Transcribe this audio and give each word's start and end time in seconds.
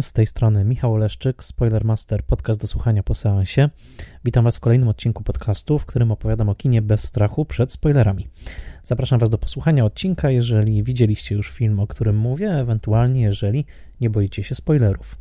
Z 0.00 0.12
tej 0.12 0.26
strony 0.26 0.64
Michał 0.64 0.94
Oleszczyk, 0.94 1.44
Spoilermaster, 1.44 2.24
podcast 2.24 2.60
do 2.60 2.66
słuchania 2.66 3.02
po 3.02 3.14
seansie. 3.14 3.70
Witam 4.24 4.44
Was 4.44 4.56
w 4.56 4.60
kolejnym 4.60 4.88
odcinku 4.88 5.22
podcastu, 5.22 5.78
w 5.78 5.86
którym 5.86 6.10
opowiadam 6.10 6.48
o 6.48 6.54
kinie 6.54 6.82
bez 6.82 7.04
strachu 7.04 7.44
przed 7.44 7.72
spoilerami. 7.72 8.28
Zapraszam 8.82 9.18
Was 9.18 9.30
do 9.30 9.38
posłuchania 9.38 9.84
odcinka, 9.84 10.30
jeżeli 10.30 10.82
widzieliście 10.82 11.34
już 11.34 11.50
film, 11.50 11.80
o 11.80 11.86
którym 11.86 12.16
mówię, 12.16 12.50
ewentualnie 12.50 13.22
jeżeli 13.22 13.64
nie 14.00 14.10
boicie 14.10 14.42
się 14.42 14.54
spoilerów. 14.54 15.16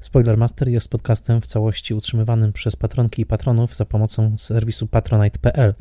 Spoilermaster 0.00 0.68
jest 0.68 0.90
podcastem 0.90 1.40
w 1.40 1.46
całości 1.46 1.94
utrzymywanym 1.94 2.52
przez 2.52 2.76
patronki 2.76 3.22
i 3.22 3.26
patronów 3.26 3.76
za 3.76 3.84
pomocą 3.84 4.38
serwisu 4.38 4.86
patronite.pl. 4.86 5.74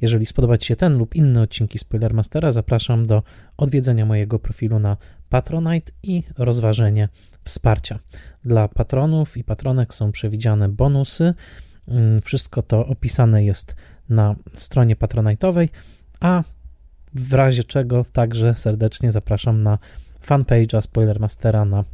Jeżeli 0.00 0.26
spodoba 0.26 0.58
Ci 0.58 0.66
się 0.66 0.76
ten 0.76 0.98
lub 0.98 1.14
inne 1.14 1.42
odcinki 1.42 1.78
Spoilermastera, 1.78 2.52
zapraszam 2.52 3.06
do 3.06 3.22
odwiedzenia 3.56 4.06
mojego 4.06 4.38
profilu 4.38 4.78
na 4.78 4.96
Patronite 5.28 5.92
i 6.02 6.22
rozważenie 6.38 7.08
wsparcia. 7.44 7.98
Dla 8.44 8.68
patronów 8.68 9.36
i 9.36 9.44
patronek 9.44 9.94
są 9.94 10.12
przewidziane 10.12 10.68
bonusy. 10.68 11.34
Mm, 11.88 12.20
wszystko 12.20 12.62
to 12.62 12.86
opisane 12.86 13.44
jest 13.44 13.76
na 14.08 14.34
stronie 14.54 14.96
patronite'owej, 14.96 15.68
a 16.20 16.42
w 17.14 17.32
razie 17.32 17.64
czego 17.64 18.04
także 18.12 18.54
serdecznie 18.54 19.12
zapraszam 19.12 19.62
na 19.62 19.78
fanpage'a 20.28 20.82
Spoilermastera 20.82 21.64
na 21.64 21.84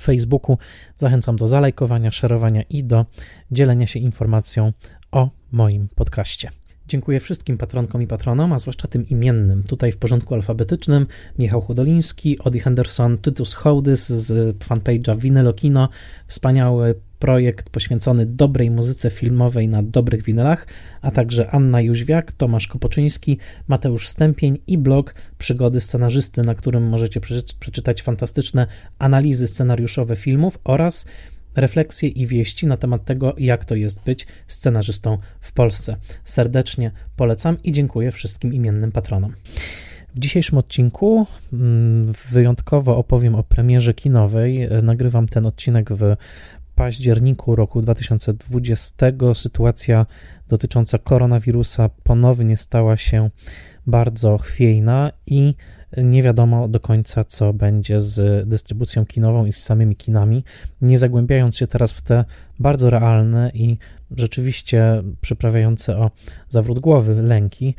Facebooku. 0.00 0.58
Zachęcam 0.96 1.36
do 1.36 1.48
zalajkowania, 1.48 2.10
szerowania 2.10 2.62
i 2.62 2.84
do 2.84 3.06
dzielenia 3.50 3.86
się 3.86 3.98
informacją 3.98 4.72
o 5.12 5.30
moim 5.52 5.88
podcaście. 5.94 6.50
Dziękuję 6.88 7.20
wszystkim 7.20 7.58
patronkom 7.58 8.02
i 8.02 8.06
patronom, 8.06 8.52
a 8.52 8.58
zwłaszcza 8.58 8.88
tym 8.88 9.08
imiennym. 9.08 9.62
Tutaj 9.62 9.92
w 9.92 9.96
porządku 9.96 10.34
alfabetycznym 10.34 11.06
Michał 11.38 11.60
Chudoliński, 11.60 12.38
Odi 12.38 12.60
Henderson, 12.60 13.18
Tytus 13.18 13.54
Hołdys 13.54 14.08
z 14.08 14.56
fanpage'a 14.58 15.18
Winylokino. 15.18 15.88
Wspaniały 16.26 16.94
projekt 17.18 17.70
poświęcony 17.70 18.26
dobrej 18.26 18.70
muzyce 18.70 19.10
filmowej 19.10 19.68
na 19.68 19.82
dobrych 19.82 20.22
winylach, 20.22 20.66
a 21.02 21.10
także 21.10 21.50
Anna 21.50 21.80
Jóźwiak, 21.80 22.32
Tomasz 22.32 22.68
Kopoczyński, 22.68 23.38
Mateusz 23.68 24.08
Stępień 24.08 24.58
i 24.66 24.78
blog 24.78 25.14
Przygody 25.38 25.80
Scenarzysty, 25.80 26.42
na 26.42 26.54
którym 26.54 26.88
możecie 26.88 27.20
przeczytać 27.60 28.02
fantastyczne 28.02 28.66
analizy 28.98 29.46
scenariuszowe 29.46 30.16
filmów 30.16 30.58
oraz 30.64 31.06
refleksje 31.56 32.08
i 32.08 32.26
wieści 32.26 32.66
na 32.66 32.76
temat 32.76 33.04
tego, 33.04 33.34
jak 33.38 33.64
to 33.64 33.74
jest 33.74 34.04
być 34.04 34.26
scenarzystą 34.46 35.18
w 35.40 35.52
Polsce. 35.52 35.96
Serdecznie 36.24 36.90
polecam 37.16 37.56
i 37.64 37.72
dziękuję 37.72 38.10
wszystkim 38.10 38.54
imiennym 38.54 38.92
patronom. 38.92 39.32
W 40.14 40.18
dzisiejszym 40.18 40.58
odcinku 40.58 41.26
mm, 41.52 42.12
wyjątkowo 42.30 42.96
opowiem 42.96 43.34
o 43.34 43.42
premierze 43.42 43.94
kinowej. 43.94 44.68
Nagrywam 44.82 45.28
ten 45.28 45.46
odcinek 45.46 45.92
w 45.92 46.16
październiku 46.74 47.56
roku 47.56 47.82
2020. 47.82 49.06
Sytuacja 49.34 50.06
dotycząca 50.48 50.98
koronawirusa 50.98 51.90
ponownie 52.02 52.56
stała 52.56 52.96
się 52.96 53.30
bardzo 53.86 54.38
chwiejna 54.38 55.12
i 55.26 55.54
nie 55.96 56.22
wiadomo 56.22 56.68
do 56.68 56.80
końca, 56.80 57.24
co 57.24 57.52
będzie 57.52 58.00
z 58.00 58.48
dystrybucją 58.48 59.06
kinową 59.06 59.46
i 59.46 59.52
z 59.52 59.62
samymi 59.62 59.96
kinami. 59.96 60.44
Nie 60.82 60.98
zagłębiając 60.98 61.56
się 61.56 61.66
teraz 61.66 61.92
w 61.92 62.02
te 62.02 62.24
bardzo 62.58 62.90
realne 62.90 63.50
i 63.54 63.78
rzeczywiście 64.16 65.02
przyprawiające 65.20 65.96
o 65.96 66.10
zawrót 66.48 66.78
głowy 66.78 67.22
lęki, 67.22 67.74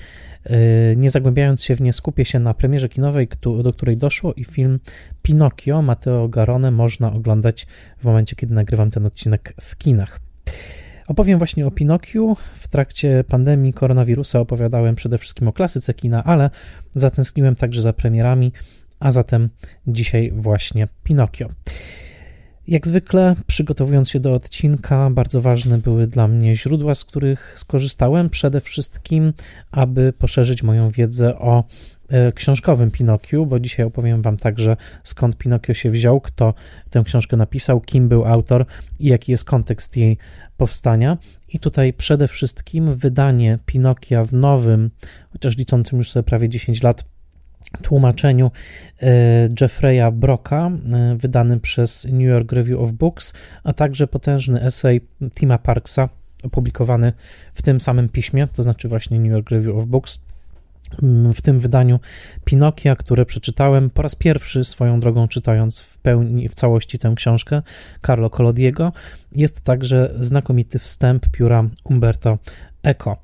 yy, 0.50 0.56
nie 0.98 1.10
zagłębiając 1.10 1.64
się 1.64 1.76
w 1.76 1.82
nie, 1.82 1.94
skupię 1.94 2.26
się 2.26 2.40
na 2.40 2.54
premierze 2.54 2.90
kinowej, 2.90 3.28
do 3.64 3.74
której 3.74 3.98
doszło 3.98 4.34
i 4.34 4.44
film 4.44 4.80
Pinocchio 5.22 5.82
Matteo 5.82 6.28
Garone 6.28 6.72
można 6.72 7.14
oglądać 7.14 7.68
w 7.98 8.04
momencie, 8.04 8.36
kiedy 8.36 8.54
nagrywam 8.54 8.92
ten 8.92 9.06
odcinek 9.06 9.54
w 9.62 9.78
kinach. 9.78 10.20
Opowiem 11.10 11.38
właśnie 11.38 11.68
o 11.68 11.72
Pinokiu. 11.72 12.38
W 12.54 12.68
trakcie 12.68 13.24
pandemii 13.28 13.74
koronawirusa 13.74 14.40
opowiadałem 14.40 14.96
przede 14.96 15.18
wszystkim 15.18 15.48
o 15.48 15.54
klasyce 15.54 15.94
kina, 15.94 16.24
ale 16.24 16.50
zatęskniłem 16.96 17.56
także 17.56 17.82
za 17.82 17.94
premierami, 17.94 18.52
a 19.00 19.12
zatem 19.12 19.50
dzisiaj 19.88 20.32
właśnie 20.36 20.88
Pinokio. 21.04 21.50
Jak 22.68 22.88
zwykle, 22.88 23.36
przygotowując 23.48 24.10
się 24.10 24.20
do 24.20 24.34
odcinka, 24.34 25.10
bardzo 25.10 25.42
ważne 25.42 25.78
były 25.78 26.08
dla 26.08 26.28
mnie 26.28 26.56
źródła, 26.56 26.96
z 26.96 27.06
których 27.06 27.54
skorzystałem. 27.58 28.30
Przede 28.30 28.62
wszystkim, 28.62 29.34
aby 29.72 30.14
poszerzyć 30.14 30.64
moją 30.64 30.90
wiedzę 30.90 31.40
o 31.40 31.64
książkowym 32.36 32.92
Pinokiu, 32.92 33.46
bo 33.46 33.60
dzisiaj 33.60 33.86
opowiem 33.86 34.22
Wam 34.22 34.38
także 34.38 34.78
skąd 35.04 35.38
Pinokio 35.38 35.74
się 35.74 35.90
wziął, 35.90 36.22
kto 36.22 36.54
tę 36.90 37.04
książkę 37.06 37.38
napisał, 37.38 37.82
kim 37.82 38.10
był 38.10 38.26
autor 38.26 38.66
i 39.00 39.08
jaki 39.08 39.32
jest 39.32 39.46
kontekst 39.46 39.98
jej 39.98 40.18
powstania. 40.58 41.18
I 41.50 41.60
tutaj 41.60 41.94
przede 41.94 42.28
wszystkim 42.28 42.96
wydanie 42.96 43.60
Pinokia 43.66 44.24
w 44.24 44.34
nowym, 44.34 44.90
chociaż 45.34 45.58
liczącym 45.58 45.98
już 45.98 46.12
sobie 46.12 46.24
prawie 46.24 46.50
10 46.50 46.84
lat, 46.84 47.04
tłumaczeniu 47.82 48.52
e, 49.02 49.50
Jeffreya 49.62 50.12
Brocka, 50.14 50.72
e, 50.94 51.16
wydanym 51.16 51.60
przez 51.60 52.06
New 52.06 52.28
York 52.28 52.52
Review 52.52 52.80
of 52.80 52.92
Books, 52.92 53.34
a 53.64 53.74
także 53.74 54.08
potężny 54.08 54.62
esej 54.62 55.02
Tima 55.36 55.58
Parksa, 55.58 56.10
opublikowany 56.44 57.14
w 57.54 57.62
tym 57.62 57.82
samym 57.82 58.10
piśmie, 58.10 58.48
to 58.48 58.64
znaczy 58.64 58.88
właśnie 58.88 59.20
New 59.20 59.32
York 59.32 59.50
Review 59.50 59.76
of 59.76 59.86
Books, 59.86 60.20
w 61.34 61.42
tym 61.42 61.60
wydaniu 61.60 62.00
Pinokia, 62.46 62.96
które 62.96 63.26
przeczytałem 63.26 63.90
po 63.90 64.02
raz 64.02 64.16
pierwszy 64.16 64.66
swoją 64.66 65.00
drogą 65.00 65.28
czytając 65.28 65.80
w 65.80 65.98
pełni, 65.98 66.50
w 66.50 66.56
całości 66.56 67.00
tę 67.00 67.14
książkę 67.16 67.62
Carlo 68.06 68.30
Collodiego. 68.30 68.92
Jest 69.32 69.62
także 69.62 70.14
znakomity 70.20 70.80
wstęp 70.80 71.30
pióra 71.32 71.70
Umberto 71.84 72.38
Eco. 72.84 73.18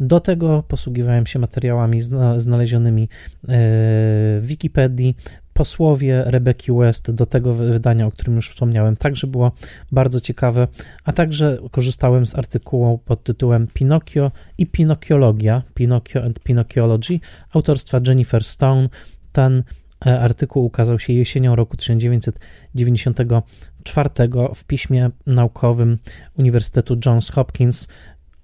Do 0.00 0.20
tego 0.20 0.62
posługiwałem 0.62 1.26
się 1.26 1.38
materiałami 1.38 2.02
znalezionymi 2.36 3.02
e, 3.02 3.08
w 3.48 4.42
Wikipedii, 4.42 5.16
posłowie 5.58 6.22
Rebeki 6.26 6.72
West 6.72 7.10
do 7.10 7.26
tego 7.26 7.52
wydania, 7.52 8.06
o 8.06 8.10
którym 8.10 8.36
już 8.36 8.50
wspomniałem, 8.50 8.96
także 8.96 9.26
było 9.26 9.52
bardzo 9.92 10.20
ciekawe, 10.20 10.68
a 11.04 11.12
także 11.12 11.58
korzystałem 11.70 12.26
z 12.26 12.34
artykułu 12.34 12.98
pod 12.98 13.22
tytułem 13.22 13.66
Pinocchio 13.74 14.30
i 14.58 14.66
Pinocchiologia, 14.66 15.62
Pinocchio 15.74 16.24
and 16.24 16.40
Pinocchiology, 16.40 17.20
autorstwa 17.52 18.00
Jennifer 18.06 18.44
Stone. 18.44 18.88
Ten 19.32 19.62
e, 20.06 20.20
artykuł 20.20 20.64
ukazał 20.64 20.98
się 20.98 21.12
jesienią 21.12 21.56
roku 21.56 21.76
1994 21.76 24.10
w 24.54 24.64
piśmie 24.64 25.10
naukowym 25.26 25.98
Uniwersytetu 26.36 26.96
Johns 27.06 27.30
Hopkins 27.30 27.88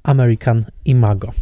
American 0.02 0.64
Imago. 0.84 1.32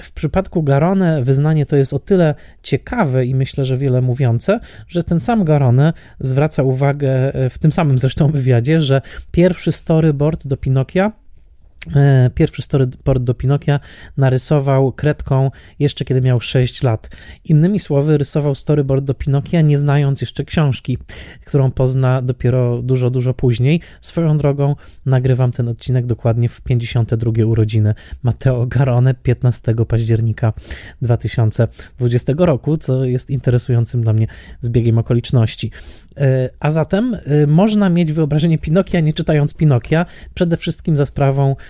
W 0.00 0.12
przypadku 0.12 0.62
Garone 0.62 1.22
wyznanie 1.22 1.66
to 1.66 1.76
jest 1.76 1.94
o 1.94 1.98
tyle 1.98 2.34
ciekawe 2.62 3.26
i 3.26 3.34
myślę, 3.34 3.64
że 3.64 3.76
wiele 3.76 4.00
mówiące, 4.00 4.60
że 4.88 5.02
ten 5.02 5.20
sam 5.20 5.44
Garone 5.44 5.92
zwraca 6.20 6.62
uwagę 6.62 7.32
w 7.50 7.58
tym 7.58 7.72
samym 7.72 7.98
zresztą 7.98 8.32
wywiadzie, 8.32 8.80
że 8.80 9.02
pierwszy 9.30 9.72
storyboard 9.72 10.46
do 10.46 10.56
Pinokia 10.56 11.06
E, 11.08 11.12
pierwszy 12.34 12.62
storyboard 12.62 13.22
do 13.22 13.34
Pinokia 13.34 13.80
narysował 14.16 14.92
kredką 14.92 15.50
jeszcze 15.78 16.04
kiedy 16.04 16.20
miał 16.20 16.40
6 16.40 16.82
lat. 16.82 17.10
Innymi 17.44 17.80
słowy, 17.80 18.18
rysował 18.18 18.54
storyboard 18.54 19.04
do 19.04 19.14
Pinokia 19.14 19.60
nie 19.60 19.78
znając 19.78 20.20
jeszcze 20.20 20.44
książki, 20.44 20.98
którą 21.44 21.70
pozna 21.70 22.22
dopiero 22.22 22.82
dużo, 22.82 23.10
dużo 23.10 23.34
później. 23.34 23.80
Swoją 24.00 24.38
drogą 24.38 24.76
nagrywam 25.06 25.50
ten 25.50 25.68
odcinek 25.68 26.06
dokładnie 26.06 26.48
w 26.48 26.60
52 26.60 27.44
urodziny 27.44 27.94
Matteo 28.22 28.66
Garone 28.66 29.14
15 29.14 29.74
października 29.88 30.52
2020 31.02 32.32
roku, 32.38 32.76
co 32.76 33.04
jest 33.04 33.30
interesującym 33.30 34.00
dla 34.00 34.12
mnie 34.12 34.26
zbiegiem 34.60 34.98
okoliczności. 34.98 35.70
E, 36.16 36.50
a 36.60 36.70
zatem 36.70 37.14
e, 37.14 37.46
można 37.46 37.88
mieć 37.88 38.12
wyobrażenie 38.12 38.58
Pinokia 38.58 39.00
nie 39.00 39.12
czytając 39.12 39.54
Pinokia, 39.54 40.06
przede 40.34 40.56
wszystkim 40.56 40.96
za 40.96 41.06
sprawą 41.06 41.50
e, 41.50 41.69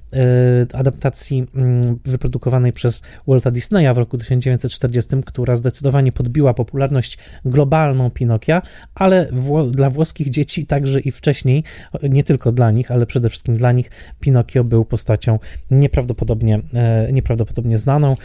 adaptacji 0.73 1.47
mm, 1.55 1.99
wyprodukowanej 2.05 2.73
przez 2.73 3.01
Walta 3.27 3.51
Disneya 3.51 3.93
w 3.93 3.97
roku 3.97 4.17
1940, 4.17 5.09
która 5.25 5.55
zdecydowanie 5.55 6.11
podbiła 6.11 6.53
popularność 6.53 7.17
globalną 7.45 8.09
Pinokia, 8.09 8.61
ale 8.95 9.29
dla 9.71 9.89
włoskich 9.89 10.29
dzieci 10.29 10.65
także 10.65 10.99
i 10.99 11.11
wcześniej, 11.11 11.63
nie 12.03 12.23
tylko 12.23 12.51
dla 12.51 12.71
nich, 12.71 12.91
ale 12.91 13.05
przede 13.05 13.29
wszystkim 13.29 13.55
dla 13.55 13.71
nich, 13.71 13.91
Pinokio 14.19 14.63
był 14.63 14.85
postacią 14.85 15.39
nieprawdopodobnie, 15.71 16.59
nieprawdopodobnie 17.11 17.77
znaną. 17.77 18.15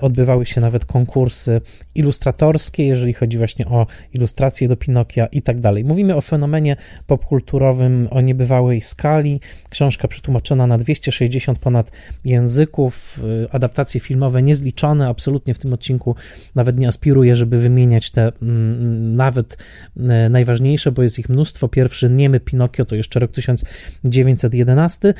Odbywały 0.00 0.46
się 0.46 0.60
nawet 0.60 0.84
konkursy 0.84 1.60
ilustratorskie, 1.94 2.86
jeżeli 2.86 3.14
chodzi 3.14 3.38
właśnie 3.38 3.66
o 3.66 3.86
ilustracje 4.14 4.68
do 4.68 4.76
Pinokia 4.76 5.26
i 5.26 5.42
tak 5.42 5.60
dalej. 5.60 5.84
Mówimy 5.84 6.16
o 6.16 6.20
fenomenie 6.20 6.76
popkulturowym 7.06 8.08
o 8.10 8.20
niebywałej 8.20 8.80
skali. 8.80 9.40
Książka 9.70 10.08
przetłumaczona 10.08 10.66
na 10.66 10.78
260 10.78 11.21
ponad 11.58 11.92
języków, 12.24 13.20
y, 13.44 13.50
adaptacje 13.50 14.00
filmowe 14.00 14.42
niezliczone. 14.42 15.08
Absolutnie 15.08 15.54
w 15.54 15.58
tym 15.58 15.72
odcinku 15.72 16.16
nawet 16.54 16.78
nie 16.78 16.88
aspiruję, 16.88 17.36
żeby 17.36 17.58
wymieniać 17.58 18.10
te 18.10 18.32
mm, 18.42 19.16
nawet 19.16 19.56
y, 19.96 20.00
najważniejsze, 20.30 20.92
bo 20.92 21.02
jest 21.02 21.18
ich 21.18 21.28
mnóstwo. 21.28 21.68
Pierwszy 21.68 22.10
Niemy 22.10 22.40
Pinokio 22.40 22.84
to 22.84 22.96
jeszcze 22.96 23.20
rok 23.20 23.32
1911, 23.32 25.14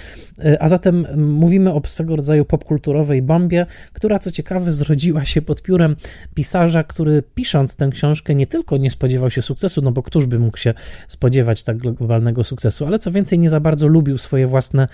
y, 0.44 0.60
a 0.60 0.68
zatem 0.68 1.06
mówimy 1.16 1.74
o 1.74 1.82
swego 1.84 2.16
rodzaju 2.16 2.44
popkulturowej 2.44 3.22
bombie, 3.22 3.64
która 3.92 4.18
co 4.18 4.30
ciekawe 4.30 4.72
zrodziła 4.72 5.24
się 5.24 5.42
pod 5.42 5.62
piórem 5.62 5.96
pisarza, 6.34 6.84
który 6.84 7.22
pisząc 7.34 7.76
tę 7.76 7.88
książkę 7.92 8.34
nie 8.34 8.46
tylko 8.46 8.76
nie 8.76 8.90
spodziewał 8.90 9.30
się 9.30 9.42
sukcesu, 9.42 9.82
no 9.82 9.92
bo 9.92 10.02
któż 10.02 10.26
by 10.26 10.38
mógł 10.38 10.58
się 10.58 10.74
spodziewać 11.08 11.62
tak 11.62 11.76
globalnego 11.76 12.44
sukcesu, 12.44 12.86
ale 12.86 12.98
co 12.98 13.10
więcej, 13.10 13.38
nie 13.38 13.50
za 13.50 13.60
bardzo 13.60 13.86
lubił 13.86 14.18
swoje 14.18 14.46
własne 14.46 14.88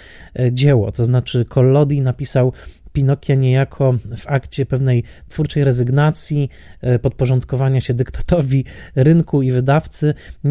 dzieło. 0.52 0.92
To 0.98 1.04
znaczy, 1.04 1.44
Collodi 1.44 2.00
napisał 2.00 2.52
Pinokia 2.98 3.34
niejako 3.34 3.94
w 4.16 4.26
akcie 4.26 4.66
pewnej 4.66 5.04
twórczej 5.28 5.64
rezygnacji, 5.64 6.50
e, 6.80 6.98
podporządkowania 6.98 7.80
się 7.80 7.94
dyktatowi 7.94 8.64
rynku 8.96 9.42
i 9.42 9.50
wydawcy. 9.50 10.14
E, 10.44 10.50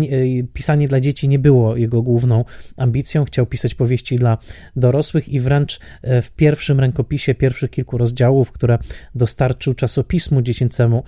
pisanie 0.54 0.88
dla 0.88 1.00
dzieci 1.00 1.30
nie 1.30 1.40
było 1.40 1.76
jego 1.76 2.02
główną 2.02 2.46
ambicją. 2.78 3.26
Chciał 3.26 3.46
pisać 3.46 3.76
powieści 3.76 4.16
dla 4.16 4.38
dorosłych 4.76 5.30
i 5.30 5.40
wręcz 5.40 5.80
e, 6.02 6.22
w 6.22 6.32
pierwszym 6.32 6.80
rękopisie 6.80 7.36
pierwszych 7.36 7.72
kilku 7.72 7.98
rozdziałów, 7.98 8.52
które 8.52 8.78
dostarczył 9.16 9.74
czasopismu 9.74 10.42
dziecięcemu, 10.42 11.04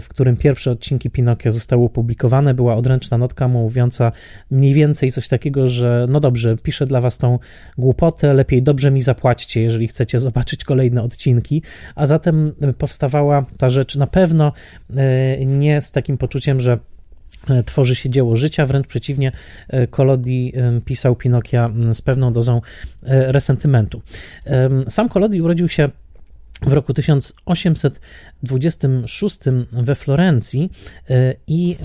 w 0.00 0.06
którym 0.08 0.36
pierwsze 0.36 0.70
odcinki 0.70 1.10
Pinokia 1.10 1.50
zostały 1.50 1.84
opublikowane, 1.84 2.54
była 2.54 2.74
odręczna 2.74 3.18
notka 3.18 3.48
mówiąca 3.48 4.12
mniej 4.50 4.74
więcej 4.74 5.12
coś 5.12 5.28
takiego, 5.28 5.68
że 5.68 6.06
no 6.10 6.20
dobrze, 6.20 6.56
piszę 6.62 6.86
dla 6.86 7.00
was 7.00 7.18
tą 7.18 7.38
głupotę, 7.78 8.34
lepiej 8.34 8.62
dobrze 8.62 8.90
mi 8.90 9.02
zapłaćcie, 9.02 9.62
jeżeli 9.62 9.88
chcecie 9.88 10.18
zobaczyć 10.18 10.64
kolejne 10.68 11.02
odcinki, 11.02 11.62
a 11.94 12.06
zatem 12.06 12.52
powstawała 12.78 13.46
ta 13.58 13.70
rzecz 13.70 13.96
na 13.96 14.06
pewno 14.06 14.52
e, 14.96 15.46
nie 15.46 15.82
z 15.82 15.92
takim 15.92 16.18
poczuciem, 16.18 16.60
że 16.60 16.78
e, 17.50 17.62
tworzy 17.62 17.94
się 17.94 18.10
dzieło 18.10 18.36
życia, 18.36 18.66
wręcz 18.66 18.86
przeciwnie, 18.86 19.32
Kolodi 19.90 20.52
e, 20.56 20.80
pisał 20.80 21.16
Pinokia 21.16 21.70
z 21.92 22.02
pewną 22.02 22.32
dozą 22.32 22.60
resentymentu. 23.02 24.02
Sam 24.88 25.08
Kolodi 25.08 25.42
urodził 25.42 25.68
się 25.68 25.88
w 26.62 26.72
roku 26.72 26.94
1826 26.94 29.38
we 29.72 29.94
Florencji 29.94 30.70
i 31.46 31.76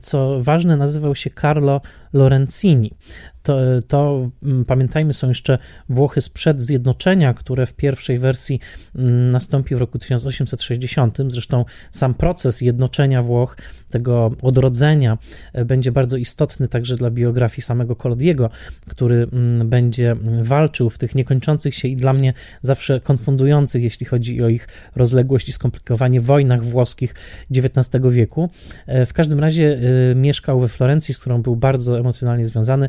co 0.00 0.40
ważne 0.40 0.76
nazywał 0.76 1.14
się 1.14 1.30
Carlo 1.40 1.80
Lorenzini 2.12 2.94
to, 3.42 3.58
to 3.88 4.30
mm, 4.42 4.64
pamiętajmy, 4.64 5.12
są 5.12 5.28
jeszcze 5.28 5.58
Włochy 5.88 6.20
sprzed 6.20 6.60
zjednoczenia, 6.60 7.34
które 7.34 7.66
w 7.66 7.72
pierwszej 7.72 8.18
wersji 8.18 8.60
mm, 8.94 9.30
nastąpi 9.30 9.74
w 9.74 9.78
roku 9.78 9.98
1860. 9.98 11.18
Zresztą 11.28 11.64
sam 11.90 12.14
proces 12.14 12.60
jednoczenia 12.60 13.22
Włoch, 13.22 13.56
tego 13.90 14.30
odrodzenia, 14.42 15.18
e, 15.52 15.64
będzie 15.64 15.92
bardzo 15.92 16.16
istotny 16.16 16.68
także 16.68 16.96
dla 16.96 17.10
biografii 17.10 17.62
samego 17.62 17.96
Kolodiego, 17.96 18.50
który 18.88 19.28
mm, 19.32 19.68
będzie 19.68 20.16
walczył 20.42 20.90
w 20.90 20.98
tych 20.98 21.14
niekończących 21.14 21.74
się 21.74 21.88
i 21.88 21.96
dla 21.96 22.12
mnie 22.12 22.32
zawsze 22.62 23.00
konfundujących, 23.00 23.82
jeśli 23.82 24.06
chodzi 24.06 24.42
o 24.42 24.48
ich 24.48 24.68
rozległość 24.96 25.48
i 25.48 25.52
skomplikowanie, 25.52 26.20
wojnach 26.20 26.64
włoskich 26.64 27.14
XIX 27.56 28.04
wieku. 28.10 28.50
E, 28.86 29.06
w 29.06 29.12
każdym 29.12 29.40
razie 29.40 29.80
e, 30.10 30.14
mieszkał 30.14 30.60
we 30.60 30.68
Florencji, 30.68 31.14
z 31.14 31.18
którą 31.18 31.42
był 31.42 31.56
bardzo 31.56 31.98
emocjonalnie 31.98 32.46
związany 32.46 32.88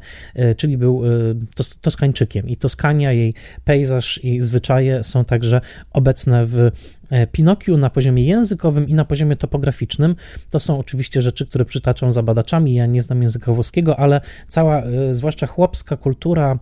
czyli 0.56 0.78
był 0.78 1.06
e, 1.06 1.10
tos, 1.56 1.80
Toskańczykiem 1.80 2.50
i 2.50 2.58
Toskania, 2.58 3.12
jej 3.12 3.34
pejzaż 3.64 4.20
i 4.24 4.42
zwyczaje 4.42 5.04
są 5.04 5.26
także 5.26 5.62
obecne 5.92 6.46
w 6.46 6.72
e, 7.10 7.28
Pinokiu 7.28 7.78
na 7.78 7.90
poziomie 7.90 8.26
językowym 8.26 8.88
i 8.88 8.94
na 8.94 9.06
poziomie 9.06 9.36
topograficznym. 9.36 10.16
To 10.50 10.60
są 10.60 10.80
oczywiście 10.80 11.22
rzeczy, 11.22 11.46
które 11.46 11.66
przytaczą 11.66 12.12
za 12.12 12.24
badaczami. 12.24 12.74
Ja 12.74 12.86
nie 12.86 13.02
znam 13.02 13.22
języka 13.22 13.54
włoskiego, 13.54 14.00
ale 14.00 14.22
cała, 14.48 14.84
zwłaszcza 15.12 15.48
chłopska 15.48 15.98
kultura 15.98 16.60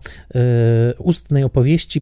ustnej 0.98 1.44
opowieści 1.44 2.00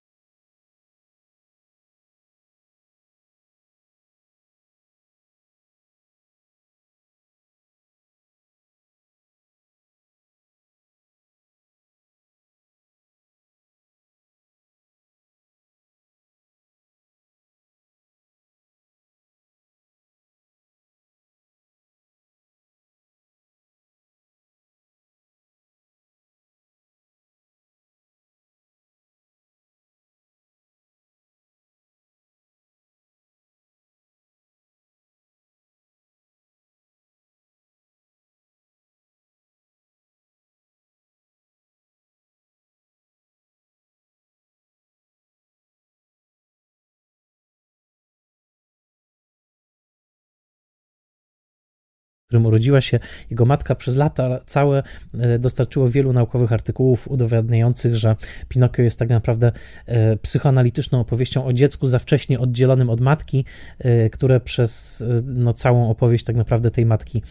którym 52.29 52.47
urodziła 52.47 52.81
się 52.81 52.99
jego 53.31 53.45
matka, 53.45 53.75
przez 53.75 53.97
lata 53.97 54.41
całe 54.47 54.83
e, 55.19 55.39
dostarczyło 55.39 55.89
wielu 55.89 56.13
naukowych 56.13 56.53
artykułów 56.53 57.09
udowadniających, 57.09 57.97
że 57.97 58.17
Pinokio 58.49 58.83
jest 58.83 58.99
tak 58.99 59.09
naprawdę 59.09 59.53
e, 59.87 60.17
psychoanalityczną 60.17 61.01
opowieścią 61.01 61.45
o 61.45 61.53
dziecku 61.53 61.87
za 61.87 61.99
wcześnie 61.99 62.41
oddzielonym 62.41 62.91
od 62.91 63.01
matki, 63.01 63.45
e, 63.79 64.11
które 64.11 64.41
przez 64.41 65.05
no, 65.25 65.53
całą 65.53 65.91
opowieść 65.91 66.25
tak 66.25 66.37
naprawdę 66.37 66.71
tej 66.71 66.87
matki 66.87 67.23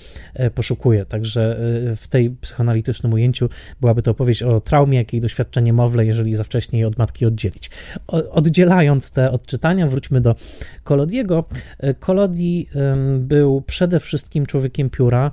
poszukuje. 0.56 1.06
Także 1.06 1.60
w 1.96 2.08
tej 2.08 2.30
psychoanalitycznym 2.30 3.14
ujęciu 3.14 3.50
byłaby 3.82 4.02
to 4.02 4.12
opowieść 4.12 4.44
o 4.44 4.62
traumie, 4.62 4.98
jakiej 4.98 5.22
doświadcza 5.22 5.62
niemowlę, 5.62 6.06
jeżeli 6.06 6.36
za 6.36 6.44
wcześnie 6.44 6.80
je 6.80 6.88
od 6.88 6.98
matki 6.98 7.26
oddzielić. 7.26 7.70
Oddzielając 8.32 9.12
te 9.12 9.32
odczytania, 9.32 9.88
wróćmy 9.88 10.22
do 10.22 10.36
Kolodiego. 10.84 11.44
Kolodi 12.00 12.68
był 13.20 13.62
przede 13.62 14.00
wszystkim 14.00 14.46
człowiekiem 14.46 14.87
pióra, 14.90 15.32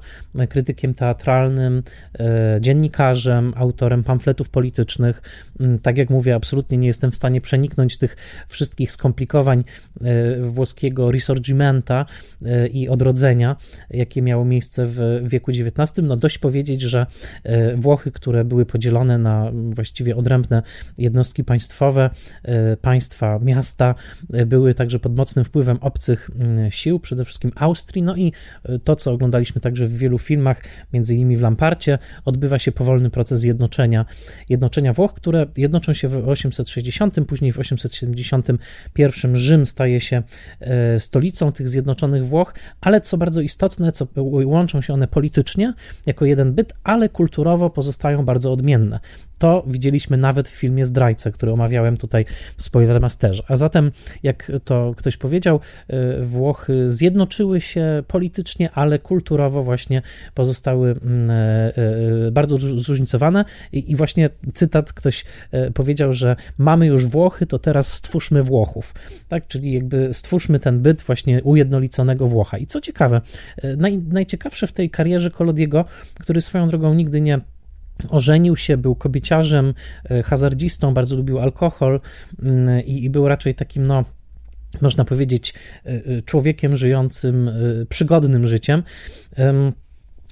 krytykiem 0.49 0.94
teatralnym, 0.94 1.82
e, 2.18 2.58
dziennikarzem, 2.61 3.52
autorem 3.56 4.04
pamfletów 4.04 4.49
politycznych. 4.49 5.23
Mm, 5.61 5.78
tak 5.78 5.99
jak 5.99 6.11
mówię, 6.11 6.34
absolutnie 6.34 6.78
nie 6.78 6.87
jestem 6.87 7.11
w 7.11 7.16
stanie 7.16 7.40
przeniknąć 7.40 7.99
tych 7.99 8.16
wszystkich 8.49 8.92
skomplikowań 8.92 9.64
e, 10.00 10.40
włoskiego 10.40 11.11
risorgimenta 11.11 12.06
e, 12.44 12.66
i 12.66 12.88
odrodzenia, 12.88 13.56
jakie 13.90 14.23
miało 14.23 14.44
miejsce 14.44 14.87
w 14.87 15.20
wieku 15.23 15.50
XIX. 15.50 15.92
No 16.02 16.16
dość 16.16 16.38
powiedzieć, 16.38 16.82
że 16.82 17.06
Włochy, 17.76 18.11
które 18.11 18.44
były 18.44 18.66
podzielone 18.66 19.18
na 19.18 19.50
właściwie 19.70 20.16
odrębne 20.16 20.62
jednostki 20.99 21.44
państwowe, 21.44 22.11
państwa, 22.82 23.38
miasta, 23.38 23.94
były 24.46 24.75
także 24.75 24.99
pod 24.99 25.16
mocnym 25.16 25.44
wpływem 25.44 25.78
obcych 25.80 26.30
mm, 26.38 26.70
sił, 26.70 27.00
przede 27.00 27.25
wszystkim 27.25 27.52
Austrii, 27.56 28.02
no 28.02 28.16
i 28.16 28.32
to, 28.84 28.96
co 28.96 29.12
oglądaliśmy 29.12 29.43
oglądaliśmy 29.44 29.60
także 29.60 29.86
w 29.86 29.98
wielu 29.98 30.18
filmach, 30.18 30.62
między 30.92 31.14
innymi 31.14 31.36
w 31.36 31.40
Lamparcie, 31.40 31.98
odbywa 32.24 32.58
się 32.58 32.72
powolny 32.72 33.10
proces 33.10 33.44
jednoczenia, 33.44 34.04
jednoczenia 34.48 34.92
Włoch, 34.92 35.14
które 35.14 35.46
jednoczą 35.56 35.92
się 35.92 36.08
w 36.08 36.28
860, 36.28 37.16
później 37.26 37.52
w 37.52 37.58
871 37.58 39.36
Rzym 39.36 39.66
staje 39.66 40.00
się 40.00 40.22
e, 40.60 41.00
stolicą 41.00 41.52
tych 41.52 41.68
zjednoczonych 41.68 42.26
Włoch, 42.26 42.54
ale 42.80 43.00
co 43.00 43.16
bardzo 43.16 43.40
istotne, 43.40 43.92
co 43.92 44.06
łączą 44.44 44.80
się 44.80 44.94
one 44.94 45.08
politycznie 45.08 45.74
jako 46.06 46.24
jeden 46.24 46.52
byt, 46.52 46.72
ale 46.84 47.08
kulturowo 47.08 47.70
pozostają 47.70 48.24
bardzo 48.24 48.52
odmienne. 48.52 49.00
To 49.38 49.64
widzieliśmy 49.67 50.17
nawet 50.17 50.49
w 50.49 50.53
filmie 50.53 50.85
Zdrajca, 50.85 51.31
który 51.31 51.53
omawiałem 51.53 51.97
tutaj 51.97 52.25
w 52.57 52.62
Spoilermasterze. 52.62 53.43
A 53.49 53.57
zatem, 53.57 53.93
jak 54.23 54.53
to 54.64 54.95
ktoś 54.97 55.17
powiedział, 55.17 55.61
e, 55.88 56.23
Włochy 56.23 56.91
zjednoczyły 56.91 57.61
się 57.61 58.03
politycznie, 58.09 58.71
ale 58.71 58.99
kulturowo 58.99 59.62
właśnie 59.62 60.03
pozostały 60.35 60.91
mm, 60.91 61.31
e, 61.31 61.35
e, 62.26 62.31
bardzo 62.33 62.59
zróżnicowane. 62.59 63.45
I 63.73 63.97
właśnie 63.97 64.31
cytat 64.55 64.93
ktoś 64.93 65.25
powiedział, 65.75 66.12
że 66.12 66.37
mamy 66.59 66.87
już 66.87 67.07
Włochy, 67.07 67.47
to 67.47 67.59
teraz 67.59 67.93
stwórzmy 67.93 68.43
Włochów. 68.43 68.95
Tak, 69.29 69.47
czyli 69.47 69.73
jakby 69.73 70.14
stwórzmy 70.14 70.59
ten 70.59 70.81
byt 70.81 71.03
właśnie 71.03 71.43
ujednoliconego 71.43 72.29
Włocha. 72.29 72.59
I 72.59 72.67
co 72.67 72.81
ciekawe, 72.81 73.21
naj, 73.76 73.99
najciekawsze 73.99 74.67
w 74.67 74.73
tej 74.73 74.91
karierze 74.91 75.31
Kolodiego, 75.31 75.85
który 76.21 76.41
swoją 76.41 76.69
drogą 76.69 76.95
nigdy 76.95 77.21
nie 77.21 77.41
Ożenił 78.08 78.56
się, 78.56 78.76
był 78.76 78.94
kobieciarzem, 78.94 79.74
e, 80.10 80.22
hazardzistą, 80.22 80.94
bardzo 80.94 81.16
lubił 81.16 81.38
alkohol 81.38 82.00
mm, 82.42 82.84
i, 82.84 83.04
i 83.04 83.10
był 83.10 83.28
raczej 83.28 83.54
takim, 83.54 83.86
no, 83.86 84.04
można 84.80 85.04
powiedzieć, 85.04 85.54
e, 85.86 85.88
e, 85.88 86.22
człowiekiem 86.22 86.76
żyjącym 86.76 87.50
przygodnym 87.88 88.46
życiem. 88.46 88.82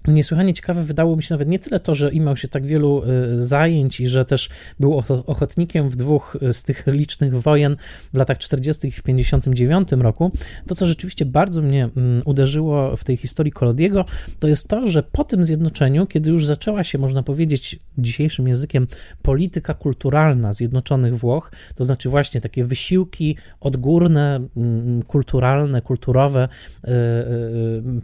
Niesłychanie 0.08 0.54
ciekawe 0.54 0.82
wydało 0.82 1.16
mi 1.16 1.22
się 1.22 1.34
nawet 1.34 1.48
nie 1.48 1.58
tyle 1.58 1.80
to, 1.80 1.94
że 1.94 2.12
imał 2.12 2.36
się 2.36 2.48
tak 2.48 2.66
wielu 2.66 3.02
y, 3.04 3.44
zajęć 3.44 4.00
i 4.00 4.06
że 4.06 4.24
też 4.24 4.48
był 4.80 5.02
ochotnikiem 5.26 5.88
w 5.88 5.96
dwóch 5.96 6.36
y, 6.42 6.52
z 6.52 6.62
tych 6.62 6.86
licznych 6.86 7.42
wojen 7.42 7.76
w 8.14 8.16
latach 8.16 8.38
40. 8.38 8.88
i 8.88 8.90
w 8.90 9.02
59 9.02 9.92
roku. 9.92 10.32
To, 10.66 10.74
co 10.74 10.86
rzeczywiście 10.86 11.26
bardzo 11.26 11.62
mnie 11.62 11.88
mm, 11.96 12.22
uderzyło 12.24 12.96
w 12.96 13.04
tej 13.04 13.16
historii 13.16 13.52
Kolodiego, 13.52 14.04
to 14.38 14.48
jest 14.48 14.68
to, 14.68 14.86
że 14.86 15.02
po 15.02 15.24
tym 15.24 15.44
zjednoczeniu, 15.44 16.06
kiedy 16.06 16.30
już 16.30 16.46
zaczęła 16.46 16.84
się, 16.84 16.98
można 16.98 17.22
powiedzieć 17.22 17.78
dzisiejszym 17.98 18.48
językiem, 18.48 18.86
polityka 19.22 19.74
kulturalna 19.74 20.52
Zjednoczonych 20.52 21.18
Włoch, 21.18 21.52
to 21.74 21.84
znaczy 21.84 22.08
właśnie 22.08 22.40
takie 22.40 22.64
wysiłki 22.64 23.36
odgórne, 23.60 24.48
mm, 24.56 25.02
kulturalne, 25.02 25.82
kulturowe, 25.82 26.48
y, 26.84 26.90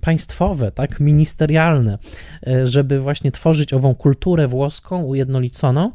państwowe, 0.01 0.73
tak, 0.73 1.01
ministerialne, 1.01 1.88
E, 2.47 2.67
żeby 2.67 3.01
właśnie 3.01 3.33
tworzyć 3.33 3.73
ową 3.73 3.95
kulturę 3.95 4.49
włoską 4.49 5.03
ujednoliconą, 5.03 5.93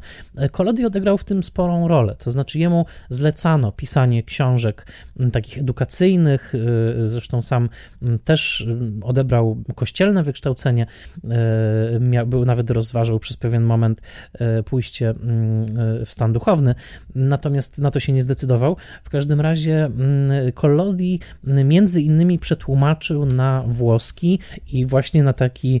Kolodi 0.52 0.82
e, 0.82 0.86
odegrał 0.86 1.18
w 1.18 1.24
tym 1.24 1.42
sporą 1.42 1.88
rolę. 1.88 2.16
To 2.18 2.30
znaczy 2.30 2.58
jemu 2.58 2.86
zlecano 3.08 3.72
pisanie 3.72 4.22
książek 4.22 4.86
takich 5.32 5.58
edukacyjnych, 5.58 6.54
e, 6.54 7.08
zresztą 7.08 7.42
sam 7.42 7.68
też 8.24 8.66
odebrał 9.02 9.62
kościelne 9.74 10.22
wykształcenie, 10.22 10.86
był 12.26 12.44
nawet 12.44 12.70
rozważał 12.70 13.18
przez 13.18 13.36
pewien 13.36 13.62
moment 13.62 14.02
pójście 14.64 15.14
w 16.04 16.12
stan 16.12 16.32
duchowny, 16.32 16.74
natomiast 17.14 17.78
na 17.78 17.90
to 17.90 18.00
się 18.00 18.12
nie 18.12 18.22
zdecydował. 18.22 18.76
W 19.04 19.10
każdym 19.10 19.40
razie 19.40 19.90
Collodi 20.54 21.20
między 21.44 22.02
innymi 22.02 22.38
przetłumaczył 22.38 23.26
na 23.26 23.64
włoski 23.66 24.38
i 24.72 24.86
właśnie 24.86 25.22
na 25.22 25.32
taki 25.32 25.80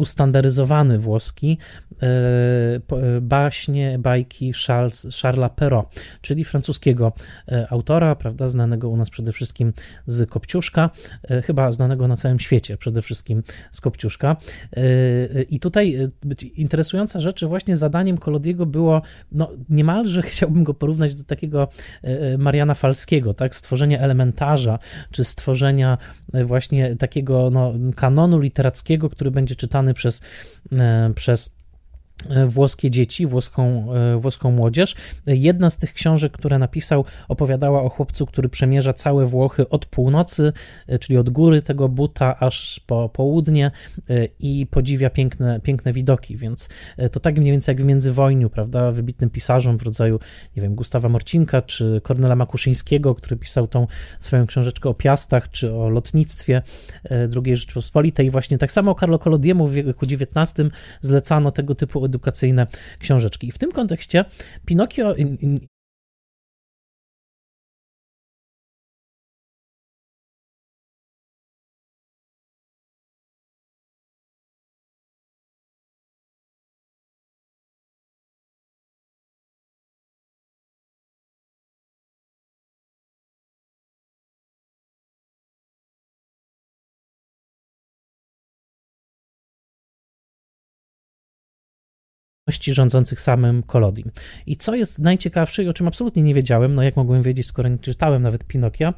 ustandaryzowany 0.00 0.98
włoski 0.98 1.58
e, 2.02 2.06
e, 2.06 3.20
baśnie, 3.20 3.98
bajki 3.98 4.52
Charlesa 5.22 5.48
Perrault, 5.48 5.88
czyli 6.20 6.44
francuskiego 6.44 7.12
e, 7.48 7.66
autora, 7.70 8.14
prawda, 8.14 8.48
znanego 8.48 8.88
u 8.88 8.96
nas 8.96 9.10
przede 9.10 9.32
wszystkim 9.32 9.72
z 10.06 10.30
Kopciuszka, 10.30 10.90
chyba 11.44 11.72
znanego 11.72 12.08
na 12.08 12.16
całym 12.16 12.40
świecie 12.40 12.76
przede 12.76 13.02
wszystkim 13.02 13.42
z 13.70 13.80
Kopciuszka. 13.80 14.36
I 15.50 15.60
tutaj 15.60 16.10
interesująca 16.54 17.20
rzecz, 17.20 17.44
właśnie 17.44 17.76
zadaniem 17.76 18.18
Kolodiego 18.18 18.66
było, 18.66 19.02
no 19.32 19.50
niemalże 19.68 20.22
chciałbym 20.32 20.64
go 20.64 20.74
porównać 20.74 21.14
do 21.14 21.24
takiego 21.24 21.68
Mariana 22.38 22.74
Falskiego, 22.74 23.34
tak, 23.34 23.54
stworzenia 23.54 23.98
elementarza, 23.98 24.78
czy 25.10 25.24
stworzenia 25.24 25.98
właśnie 26.44 26.96
takiego 26.96 27.50
no, 27.50 27.72
kanonu 27.96 28.38
literackiego, 28.38 29.10
który 29.10 29.30
będzie 29.30 29.56
czytany 29.56 29.89
przez, 29.94 30.20
e, 30.72 31.12
przez 31.14 31.59
włoskie 32.46 32.90
dzieci, 32.90 33.26
włoską, 33.26 33.94
e, 33.94 34.16
włoską 34.16 34.50
młodzież. 34.50 34.94
Jedna 35.26 35.70
z 35.70 35.76
tych 35.76 35.92
książek, 35.92 36.32
które 36.32 36.58
napisał, 36.58 37.04
opowiadała 37.28 37.82
o 37.82 37.88
chłopcu, 37.88 38.26
który 38.26 38.48
przemierza 38.48 38.92
całe 38.92 39.26
Włochy 39.26 39.68
od 39.68 39.86
północy, 39.86 40.52
e, 40.86 40.98
czyli 40.98 41.18
od 41.18 41.30
góry 41.30 41.62
tego 41.62 41.88
buta 41.88 42.38
aż 42.38 42.80
po 42.86 43.08
południe 43.08 43.70
i 44.40 44.66
podziwia 44.70 45.10
piękne, 45.10 45.60
piękne 45.60 45.92
widoki, 45.92 46.36
więc 46.36 46.68
to 47.12 47.20
tak 47.20 47.38
mniej 47.38 47.52
więcej 47.52 47.72
jak 47.72 47.82
w 47.82 47.84
międzywojniu, 47.84 48.50
prawda, 48.50 48.90
wybitnym 48.90 49.30
pisarzom 49.30 49.78
w 49.78 49.82
rodzaju, 49.82 50.18
nie 50.56 50.62
wiem, 50.62 50.74
Gustawa 50.74 51.08
Morcinka 51.08 51.62
czy 51.62 52.00
Kornela 52.02 52.36
Makuszyńskiego, 52.36 53.14
który 53.14 53.36
pisał 53.36 53.68
tą 53.68 53.86
swoją 54.18 54.46
książeczkę 54.46 54.88
o 54.88 54.94
piastach 54.94 55.50
czy 55.50 55.74
o 55.74 55.88
lotnictwie 55.88 56.62
II 57.44 57.56
Rzeczypospolitej. 57.56 58.30
Właśnie 58.30 58.58
tak 58.58 58.72
samo 58.72 58.94
Carlo 58.94 59.18
Collodiemu 59.18 59.66
w 59.66 59.72
wieku 59.72 60.06
XIX 60.06 60.70
zlecano 61.00 61.50
tego 61.50 61.74
typu 61.74 62.00
edukacyjne 62.10 62.66
książeczki. 62.98 63.48
I 63.48 63.52
w 63.52 63.58
tym 63.58 63.72
kontekście 63.72 64.24
Pinokio 64.66 65.14
rządzących 92.58 93.20
samym 93.20 93.62
Kolodim. 93.62 94.10
I 94.46 94.56
co 94.56 94.74
jest 94.74 94.98
najciekawsze 94.98 95.64
i 95.64 95.68
o 95.68 95.72
czym 95.72 95.88
absolutnie 95.88 96.22
nie 96.22 96.34
wiedziałem, 96.34 96.74
no 96.74 96.82
jak 96.82 96.96
mogłem 96.96 97.22
wiedzieć, 97.22 97.46
skoro 97.46 97.68
nie 97.68 97.78
czytałem 97.78 98.22
nawet 98.22 98.44
Pinokia, 98.44 98.94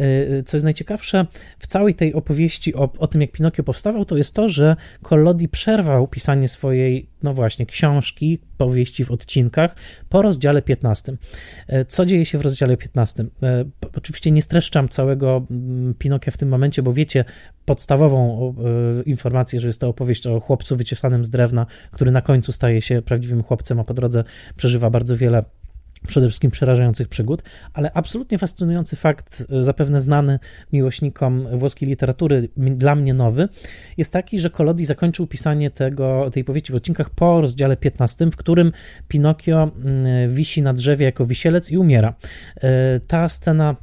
y, 0.00 0.42
co 0.46 0.56
jest 0.56 0.64
najciekawsze 0.64 1.26
w 1.58 1.66
całej 1.66 1.94
tej 1.94 2.14
opowieści 2.14 2.74
o, 2.74 2.92
o 2.98 3.06
tym, 3.06 3.20
jak 3.20 3.32
Pinokio 3.32 3.62
powstawał, 3.62 4.04
to 4.04 4.16
jest 4.16 4.34
to, 4.34 4.48
że 4.48 4.76
Collodi 5.02 5.48
przerwał 5.48 6.08
pisanie 6.08 6.48
swojej, 6.48 7.06
no 7.22 7.34
właśnie, 7.34 7.66
książki, 7.66 8.38
powieści 8.54 9.04
w 9.04 9.10
odcinkach 9.10 9.76
po 10.08 10.22
rozdziale 10.22 10.62
15. 10.62 11.16
Co 11.88 12.06
dzieje 12.06 12.24
się 12.24 12.38
w 12.38 12.40
rozdziale 12.40 12.76
15? 12.76 13.24
Oczywiście 13.96 14.30
nie 14.30 14.42
streszczam 14.42 14.88
całego 14.88 15.46
mm, 15.50 15.94
Pinokia 15.94 16.30
w 16.30 16.36
tym 16.36 16.48
momencie, 16.48 16.82
bo 16.82 16.92
wiecie 16.92 17.24
podstawową 17.64 18.54
informację, 19.06 19.60
że 19.60 19.66
jest 19.66 19.80
to 19.80 19.88
opowieść 19.88 20.26
o 20.26 20.40
chłopcu 20.40 20.76
wyciesanym 20.76 21.24
z 21.24 21.30
drewna, 21.30 21.66
który 21.90 22.10
na 22.10 22.22
końcu 22.22 22.52
staje 22.52 22.82
się 22.82 23.02
prawdziwym 23.02 23.42
chłopcem, 23.42 23.80
a 23.80 23.84
po 23.84 23.94
drodze 23.94 24.24
przeżywa 24.56 24.90
bardzo 24.90 25.16
wiele 25.16 25.44
przede 26.06 26.26
wszystkim 26.26 26.50
przerażających 26.50 27.08
przygód, 27.08 27.42
ale 27.72 27.92
absolutnie 27.94 28.38
fascynujący 28.38 28.96
fakt, 28.96 29.44
e, 29.50 29.64
zapewne 29.64 30.00
znany 30.00 30.38
miłośnikom 30.72 31.58
włoskiej 31.58 31.88
literatury, 31.88 32.48
dla 32.56 32.94
mnie 32.94 33.14
nowy, 33.14 33.48
jest 33.96 34.12
taki, 34.12 34.40
że 34.40 34.50
Collodi 34.50 34.84
zakończył 34.84 35.26
pisanie 35.26 35.70
tego, 35.70 36.30
tej 36.32 36.44
powieści 36.44 36.72
w 36.72 36.76
odcinkach 36.76 37.10
po 37.10 37.40
rozdziale 37.40 37.76
15, 37.76 38.30
w 38.30 38.36
którym 38.36 38.72
Pinokio 39.08 39.70
wisi 40.28 40.62
na 40.62 40.72
drzewie 40.72 41.06
jako 41.06 41.26
wisielec 41.26 41.70
i 41.70 41.78
umiera. 41.78 42.14
E, 42.56 43.00
ta 43.00 43.28
scena 43.28 43.76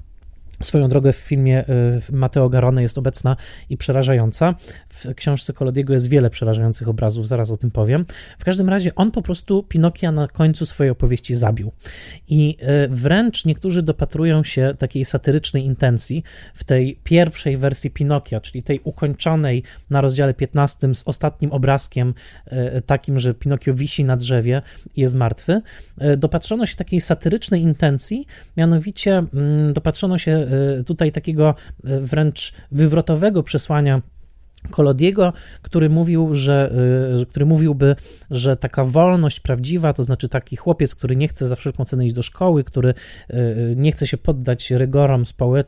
Swoją 0.61 0.87
drogę 0.87 1.13
w 1.13 1.15
filmie 1.15 1.69
y, 2.09 2.11
Mateo 2.11 2.49
Garone 2.49 2.81
jest 2.81 2.97
obecna 2.97 3.35
i 3.69 3.77
przerażająca. 3.77 4.55
W 4.89 5.15
książce 5.15 5.53
Kolodiego 5.53 5.93
jest 5.93 6.09
wiele 6.09 6.29
przerażających 6.29 6.87
obrazów, 6.87 7.27
zaraz 7.27 7.51
o 7.51 7.57
tym 7.57 7.71
powiem. 7.71 8.05
W 8.39 8.43
każdym 8.43 8.69
razie 8.69 8.95
on 8.95 9.11
po 9.11 9.21
prostu 9.21 9.63
Pinokia 9.63 10.11
na 10.11 10.27
końcu 10.27 10.65
swojej 10.65 10.91
opowieści 10.91 11.35
zabił. 11.35 11.71
I 12.27 12.57
y, 12.85 12.87
wręcz 12.89 13.45
niektórzy 13.45 13.81
dopatrują 13.81 14.43
się 14.43 14.73
takiej 14.77 15.05
satyrycznej 15.05 15.65
intencji 15.65 16.23
w 16.53 16.63
tej 16.63 16.99
pierwszej 17.03 17.57
wersji 17.57 17.91
Pinokia, 17.91 18.41
czyli 18.41 18.63
tej 18.63 18.79
ukończonej 18.83 19.63
na 19.89 20.01
rozdziale 20.01 20.33
15 20.33 20.95
z 20.95 21.03
ostatnim 21.05 21.51
obrazkiem 21.51 22.13
y, 22.77 22.81
takim, 22.81 23.19
że 23.19 23.33
Pinokio 23.33 23.73
wisi 23.73 24.05
na 24.05 24.17
drzewie 24.17 24.61
i 24.95 25.01
jest 25.01 25.15
martwy. 25.15 25.61
Dopatrzono 26.17 26.65
się 26.65 26.75
takiej 26.75 27.01
satyrycznej 27.01 27.61
intencji, 27.61 28.27
mianowicie 28.57 29.23
mm, 29.33 29.73
dopatrzono 29.73 30.17
się 30.17 30.47
tutaj 30.85 31.11
takiego 31.11 31.55
y, 31.85 32.01
wręcz 32.01 32.53
wywrotowego 32.71 33.43
przesłania 33.43 34.01
Kolodiego, 34.69 35.33
który 35.61 35.89
mówił, 35.89 36.35
że, 36.35 36.73
y, 37.21 37.25
który 37.25 37.45
mówiłby, 37.45 37.95
że 38.31 38.57
taka 38.57 38.83
wolność 38.83 39.39
prawdziwa, 39.39 39.93
to 39.93 40.03
znaczy 40.03 40.29
taki 40.29 40.55
chłopiec, 40.55 40.95
który 40.95 41.15
nie 41.15 41.27
chce 41.27 41.47
za 41.47 41.55
wszelką 41.55 41.85
cenę 41.85 42.05
iść 42.05 42.15
do 42.15 42.21
szkoły, 42.21 42.63
który 42.63 42.93
nie 43.75 43.91
chce 43.91 44.07
się 44.07 44.17
poddać 44.17 44.71
rygorom 44.71 45.23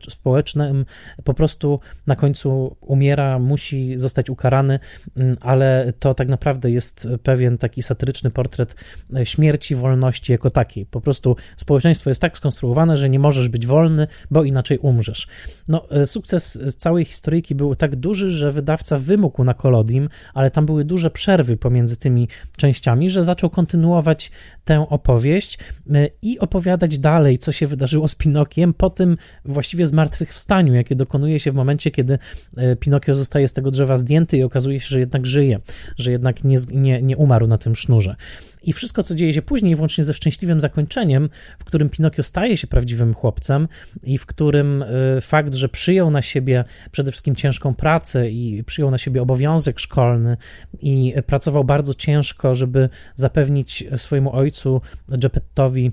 społecznym, 0.09 0.85
po 1.23 1.33
prostu 1.33 1.79
na 2.07 2.15
końcu 2.15 2.75
umiera, 2.81 3.39
musi 3.39 3.97
zostać 3.97 4.29
ukarany, 4.29 4.79
mm, 5.17 5.37
ale 5.41 5.93
to 5.99 6.13
tak 6.13 6.27
naprawdę 6.27 6.71
jest 6.71 7.07
pewien 7.23 7.57
taki 7.57 7.81
satyryczny 7.81 8.31
portret 8.31 8.75
śmierci, 9.23 9.75
wolności 9.75 10.31
jako 10.31 10.49
takiej. 10.49 10.85
Po 10.85 11.01
prostu 11.01 11.35
społeczeństwo 11.57 12.09
jest 12.09 12.21
tak 12.21 12.37
skonstruowane, 12.37 12.97
że 12.97 13.09
nie 13.09 13.19
możesz 13.19 13.49
być 13.49 13.67
wolny, 13.67 14.07
bo 14.31 14.43
inaczej 14.43 14.77
umrzesz. 14.77 15.27
No, 15.67 15.87
sukces 16.05 16.61
całej 16.77 17.05
historyjki 17.05 17.55
był 17.55 17.75
tak 17.75 17.95
duży, 17.95 18.31
że 18.31 18.51
wydawca 18.51 18.82
wydawca 18.83 18.97
wymógł 18.97 19.43
na 19.43 19.53
Kolodim, 19.53 20.09
ale 20.33 20.51
tam 20.51 20.65
były 20.65 20.85
duże 20.85 21.11
przerwy 21.11 21.57
pomiędzy 21.57 21.97
tymi 21.97 22.27
częściami, 22.57 23.09
że 23.09 23.23
zaczął 23.23 23.49
kontynuować 23.49 24.31
tę 24.65 24.85
opowieść 24.89 25.59
e, 25.93 26.09
i 26.21 26.39
opowiadać 26.39 26.99
dalej, 26.99 27.39
co 27.39 27.51
się 27.51 27.67
wydarzyło 27.67 28.07
z 28.07 28.15
Pinokiem 28.15 28.73
po 28.73 28.89
tym 28.89 29.17
właściwie 29.45 29.87
zmartwychwstaniu, 29.87 30.73
jakie 30.73 30.95
dokonuje 30.95 31.39
się 31.39 31.51
w 31.51 31.55
momencie, 31.55 31.91
kiedy 31.91 32.19
e, 32.57 32.75
Pinokio 32.75 33.15
zostaje 33.15 33.47
z 33.47 33.53
tego 33.53 33.71
drzewa 33.71 33.97
zdjęty 33.97 34.37
i 34.37 34.43
okazuje 34.43 34.79
się, 34.79 34.87
że 34.87 34.99
jednak 34.99 35.25
żyje, 35.25 35.59
że 35.97 36.11
jednak 36.11 36.43
nie, 36.43 36.57
nie, 36.71 37.01
nie 37.01 37.17
umarł 37.17 37.47
na 37.47 37.57
tym 37.57 37.75
sznurze. 37.75 38.15
I 38.63 38.73
wszystko, 38.73 39.03
co 39.03 39.15
dzieje 39.15 39.33
się 39.33 39.41
później, 39.41 39.75
włącznie 39.75 40.03
ze 40.03 40.13
szczęśliwym 40.13 40.59
zakończeniem, 40.59 41.29
w 41.59 41.63
którym 41.63 41.89
Pinokio 41.89 42.23
staje 42.23 42.57
się 42.57 42.67
prawdziwym 42.67 43.13
chłopcem 43.13 43.67
i 44.03 44.17
w 44.17 44.25
którym 44.25 44.83
e, 44.83 45.21
fakt, 45.21 45.53
że 45.53 45.69
przyjął 45.69 46.11
na 46.11 46.21
siebie 46.21 46.63
przede 46.91 47.11
wszystkim 47.11 47.35
ciężką 47.35 47.75
pracę 47.75 48.29
i 48.29 48.63
przyjął 48.63 48.91
na 48.91 48.97
siebie 48.97 49.21
obowiązek 49.21 49.79
szkolny 49.79 50.37
i 50.79 51.13
pracował 51.25 51.63
bardzo 51.63 51.93
ciężko, 51.93 52.55
żeby 52.55 52.89
zapewnić 53.15 53.83
swojemu 53.95 54.35
ojcu, 54.35 54.81
Geppettowi, 55.07 55.91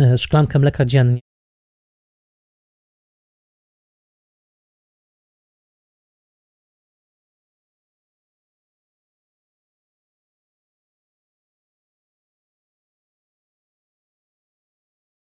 e, 0.00 0.18
szklankę 0.18 0.58
mleka 0.58 0.84
dziennie. 0.84 1.25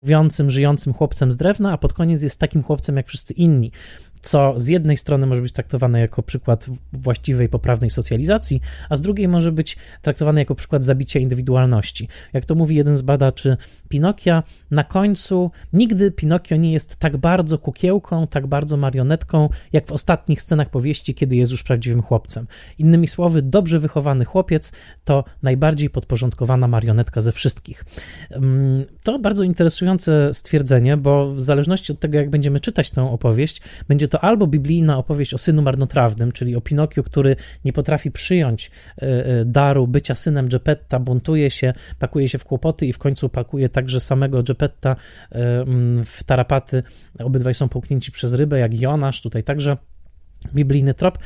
Mówiącym, 0.03 0.49
żyjącym 0.49 0.93
chłopcem 0.93 1.31
z 1.31 1.37
drewna, 1.37 1.71
a 1.71 1.77
pod 1.77 1.93
koniec 1.93 2.21
jest 2.21 2.39
takim 2.39 2.63
chłopcem 2.63 2.97
jak 2.97 3.07
wszyscy 3.07 3.33
inni 3.33 3.71
co 4.23 4.53
z 4.55 4.67
jednej 4.67 4.97
strony 4.97 5.25
może 5.27 5.41
być 5.41 5.51
traktowane 5.51 5.99
jako 5.99 6.23
przykład 6.23 6.67
właściwej, 6.93 7.49
poprawnej 7.49 7.89
socjalizacji, 7.89 8.61
a 8.89 8.95
z 8.95 9.01
drugiej 9.01 9.27
może 9.27 9.51
być 9.51 9.77
traktowane 10.01 10.41
jako 10.41 10.55
przykład 10.55 10.83
zabicia 10.83 11.19
indywidualności. 11.19 12.07
Jak 12.33 12.45
to 12.45 12.55
mówi 12.55 12.75
jeden 12.75 12.97
z 12.97 13.01
badaczy 13.01 13.57
Pinokia, 13.89 14.43
na 14.71 14.83
końcu 14.83 15.51
nigdy 15.73 16.11
Pinokio 16.11 16.55
nie 16.55 16.73
jest 16.73 16.95
tak 16.95 17.17
bardzo 17.17 17.57
kukiełką, 17.57 18.27
tak 18.27 18.47
bardzo 18.47 18.77
marionetką, 18.77 19.49
jak 19.73 19.87
w 19.87 19.91
ostatnich 19.91 20.41
scenach 20.41 20.69
powieści, 20.69 21.15
kiedy 21.15 21.35
jest 21.35 21.51
już 21.51 21.63
prawdziwym 21.63 22.01
chłopcem. 22.01 22.47
Innymi 22.77 23.07
słowy, 23.07 23.41
dobrze 23.41 23.79
wychowany 23.79 24.25
chłopiec 24.25 24.71
to 25.03 25.23
najbardziej 25.41 25.89
podporządkowana 25.89 26.67
marionetka 26.67 27.21
ze 27.21 27.31
wszystkich. 27.31 27.85
Mm, 28.31 28.85
to 29.03 29.19
bardzo 29.19 29.43
interesujące 29.43 30.33
stwierdzenie, 30.33 30.97
bo 30.97 31.33
w 31.33 31.41
zależności 31.41 31.91
od 31.91 31.99
tego, 31.99 32.17
jak 32.17 32.29
będziemy 32.29 32.59
czytać 32.59 32.91
tę 32.91 33.01
opowieść, 33.11 33.61
będzie 33.87 34.07
to 34.07 34.12
albo 34.21 34.47
biblijna 34.47 34.97
opowieść 34.97 35.33
o 35.33 35.37
synu 35.37 35.61
marnotrawnym, 35.61 36.31
czyli 36.31 36.55
o 36.55 36.61
Pinokiu, 36.61 37.03
który 37.03 37.35
nie 37.65 37.73
potrafi 37.73 38.11
przyjąć 38.11 38.71
e, 38.97 39.01
e, 39.01 39.45
daru 39.45 39.87
bycia 39.87 40.15
synem 40.15 40.47
Geppetta, 40.47 40.99
buntuje 40.99 41.49
się, 41.49 41.73
pakuje 41.99 42.29
się 42.29 42.37
w 42.37 42.45
kłopoty 42.45 42.85
i 42.85 42.93
w 42.93 42.97
końcu 42.97 43.29
pakuje 43.29 43.69
także 43.69 43.99
samego 43.99 44.43
Geppetta 44.43 44.91
e, 44.91 44.95
w 46.05 46.23
tarapaty. 46.25 46.83
Obydwaj 47.19 47.53
są 47.53 47.69
połknięci 47.69 48.11
przez 48.11 48.33
rybę, 48.33 48.59
jak 48.59 48.81
Jonasz, 48.81 49.21
tutaj 49.21 49.43
także 49.43 49.77
biblijny 50.55 50.93
trop, 50.93 51.17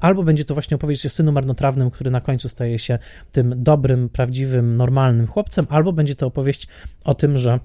albo 0.00 0.22
będzie 0.22 0.44
to 0.44 0.54
właśnie 0.54 0.74
opowieść 0.74 1.06
o 1.06 1.10
synu 1.10 1.32
marnotrawnym, 1.32 1.90
który 1.90 2.10
na 2.10 2.20
końcu 2.20 2.48
staje 2.48 2.78
się 2.78 2.98
tym 3.32 3.54
dobrym, 3.56 4.08
prawdziwym, 4.08 4.76
normalnym 4.76 5.26
chłopcem, 5.26 5.66
albo 5.68 5.92
będzie 5.92 6.14
to 6.14 6.26
opowieść 6.26 6.68
o 7.04 7.14
tym, 7.14 7.38
że 7.38 7.60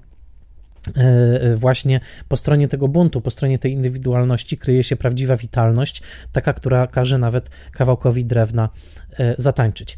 właśnie 1.56 2.00
po 2.28 2.36
stronie 2.36 2.68
tego 2.68 2.88
buntu, 2.88 3.20
po 3.20 3.30
stronie 3.30 3.58
tej 3.58 3.72
indywidualności 3.72 4.58
kryje 4.58 4.84
się 4.84 4.96
prawdziwa 4.96 5.36
witalność, 5.36 6.02
taka, 6.32 6.52
która 6.52 6.86
każe 6.86 7.18
nawet 7.18 7.50
kawałkowi 7.72 8.26
drewna 8.26 8.68
e, 9.18 9.34
zatańczyć. 9.38 9.96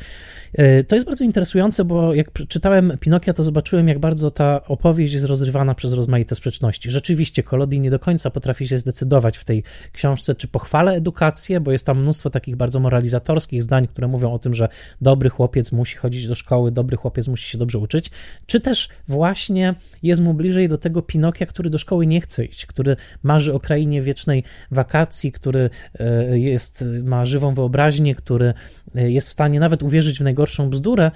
E, 0.54 0.84
to 0.84 0.94
jest 0.94 1.06
bardzo 1.06 1.24
interesujące, 1.24 1.84
bo 1.84 2.14
jak 2.14 2.30
czytałem 2.48 2.92
Pinokia, 3.00 3.32
to 3.32 3.44
zobaczyłem, 3.44 3.88
jak 3.88 3.98
bardzo 3.98 4.30
ta 4.30 4.64
opowieść 4.64 5.14
jest 5.14 5.26
rozrywana 5.26 5.74
przez 5.74 5.92
rozmaite 5.92 6.34
sprzeczności. 6.34 6.90
Rzeczywiście, 6.90 7.42
Kolodi 7.42 7.80
nie 7.80 7.90
do 7.90 7.98
końca 7.98 8.30
potrafi 8.30 8.68
się 8.68 8.78
zdecydować 8.78 9.38
w 9.38 9.44
tej 9.44 9.62
książce, 9.92 10.34
czy 10.34 10.48
pochwala 10.48 10.92
edukację, 10.92 11.60
bo 11.60 11.72
jest 11.72 11.86
tam 11.86 12.00
mnóstwo 12.00 12.30
takich 12.30 12.56
bardzo 12.56 12.80
moralizatorskich 12.80 13.62
zdań, 13.62 13.86
które 13.86 14.08
mówią 14.08 14.32
o 14.32 14.38
tym, 14.38 14.54
że 14.54 14.68
dobry 15.00 15.30
chłopiec 15.30 15.72
musi 15.72 15.96
chodzić 15.96 16.26
do 16.26 16.34
szkoły, 16.34 16.72
dobry 16.72 16.96
chłopiec 16.96 17.28
musi 17.28 17.50
się 17.50 17.58
dobrze 17.58 17.78
uczyć, 17.78 18.10
czy 18.46 18.60
też 18.60 18.88
właśnie 19.08 19.74
jest 20.02 20.20
mu 20.20 20.34
bliżej 20.34 20.68
do 20.68 20.73
tego 20.78 21.02
Pinokia, 21.02 21.46
który 21.46 21.70
do 21.70 21.78
szkoły 21.78 22.06
nie 22.06 22.20
chce 22.20 22.44
iść, 22.44 22.66
który 22.66 22.96
marzy 23.22 23.54
o 23.54 23.60
krainie 23.60 24.02
wiecznej 24.02 24.44
wakacji, 24.70 25.32
który 25.32 25.70
e, 25.98 26.38
jest, 26.38 26.84
ma 27.02 27.24
żywą 27.24 27.54
wyobraźnię, 27.54 28.14
który 28.14 28.54
e, 28.94 29.10
jest 29.10 29.28
w 29.28 29.32
stanie 29.32 29.60
nawet 29.60 29.82
uwierzyć 29.82 30.18
w 30.18 30.22
najgorszą 30.22 30.70
bzdurę, 30.70 31.10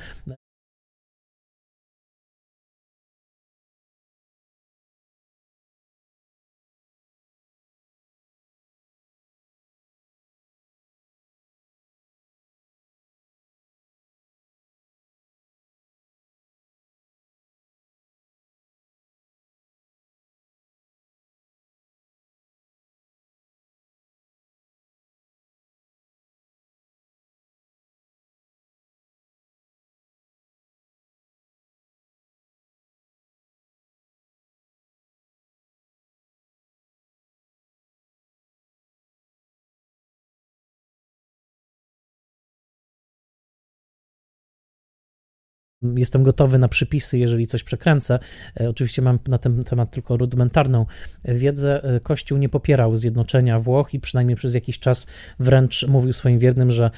jestem 45.83 46.23
gotowy 46.23 46.59
na 46.59 46.69
przypisy, 46.69 47.19
jeżeli 47.19 47.47
coś 47.47 47.63
przekręcę. 47.65 48.19
E, 48.61 48.69
oczywiście 48.69 49.03
mam 49.03 49.19
na 49.29 49.39
ten 49.39 49.65
temat 49.65 49.91
tylko 49.91 50.17
rudymentarną 50.17 50.87
wiedzę. 51.25 51.85
E, 51.85 52.01
Kościół 52.01 52.39
nie 52.39 52.49
popierał 52.49 52.97
zjednoczenia 52.97 53.61
Włoch 53.61 53.95
i 53.95 54.01
przynajmniej 54.01 54.37
przez 54.37 54.55
jakiś 54.55 54.79
czas 54.79 55.07
wręcz 55.39 55.87
mówił 55.89 56.13
swoim 56.13 56.39
wiernym, 56.39 56.71
że 56.71 56.91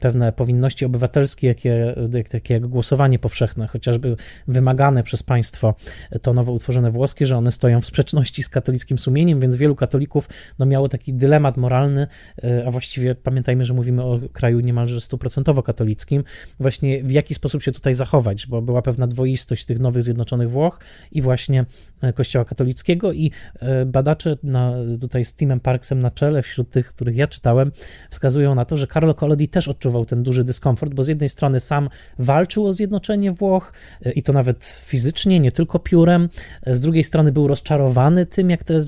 pewne 0.00 0.32
powinności 0.32 0.84
obywatelskie, 0.84 1.46
jakie, 1.46 1.94
takie 2.30 2.54
jak 2.54 2.66
głosowanie 2.66 3.18
powszechne, 3.18 3.66
chociażby 3.66 4.16
wymagane 4.48 5.02
przez 5.02 5.22
państwo, 5.22 5.74
to 6.22 6.32
nowo 6.34 6.52
utworzone 6.52 6.90
włoskie, 6.90 7.26
że 7.26 7.36
one 7.36 7.52
stoją 7.52 7.80
w 7.80 7.86
sprzeczności 7.86 8.42
z 8.42 8.48
katolickim 8.48 8.98
sumieniem, 8.98 9.40
więc 9.40 9.56
wielu 9.56 9.74
katolików 9.74 10.28
no, 10.58 10.66
miało 10.66 10.88
taki 10.88 11.14
dylemat 11.14 11.56
moralny, 11.56 12.06
e, 12.44 12.66
a 12.66 12.70
właściwie 12.70 13.14
pamiętajmy, 13.14 13.64
że 13.64 13.74
mówimy 13.74 14.02
o 14.02 14.20
kraju 14.32 14.60
niemalże 14.60 15.00
stuprocentowo 15.00 15.62
katolickim, 15.62 16.24
właśnie 16.60 17.02
w 17.04 17.10
jaki 17.10 17.34
sposób 17.34 17.62
się 17.62 17.72
tutaj 17.72 17.94
zachować 17.94 18.17
zachować, 18.18 18.46
bo 18.46 18.62
była 18.62 18.82
pewna 18.82 19.06
dwoistość 19.06 19.64
tych 19.64 19.78
nowych 19.78 20.02
zjednoczonych 20.02 20.50
Włoch 20.50 20.80
i 21.12 21.22
właśnie 21.22 21.64
e, 22.02 22.12
Kościoła 22.12 22.44
katolickiego 22.44 23.12
i 23.12 23.30
e, 23.60 23.84
badacze 23.86 24.36
na, 24.42 24.72
tutaj 25.00 25.24
z 25.24 25.34
Timem 25.34 25.60
Parksem 25.60 26.00
na 26.00 26.10
czele, 26.10 26.42
wśród 26.42 26.70
tych, 26.70 26.86
których 26.88 27.16
ja 27.16 27.26
czytałem, 27.26 27.72
wskazują 28.10 28.54
na 28.54 28.64
to, 28.64 28.76
że 28.76 28.86
Carlo 28.86 29.14
Collodi 29.14 29.48
też 29.48 29.68
odczuwał 29.68 30.04
ten 30.04 30.22
duży 30.22 30.44
dyskomfort, 30.44 30.94
bo 30.94 31.02
z 31.02 31.08
jednej 31.08 31.28
strony 31.28 31.60
sam 31.60 31.88
walczył 32.18 32.66
o 32.66 32.72
zjednoczenie 32.72 33.32
Włoch 33.32 33.72
e, 34.04 34.12
i 34.12 34.22
to 34.22 34.32
nawet 34.32 34.64
fizycznie, 34.64 35.40
nie 35.40 35.52
tylko 35.52 35.78
piórem, 35.78 36.28
z 36.66 36.80
drugiej 36.80 37.04
strony 37.04 37.32
był 37.32 37.48
rozczarowany 37.48 38.26
tym, 38.26 38.50
jak 38.50 38.64
te 38.64 38.80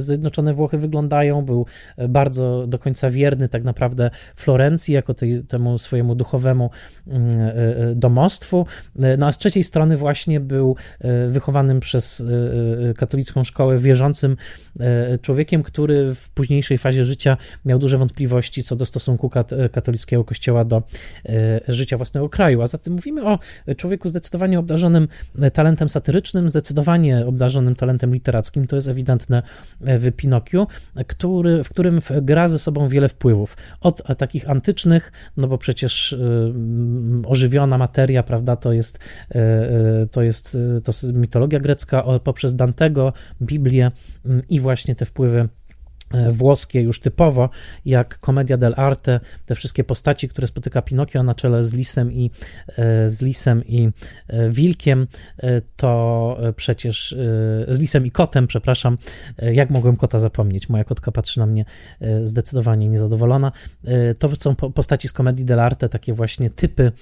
zjednoczone 0.00 0.54
Włochy 0.54 0.78
wyglądają, 0.78 1.42
był 1.42 1.66
bardzo 2.08 2.66
do 2.66 2.78
końca 2.78 3.10
wierny 3.10 3.48
tak 3.48 3.64
naprawdę 3.64 4.10
Florencji 4.36 4.94
jako 4.94 5.14
tej, 5.14 5.44
temu 5.44 5.78
swojemu 5.78 6.14
duchowemu 6.14 6.70
mm, 7.06 7.38
domostwu, 7.94 8.66
no 9.18 9.26
a 9.26 9.32
z 9.32 9.38
trzeciej 9.38 9.64
strony 9.64 9.96
właśnie 9.96 10.40
był 10.40 10.76
e, 11.00 11.28
wychowanym 11.28 11.80
przez 11.80 12.20
e, 12.20 12.90
e, 12.90 12.94
katolicką 12.94 13.44
szkołę 13.44 13.78
wierzącym 13.78 14.36
człowiekiem, 15.22 15.62
który 15.62 16.14
w 16.14 16.30
późniejszej 16.30 16.78
fazie 16.78 17.04
życia 17.04 17.36
miał 17.64 17.78
duże 17.78 17.96
wątpliwości 17.96 18.62
co 18.62 18.76
do 18.76 18.86
stosunku 18.86 19.30
katolickiego 19.72 20.24
kościoła 20.24 20.64
do 20.64 20.82
życia 21.68 21.96
własnego 21.96 22.28
kraju. 22.28 22.62
A 22.62 22.66
zatem 22.66 22.92
mówimy 22.92 23.26
o 23.26 23.38
człowieku 23.76 24.08
zdecydowanie 24.08 24.58
obdarzonym 24.58 25.08
talentem 25.52 25.88
satyrycznym, 25.88 26.50
zdecydowanie 26.50 27.26
obdarzonym 27.26 27.74
talentem 27.74 28.14
literackim. 28.14 28.66
To 28.66 28.76
jest 28.76 28.88
ewidentne 28.88 29.42
w 29.80 30.12
Pinokiu, 30.12 30.66
który, 31.06 31.64
w 31.64 31.68
którym 31.68 32.00
gra 32.22 32.48
ze 32.48 32.58
sobą 32.58 32.88
wiele 32.88 33.08
wpływów. 33.08 33.56
Od 33.80 34.02
takich 34.18 34.50
antycznych, 34.50 35.12
no 35.36 35.48
bo 35.48 35.58
przecież 35.58 36.16
ożywiona 37.26 37.78
materia, 37.78 38.22
prawda, 38.22 38.56
to 38.56 38.67
jest, 38.72 38.98
e, 39.30 39.34
e, 39.34 40.06
to 40.06 40.22
jest, 40.22 40.56
e, 40.76 40.80
to 40.80 40.92
mitologia 41.12 41.60
grecka 41.60 42.04
poprzez 42.24 42.56
Dantego, 42.56 43.12
Biblię 43.42 43.90
mm, 44.24 44.42
i 44.48 44.60
właśnie 44.60 44.94
te 44.94 45.06
wpływy 45.06 45.48
włoskie 46.30 46.80
już 46.80 47.00
typowo, 47.00 47.50
jak 47.84 48.18
Commedia 48.26 48.58
dell'arte, 48.58 49.20
te 49.46 49.54
wszystkie 49.54 49.84
postaci, 49.84 50.28
które 50.28 50.46
spotyka 50.46 50.82
Pinokio 50.82 51.22
na 51.22 51.34
czele 51.34 51.64
z 51.64 51.72
lisem 51.72 52.12
i, 52.12 52.30
e, 52.78 53.08
z 53.08 53.22
lisem 53.22 53.64
i 53.64 53.90
e, 54.28 54.50
wilkiem, 54.50 55.06
to 55.76 56.38
przecież 56.56 57.16
z 57.68 57.78
lisem 57.78 58.06
i 58.06 58.10
kotem, 58.10 58.46
przepraszam, 58.46 58.98
jak 59.38 59.70
mogłem 59.70 59.96
kota 59.96 60.18
zapomnieć? 60.18 60.68
Moja 60.68 60.84
kotka 60.84 61.12
patrzy 61.12 61.40
na 61.40 61.46
mnie 61.46 61.64
zdecydowanie 62.22 62.88
niezadowolona. 62.88 63.52
To 64.18 64.36
są 64.36 64.54
postaci 64.54 65.08
z 65.08 65.12
Comedii 65.12 65.46
dell'arte, 65.46 65.88
takie 65.88 66.12
właśnie 66.12 66.50
typy 66.50 66.92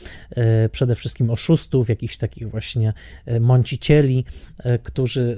przede 0.73 0.95
wszystkim 0.95 1.31
oszustów, 1.31 1.88
jakichś 1.88 2.16
takich 2.16 2.51
właśnie 2.51 2.92
mącicieli, 3.40 4.25
którzy 4.83 5.37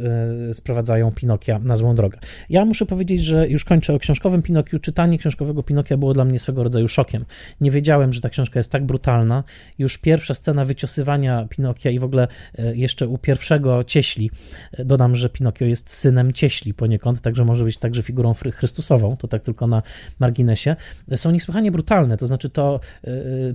sprowadzają 0.53 1.13
Pinokia 1.13 1.59
na 1.59 1.77
złą 1.77 1.95
drogę. 1.95 2.19
Ja 2.51 2.65
muszę 2.65 2.87
powiedzieć, 2.87 3.25
że 3.25 3.49
już 3.49 3.58
kończę 3.65 3.95
o 3.95 3.99
książkowym 3.99 4.43
Pinokiu. 4.43 4.79
Czytanie 4.79 5.19
książkowego 5.19 5.63
Pinokia 5.63 5.97
było 5.97 6.15
dla 6.15 6.25
mnie 6.25 6.39
swego 6.39 6.63
rodzaju 6.63 6.89
szokiem. 6.89 7.25
Nie 7.61 7.71
wiedziałem, 7.71 8.13
że 8.13 8.21
ta 8.21 8.29
książka 8.29 8.61
jest 8.61 8.73
tak 8.73 8.87
brutalna. 8.87 9.45
Już 9.79 9.99
pierwsza 9.99 10.35
scena 10.35 10.65
wyciosywania 10.65 11.47
Pinokia 11.51 11.91
i 11.91 11.99
w 11.99 12.05
ogóle 12.05 12.29
e, 12.59 12.77
jeszcze 12.77 13.09
u 13.09 13.19
pierwszego 13.19 13.85
cieśli. 13.85 14.31
E, 14.73 14.85
dodam, 14.85 15.17
że 15.17 15.29
Pinokio 15.29 15.65
jest 15.65 15.91
synem 15.91 16.33
cieśli 16.33 16.75
poniekąd, 16.75 17.21
także 17.21 17.45
może 17.45 17.65
być 17.65 17.77
także 17.77 18.03
figurą 18.03 18.35
Chrystusową, 18.55 19.17
to 19.17 19.29
tak 19.29 19.43
tylko 19.43 19.67
na 19.67 19.83
marginesie. 20.19 20.77
E, 21.11 21.17
są 21.17 21.31
niesłychanie 21.31 21.71
brutalne, 21.71 22.17
to 22.17 22.27
znaczy 22.27 22.51
to 22.51 22.81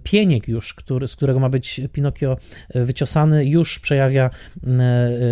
pieniek 0.04 0.48
już, 0.48 0.74
który, 0.74 1.08
z 1.08 1.16
którego 1.16 1.40
ma 1.40 1.50
być 1.50 1.82
Pinokio 1.92 2.38
wyciosany, 2.76 3.46
już 3.46 3.80
przejawia 3.80 4.30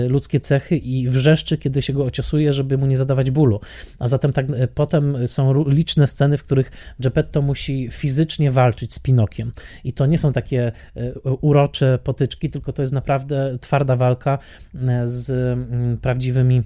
ludzkie 0.07 0.39
cechy 0.39 0.77
i 0.77 1.09
wrzeszczy, 1.09 1.57
kiedy 1.57 1.81
się 1.81 1.93
go 1.93 2.05
ociosuje, 2.05 2.53
żeby 2.53 2.77
mu 2.77 2.85
nie 2.85 2.97
zadawać 2.97 3.31
bólu. 3.31 3.59
A 3.99 4.07
zatem 4.07 4.33
tak 4.33 4.45
potem 4.67 5.27
są 5.27 5.63
liczne 5.69 6.07
sceny, 6.07 6.37
w 6.37 6.43
których 6.43 6.71
Geppetto 6.99 7.41
musi 7.41 7.89
fizycznie 7.91 8.51
walczyć 8.51 8.93
z 8.93 8.99
Pinokiem. 8.99 9.51
I 9.83 9.93
to 9.93 10.05
nie 10.05 10.17
są 10.17 10.33
takie 10.33 10.71
e, 10.95 11.13
urocze 11.21 11.99
potyczki, 12.03 12.49
tylko 12.49 12.73
to 12.73 12.81
jest 12.81 12.93
naprawdę 12.93 13.57
twarda 13.61 13.95
walka 13.95 14.39
e, 14.75 15.07
z 15.07 15.29
mm, 15.31 15.97
prawdziwymi 15.97 16.63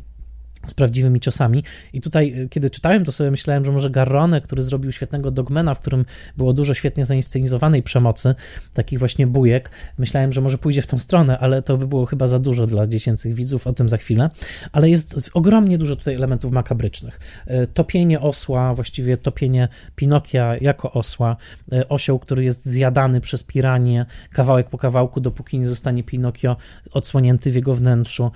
z 0.68 0.74
prawdziwymi 0.74 1.20
ciosami. 1.20 1.64
I 1.94 2.02
tutaj, 2.02 2.42
y, 2.42 2.50
kiedy 2.50 2.70
czytałem 2.70 3.06
to 3.06 3.12
sobie 3.12 3.32
myślałem, 3.32 3.66
że 3.66 3.72
może 3.72 3.90
Garrone, 3.90 4.42
który 4.42 4.64
zrobił 4.64 4.92
świetnego 4.92 5.32
Dogmana, 5.32 5.74
w 5.74 5.80
którym 5.80 6.06
było 6.38 6.54
dużo 6.54 6.74
świetnie 6.74 7.06
zainscenizowanej 7.06 7.84
przemocy, 7.84 8.36
takich 8.74 9.00
właśnie 9.00 9.28
bujek, 9.28 9.70
myślałem, 9.98 10.34
że 10.34 10.42
może 10.42 10.58
pójdzie 10.58 10.82
w 10.82 10.88
tą 10.88 10.98
stronę, 10.98 11.40
ale 11.40 11.62
to 11.62 11.78
by 11.78 11.88
było 11.88 12.06
chyba 12.06 12.28
za 12.28 12.40
dużo 12.40 12.68
dla 12.68 12.88
dziecięcych 12.88 13.34
widzów, 13.34 13.68
o 13.68 13.74
tym 13.74 13.90
za 13.90 13.98
chwilę. 13.98 14.30
Ale 14.72 14.90
jest 14.90 15.30
ogromnie 15.34 15.78
dużo 15.78 15.96
tutaj 15.96 16.16
elementów 16.16 16.52
makabrycznych. 16.52 17.20
Y, 17.48 17.68
topienie 17.74 18.20
osła, 18.20 18.74
właściwie 18.74 19.18
topienie 19.18 19.68
Pinokia 19.96 20.58
jako 20.62 20.92
osła, 20.92 21.38
y, 21.74 21.88
osioł, 21.88 22.20
który 22.20 22.44
jest 22.44 22.66
zjadany 22.66 23.22
przez 23.22 23.44
piranie, 23.44 24.06
kawałek 24.32 24.70
po 24.70 24.78
kawałku, 24.78 25.22
dopóki 25.22 25.60
nie 25.60 25.68
zostanie 25.68 26.04
Pinokio 26.04 26.58
odsłonięty 26.92 27.52
w 27.52 27.56
jego 27.56 27.74
wnętrzu, 27.74 28.32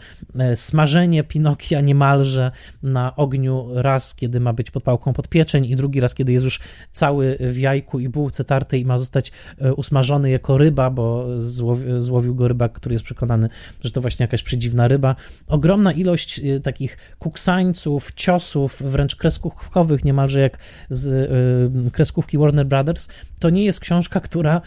smażenie 0.56 1.24
Pinokia 1.24 1.82
niemal 1.82 2.19
niemalże 2.20 2.52
na 2.84 3.16
ogniu 3.16 3.68
raz, 3.74 4.16
kiedy 4.16 4.40
ma 4.40 4.54
być 4.54 4.72
pod 4.72 4.84
pałką 4.84 5.14
podpieczeń 5.14 5.66
i 5.66 5.76
drugi 5.76 6.00
raz, 6.00 6.16
kiedy 6.16 6.32
jest 6.32 6.46
już 6.46 6.60
cały 6.92 7.38
w 7.40 7.58
jajku 7.58 8.00
i 8.00 8.10
bułce 8.10 8.44
tartej 8.44 8.82
i 8.82 8.86
ma 8.86 8.98
zostać 8.98 9.32
e, 9.58 9.74
usmażony 9.74 10.30
jako 10.30 10.58
ryba, 10.58 10.90
bo 10.90 11.26
złowił, 11.38 12.02
złowił 12.02 12.36
go 12.36 12.48
rybak, 12.48 12.72
który 12.74 12.96
jest 12.96 13.06
przekonany, 13.06 13.50
że 13.84 13.92
to 13.92 14.02
właśnie 14.02 14.24
jakaś 14.24 14.44
przedziwna 14.44 14.88
ryba. 14.88 15.16
Ogromna 15.48 15.92
ilość 15.92 16.40
e, 16.40 16.60
takich 16.60 16.98
kuksańców, 17.20 18.12
ciosów, 18.16 18.84
wręcz 18.86 19.16
kreskówkowych, 19.16 20.04
niemalże 20.06 20.40
jak 20.40 20.58
z 20.90 21.08
e, 21.08 21.92
kreskówki 21.92 22.38
Warner 22.38 22.66
Brothers. 22.66 23.08
To 23.40 23.50
nie 23.50 23.66
jest 23.66 23.80
książka, 23.80 24.20
która 24.20 24.62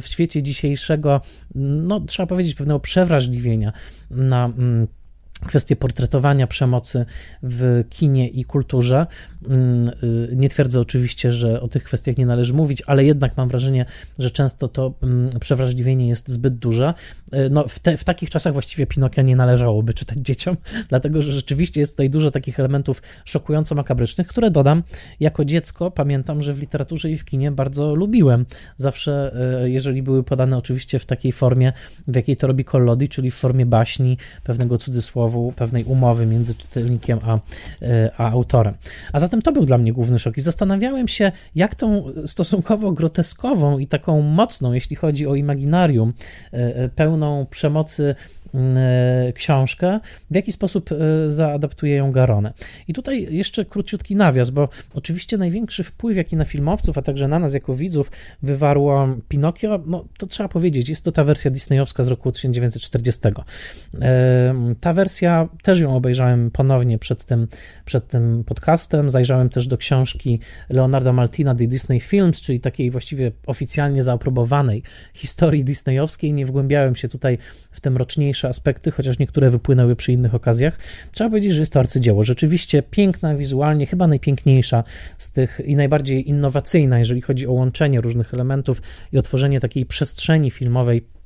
w 0.00 0.04
świecie 0.06 0.42
dzisiejszego, 0.42 1.20
no 1.54 2.00
trzeba 2.00 2.26
powiedzieć, 2.26 2.54
pewnego 2.54 2.80
przewrażliwienia 2.80 3.72
na 4.10 4.44
mm, 4.44 4.86
kwestie 5.46 5.76
portretowania 5.76 6.46
przemocy 6.46 7.06
w 7.42 7.84
kinie 7.90 8.28
i 8.28 8.44
kulturze. 8.44 9.06
Mm, 9.48 9.90
y, 10.02 10.36
nie 10.36 10.48
twierdzę 10.48 10.80
oczywiście, 10.80 11.32
że 11.32 11.60
o 11.60 11.68
tych 11.68 11.84
kwestiach 11.84 12.16
nie 12.16 12.26
należy 12.26 12.54
mówić, 12.54 12.82
ale 12.86 13.04
jednak 13.04 13.36
mam 13.36 13.48
wrażenie, 13.48 13.86
że 14.18 14.30
często 14.30 14.68
to 14.68 14.94
mm, 15.02 15.30
przewrażliwienie 15.40 16.08
jest 16.08 16.28
zbyt 16.28 16.54
duże. 16.54 16.94
Y, 17.34 17.50
no, 17.50 17.68
w, 17.68 17.78
te, 17.78 17.96
w 17.96 18.04
takich 18.04 18.30
czasach 18.30 18.52
właściwie 18.52 18.86
Pinokia 18.86 19.22
nie 19.22 19.36
należałoby 19.36 19.94
czytać 19.94 20.18
dzieciom, 20.18 20.56
dlatego 20.88 21.22
że 21.22 21.32
rzeczywiście 21.32 21.80
jest 21.80 21.92
tutaj 21.92 22.10
dużo 22.10 22.30
takich 22.30 22.60
elementów 22.60 23.02
szokująco 23.24 23.74
makabrycznych, 23.74 24.26
które 24.26 24.50
dodam, 24.50 24.82
jako 25.20 25.44
dziecko 25.44 25.90
pamiętam, 25.90 26.42
że 26.42 26.54
w 26.54 26.60
literaturze 26.60 27.10
i 27.10 27.16
w 27.16 27.24
kinie 27.24 27.50
bardzo 27.50 27.94
lubiłem. 27.94 28.46
Zawsze, 28.76 29.32
y, 29.64 29.70
jeżeli 29.70 30.02
były 30.02 30.24
podane 30.24 30.56
oczywiście 30.56 30.98
w 30.98 31.06
takiej 31.06 31.32
formie, 31.32 31.72
w 32.08 32.16
jakiej 32.16 32.36
to 32.36 32.46
robi 32.46 32.64
Collodi, 32.64 33.08
czyli 33.08 33.30
w 33.30 33.34
formie 33.34 33.66
baśni, 33.66 34.18
pewnego 34.44 34.78
pewnej 35.56 35.84
umowy 35.84 36.26
między 36.26 36.54
czytelnikiem 36.54 37.18
a, 37.22 37.38
e, 37.82 38.10
a 38.16 38.30
autorem. 38.30 38.74
A 39.12 39.18
zatem 39.18 39.42
to 39.42 39.52
był 39.52 39.66
dla 39.66 39.78
mnie 39.78 39.92
główny 39.92 40.18
szok 40.18 40.36
i 40.36 40.40
zastanawiałem 40.40 41.08
się, 41.08 41.32
jak 41.54 41.74
tą 41.74 42.04
stosunkowo 42.26 42.92
groteskową 42.92 43.78
i 43.78 43.86
taką 43.86 44.22
mocną, 44.22 44.72
jeśli 44.72 44.96
chodzi 44.96 45.26
o 45.26 45.34
imaginarium, 45.34 46.12
e, 46.52 46.56
e, 46.76 46.88
pełną 46.88 47.46
przemocy 47.50 48.14
książkę, 49.34 50.00
w 50.30 50.34
jaki 50.34 50.52
sposób 50.52 50.90
zaadaptuje 51.26 51.96
ją 51.96 52.12
Garone. 52.12 52.52
I 52.88 52.92
tutaj 52.92 53.26
jeszcze 53.30 53.64
króciutki 53.64 54.16
nawias, 54.16 54.50
bo 54.50 54.68
oczywiście 54.94 55.36
największy 55.36 55.84
wpływ, 55.84 56.16
jaki 56.16 56.36
na 56.36 56.44
filmowców, 56.44 56.98
a 56.98 57.02
także 57.02 57.28
na 57.28 57.38
nas 57.38 57.54
jako 57.54 57.74
widzów 57.74 58.10
wywarło 58.42 59.08
Pinokio, 59.28 59.82
no 59.86 60.04
to 60.18 60.26
trzeba 60.26 60.48
powiedzieć, 60.48 60.88
jest 60.88 61.04
to 61.04 61.12
ta 61.12 61.24
wersja 61.24 61.50
disneyowska 61.50 62.02
z 62.02 62.08
roku 62.08 62.32
1940. 62.32 63.20
Ta 64.80 64.92
wersja, 64.92 65.48
też 65.62 65.80
ją 65.80 65.96
obejrzałem 65.96 66.50
ponownie 66.50 66.98
przed 66.98 67.24
tym, 67.24 67.48
przed 67.84 68.08
tym 68.08 68.44
podcastem, 68.44 69.10
zajrzałem 69.10 69.48
też 69.48 69.66
do 69.66 69.76
książki 69.76 70.40
Leonarda 70.70 71.12
Maltina 71.12 71.54
The 71.54 71.66
Disney 71.66 72.00
Films, 72.00 72.40
czyli 72.40 72.60
takiej 72.60 72.90
właściwie 72.90 73.32
oficjalnie 73.46 74.02
zaaprobowanej 74.02 74.82
historii 75.14 75.64
disneyowskiej. 75.64 76.32
Nie 76.32 76.46
wgłębiałem 76.46 76.96
się 76.96 77.08
tutaj 77.08 77.38
w 77.70 77.80
te 77.80 77.90
aspekty, 78.44 78.90
chociaż 78.90 79.18
niektóre 79.18 79.50
wypłynęły 79.50 79.96
przy 79.96 80.12
innych 80.12 80.34
okazjach. 80.34 80.78
Trzeba 81.12 81.30
powiedzieć, 81.30 81.52
że 81.52 81.60
jest 81.60 81.72
to 81.72 81.80
arcydzieło. 81.80 82.24
Rzeczywiście 82.24 82.82
piękna 82.82 83.34
wizualnie, 83.34 83.86
chyba 83.86 84.06
najpiękniejsza 84.06 84.84
z 85.18 85.30
tych 85.30 85.60
i 85.64 85.76
najbardziej 85.76 86.28
innowacyjna, 86.28 86.98
jeżeli 86.98 87.20
chodzi 87.20 87.46
o 87.46 87.52
łączenie 87.52 88.00
różnych 88.00 88.34
elementów 88.34 88.82
i 89.12 89.18
otworzenie 89.18 89.60
takiej 89.60 89.86
przestrzeni 89.86 90.50
filmowej 90.50 91.17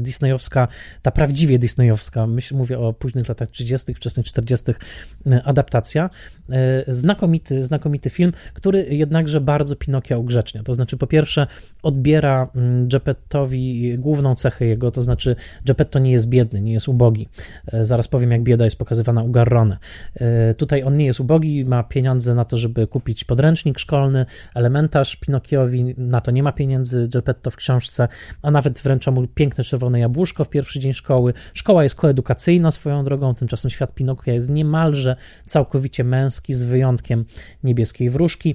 disneyowska, 0.00 0.68
ta 1.02 1.10
prawdziwie 1.10 1.58
disneyowska, 1.58 2.26
myślę, 2.26 2.58
mówię 2.58 2.78
o 2.78 2.92
późnych 2.92 3.28
latach 3.28 3.48
30., 3.48 3.94
wczesnych 3.94 4.26
40., 4.26 4.72
e, 5.26 5.42
adaptacja. 5.44 6.10
Znakomity, 6.88 7.64
znakomity 7.64 8.10
film, 8.10 8.32
który 8.54 8.86
jednakże 8.90 9.40
bardzo 9.40 9.76
Pinokia 9.76 10.18
ugrzecznia. 10.18 10.62
To 10.62 10.74
znaczy, 10.74 10.96
po 10.96 11.06
pierwsze, 11.06 11.46
odbiera 11.82 12.48
mm, 12.54 12.88
Geppettowi 12.88 13.94
główną 13.98 14.34
cechę 14.34 14.64
jego, 14.64 14.90
to 14.90 15.02
znaczy, 15.02 15.36
Geppetto 15.64 15.98
nie 15.98 16.12
jest 16.12 16.28
biedny, 16.28 16.60
nie 16.60 16.72
jest 16.72 16.88
ubogi. 16.88 17.28
Zaraz 17.80 18.08
powiem, 18.08 18.30
jak 18.30 18.42
bieda 18.42 18.64
jest 18.64 18.78
pokazywana 18.78 19.22
u 19.22 19.30
Garrone. 19.30 19.78
Tutaj 20.56 20.82
on 20.82 20.96
nie 20.96 21.06
jest 21.06 21.20
ubogi, 21.20 21.64
ma 21.64 21.82
pieniądze 21.82 22.34
na 22.34 22.44
to, 22.44 22.56
żeby 22.56 22.86
kupić 22.86 23.24
podręcznik 23.24 23.78
szkolny, 23.78 24.26
elementarz 24.54 25.16
Pinokiowi, 25.16 25.94
na 25.98 26.20
to 26.20 26.30
nie 26.30 26.42
ma 26.42 26.52
pieniędzy 26.52 27.08
Geppetto 27.08 27.50
w 27.50 27.56
książce, 27.56 28.08
a 28.42 28.50
nawet 28.50 28.80
wręcz 28.80 28.91
wręcza 28.92 29.10
mu 29.10 29.26
piękne 29.26 29.64
czerwone 29.64 30.00
jabłuszko 30.00 30.44
w 30.44 30.48
pierwszy 30.48 30.80
dzień 30.80 30.92
szkoły. 30.92 31.34
Szkoła 31.54 31.82
jest 31.82 31.94
koedukacyjna 31.94 32.70
swoją 32.70 33.04
drogą, 33.04 33.34
tymczasem 33.34 33.70
świat 33.70 33.94
Pinokia 33.94 34.32
jest 34.32 34.50
niemalże 34.50 35.16
całkowicie 35.44 36.04
męski, 36.04 36.54
z 36.54 36.62
wyjątkiem 36.62 37.24
niebieskiej 37.64 38.10
wróżki, 38.10 38.54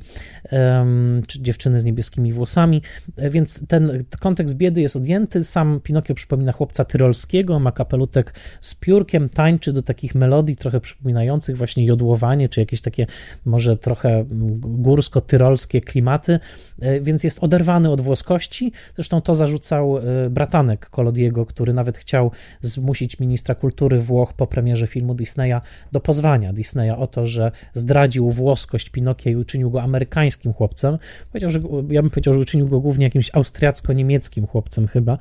czy 1.28 1.42
dziewczyny 1.42 1.80
z 1.80 1.84
niebieskimi 1.84 2.34
włosami, 2.34 2.82
e, 3.16 3.30
więc 3.30 3.68
ten 3.68 4.04
kontekst 4.20 4.56
biedy 4.56 4.82
jest 4.82 4.96
odjęty. 4.96 5.44
Sam 5.44 5.80
Pinokio 5.84 6.16
przypomina 6.16 6.52
chłopca 6.52 6.84
tyrolskiego, 6.86 7.60
ma 7.60 7.72
kapelutek 7.72 8.34
z 8.62 8.76
piórkiem, 8.76 9.30
tańczy 9.30 9.74
do 9.74 9.82
takich 9.82 10.16
melodii 10.16 10.56
trochę 10.56 10.80
przypominających 10.80 11.58
właśnie 11.58 11.86
jodłowanie, 11.86 12.50
czy 12.50 12.60
jakieś 12.60 12.82
takie 12.82 13.08
może 13.46 13.78
trochę 13.78 14.26
górsko-tyrolskie 14.60 15.82
klimaty, 15.82 16.40
e, 16.80 17.02
więc 17.02 17.24
jest 17.24 17.44
oderwany 17.44 17.92
od 17.92 18.02
włoskości. 18.02 18.72
Zresztą 18.96 19.22
to 19.22 19.36
zarzucał 19.36 19.98
e, 19.98 20.27
bratanek 20.30 20.90
Kolodiego, 20.90 21.46
który 21.46 21.74
nawet 21.74 21.98
chciał 21.98 22.32
zmusić 22.62 23.20
ministra 23.20 23.56
kultury 23.56 24.00
Włoch 24.00 24.34
po 24.34 24.48
premierze 24.48 24.88
filmu 24.88 25.16
Disneya 25.16 25.62
do 25.92 26.00
pozwania 26.00 26.54
Disneya 26.54 26.92
o 26.98 27.08
to, 27.08 27.28
że 27.28 27.52
zdradził 27.74 28.30
włoskość 28.30 28.90
Pinokia 28.90 29.32
i 29.32 29.36
uczynił 29.36 29.72
go 29.72 29.82
amerykańskim 29.82 30.54
chłopcem. 30.54 30.98
Powiedział, 31.32 31.50
że, 31.50 31.60
ja 31.90 32.02
bym 32.02 32.10
powiedział, 32.10 32.34
że 32.34 32.40
uczynił 32.40 32.68
go 32.68 32.80
głównie 32.80 33.06
jakimś 33.06 33.32
austriacko-niemieckim 33.34 34.48
chłopcem 34.48 34.88
chyba. 34.88 35.18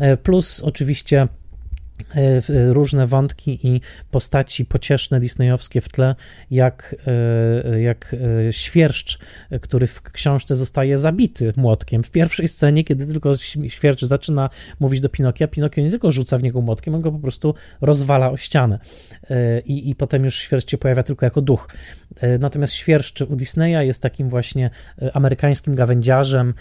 E, 0.00 0.16
plus 0.16 0.60
oczywiście 0.60 1.28
różne 2.68 3.06
wątki 3.06 3.66
i 3.66 3.80
postaci 4.10 4.64
pocieszne 4.64 5.20
disneyowskie 5.20 5.80
w 5.80 5.88
tle, 5.88 6.14
jak, 6.50 6.96
e, 7.06 7.80
jak 7.80 8.16
e, 8.48 8.52
świerszcz, 8.52 9.18
który 9.60 9.86
w 9.86 10.02
książce 10.02 10.56
zostaje 10.56 10.98
zabity 10.98 11.52
młotkiem. 11.56 12.02
W 12.02 12.10
pierwszej 12.10 12.48
scenie, 12.48 12.84
kiedy 12.84 13.06
tylko 13.06 13.32
świerszcz 13.68 14.04
zaczyna 14.04 14.50
mówić 14.80 15.00
do 15.00 15.08
Pinokia, 15.08 15.48
Pinokio 15.48 15.82
nie 15.82 15.90
tylko 15.90 16.12
rzuca 16.12 16.38
w 16.38 16.42
niego 16.42 16.60
młotkiem, 16.60 16.94
on 16.94 17.00
go 17.00 17.12
po 17.12 17.18
prostu 17.18 17.54
rozwala 17.80 18.30
o 18.30 18.36
ścianę. 18.36 18.78
I, 19.64 19.90
i 19.90 19.94
potem 19.94 20.24
już 20.24 20.38
świerszcz 20.38 20.70
się 20.70 20.78
pojawia 20.78 21.02
tylko 21.02 21.26
jako 21.26 21.42
duch. 21.42 21.68
Natomiast 22.38 22.72
świerszcz 22.72 23.20
u 23.20 23.36
Disneya 23.36 23.86
jest 23.86 24.02
takim 24.02 24.28
właśnie 24.28 24.70
amerykańskim 25.12 25.74
gawędziarzem, 25.74 26.54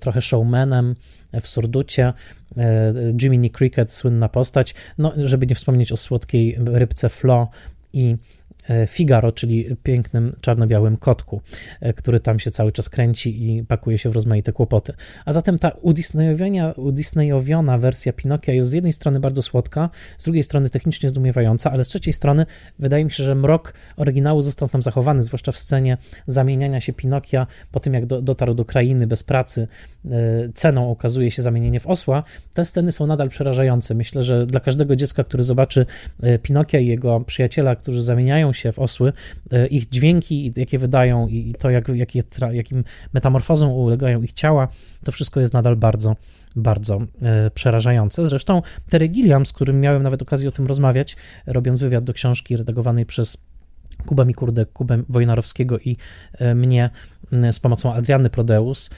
trochę 0.00 0.20
showmanem 0.20 0.94
w 1.40 1.48
surducie, 1.48 2.12
E, 2.56 2.94
Jiminy 3.22 3.50
Cricket, 3.50 3.92
słynna 3.92 4.28
postać, 4.28 4.74
no, 4.98 5.12
żeby 5.16 5.46
nie 5.46 5.54
wspomnieć 5.54 5.92
o 5.92 5.96
słodkiej 5.96 6.58
rybce 6.66 7.08
Flo 7.08 7.48
i 7.92 8.10
E, 8.10 8.39
Figaro, 8.86 9.32
czyli 9.32 9.76
pięknym 9.82 10.36
czarno-białym 10.40 10.96
kotku, 10.96 11.40
e, 11.80 11.92
który 11.92 12.20
tam 12.20 12.38
się 12.38 12.50
cały 12.50 12.72
czas 12.72 12.88
kręci 12.88 13.50
i 13.50 13.64
pakuje 13.64 13.98
się 13.98 14.10
w 14.10 14.14
rozmaite 14.14 14.52
kłopoty. 14.52 14.92
A 15.24 15.32
zatem 15.32 15.58
ta 15.58 15.72
udisneyowiona 16.76 17.78
wersja 17.78 18.12
Pinokia 18.12 18.52
jest 18.52 18.68
z 18.68 18.72
jednej 18.72 18.92
strony 18.92 19.20
bardzo 19.20 19.42
słodka, 19.42 19.90
z 20.18 20.24
drugiej 20.24 20.42
strony 20.42 20.70
technicznie 20.70 21.10
zdumiewająca, 21.10 21.70
ale 21.70 21.84
z 21.84 21.88
trzeciej 21.88 22.12
strony 22.12 22.46
wydaje 22.78 23.04
mi 23.04 23.10
się, 23.10 23.24
że 23.24 23.34
mrok 23.34 23.74
oryginału 23.96 24.42
został 24.42 24.68
tam 24.68 24.82
zachowany, 24.82 25.22
zwłaszcza 25.22 25.52
w 25.52 25.58
scenie 25.58 25.96
zamieniania 26.26 26.80
się 26.80 26.92
Pinokia 26.92 27.46
po 27.72 27.80
tym, 27.80 27.94
jak 27.94 28.06
do, 28.06 28.22
dotarł 28.22 28.54
do 28.54 28.64
krainy 28.64 29.06
bez 29.06 29.22
pracy, 29.22 29.68
e, 30.04 30.10
ceną 30.54 30.90
okazuje 30.90 31.30
się 31.30 31.42
zamienienie 31.42 31.80
w 31.80 31.86
osła. 31.86 32.22
Te 32.54 32.64
sceny 32.64 32.92
są 32.92 33.06
nadal 33.06 33.28
przerażające. 33.28 33.94
Myślę, 33.94 34.22
że 34.22 34.46
dla 34.46 34.60
każdego 34.60 34.96
dziecka, 34.96 35.24
który 35.24 35.42
zobaczy 35.42 35.86
Pinokia 36.42 36.78
i 36.78 36.86
jego 36.86 37.20
przyjaciela, 37.20 37.76
którzy 37.76 38.02
zamieniają 38.02 38.49
się 38.52 38.72
w 38.72 38.78
osły, 38.78 39.12
e, 39.52 39.66
ich 39.66 39.88
dźwięki, 39.88 40.52
jakie 40.56 40.78
wydają 40.78 41.28
i 41.28 41.54
to, 41.58 41.70
jak, 41.70 41.88
jakim 42.52 42.84
metamorfozom 43.12 43.70
ulegają 43.70 44.22
ich 44.22 44.32
ciała, 44.32 44.68
to 45.04 45.12
wszystko 45.12 45.40
jest 45.40 45.52
nadal 45.52 45.76
bardzo, 45.76 46.16
bardzo 46.56 46.98
e, 47.22 47.50
przerażające. 47.50 48.26
Zresztą 48.26 48.62
Terry 48.88 49.08
Gilliam, 49.08 49.46
z 49.46 49.52
którym 49.52 49.80
miałem 49.80 50.02
nawet 50.02 50.22
okazję 50.22 50.48
o 50.48 50.52
tym 50.52 50.66
rozmawiać, 50.66 51.16
robiąc 51.46 51.80
wywiad 51.80 52.04
do 52.04 52.12
książki 52.12 52.56
redagowanej 52.56 53.06
przez 53.06 53.38
Kuba 54.06 54.24
Mikurde, 54.24 54.66
Kubę 54.66 55.02
Wojnarowskiego 55.08 55.78
i 55.78 55.96
e, 56.32 56.54
mnie 56.54 56.90
z 57.52 57.58
pomocą 57.58 57.94
Adriany 57.94 58.30
Prodeus, 58.30 58.90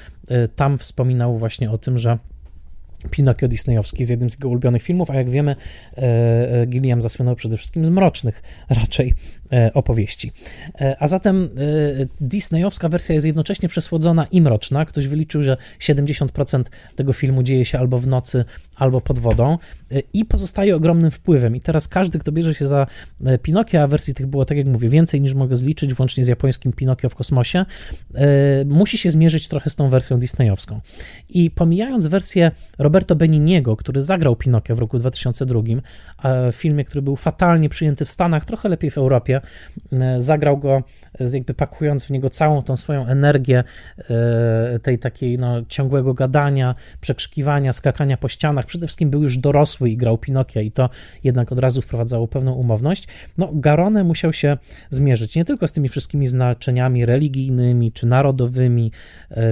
tam 0.56 0.78
wspominał 0.78 1.38
właśnie 1.38 1.70
o 1.70 1.78
tym, 1.78 1.98
że 1.98 2.18
Pinokio 3.10 3.48
Disneyowski 3.48 3.98
jest 3.98 4.10
jednym 4.10 4.30
z 4.30 4.34
jego 4.34 4.48
ulubionych 4.48 4.82
filmów, 4.82 5.10
a 5.10 5.14
jak 5.14 5.30
wiemy, 5.30 5.56
Gilliam 6.66 7.02
zasłynął 7.02 7.36
przede 7.36 7.56
wszystkim 7.56 7.84
z 7.84 7.88
mrocznych 7.88 8.42
raczej 8.68 9.14
opowieści. 9.74 10.32
E, 10.80 10.96
a 10.98 11.06
zatem 11.06 11.44
e, 11.44 11.48
disneyowska 12.20 12.88
wersja 12.88 13.14
jest 13.14 13.26
jednocześnie 13.26 13.68
przesłodzona 13.68 14.26
i 14.30 14.40
mroczna. 14.40 14.84
Ktoś 14.84 15.06
wyliczył, 15.06 15.42
że 15.42 15.56
70% 15.80 16.62
tego 16.96 17.12
filmu 17.12 17.42
dzieje 17.42 17.64
się 17.64 17.78
albo 17.78 17.98
w 17.98 18.06
nocy, 18.06 18.44
albo 18.76 19.00
pod 19.00 19.18
wodą 19.18 19.58
i 20.12 20.24
pozostaje 20.24 20.76
ogromnym 20.76 21.10
wpływem. 21.10 21.56
I 21.56 21.60
teraz 21.60 21.88
każdy, 21.88 22.18
kto 22.18 22.32
bierze 22.32 22.54
się 22.54 22.66
za 22.66 22.86
Pinokio, 23.42 23.82
a 23.82 23.86
wersji 23.86 24.14
tych 24.14 24.26
było, 24.26 24.44
tak 24.44 24.58
jak 24.58 24.66
mówię, 24.66 24.88
więcej 24.88 25.20
niż 25.20 25.34
mogę 25.34 25.56
zliczyć, 25.56 25.94
włącznie 25.94 26.24
z 26.24 26.28
japońskim 26.28 26.72
Pinokio 26.72 27.08
w 27.08 27.14
kosmosie, 27.14 27.64
musi 28.66 28.98
się 28.98 29.10
zmierzyć 29.10 29.48
trochę 29.48 29.70
z 29.70 29.76
tą 29.76 29.90
wersją 29.90 30.18
disneyowską. 30.18 30.80
I 31.28 31.50
pomijając 31.50 32.06
wersję 32.06 32.50
Roberto 32.78 33.16
Beniniego, 33.16 33.76
który 33.76 34.02
zagrał 34.02 34.36
Pinokio 34.36 34.76
w 34.76 34.78
roku 34.78 34.98
2002, 34.98 35.60
w 36.52 36.54
filmie, 36.54 36.84
który 36.84 37.02
był 37.02 37.16
fatalnie 37.16 37.68
przyjęty 37.68 38.04
w 38.04 38.10
Stanach, 38.10 38.44
trochę 38.44 38.68
lepiej 38.68 38.90
w 38.90 38.98
Europie, 38.98 39.41
E, 39.41 39.41
zagrał 40.18 40.58
go, 40.58 40.82
e, 41.20 41.24
jakby 41.32 41.54
pakując 41.54 42.04
w 42.04 42.10
niego 42.10 42.30
całą 42.30 42.62
tą 42.62 42.76
swoją 42.76 43.06
energię 43.06 43.64
e, 43.98 44.78
tej 44.78 44.98
takiej 44.98 45.38
no, 45.38 45.62
ciągłego 45.68 46.14
gadania, 46.14 46.74
przekrzykiwania, 47.00 47.72
skakania 47.72 48.16
po 48.16 48.28
ścianach. 48.28 48.66
Przede 48.66 48.86
wszystkim 48.86 49.10
był 49.10 49.22
już 49.22 49.38
dorosły 49.38 49.90
i 49.90 49.96
grał 49.96 50.18
Pinokia 50.18 50.60
i 50.60 50.70
to 50.70 50.90
jednak 51.24 51.52
od 51.52 51.58
razu 51.58 51.82
wprowadzało 51.82 52.28
pewną 52.28 52.52
umowność. 52.52 53.08
No, 53.38 53.50
Garone 53.52 54.04
musiał 54.04 54.32
się 54.32 54.56
zmierzyć 54.90 55.36
nie 55.36 55.44
tylko 55.44 55.68
z 55.68 55.72
tymi 55.72 55.88
wszystkimi 55.88 56.28
znaczeniami 56.28 57.06
religijnymi 57.06 57.92
czy 57.92 58.06
narodowymi 58.06 58.92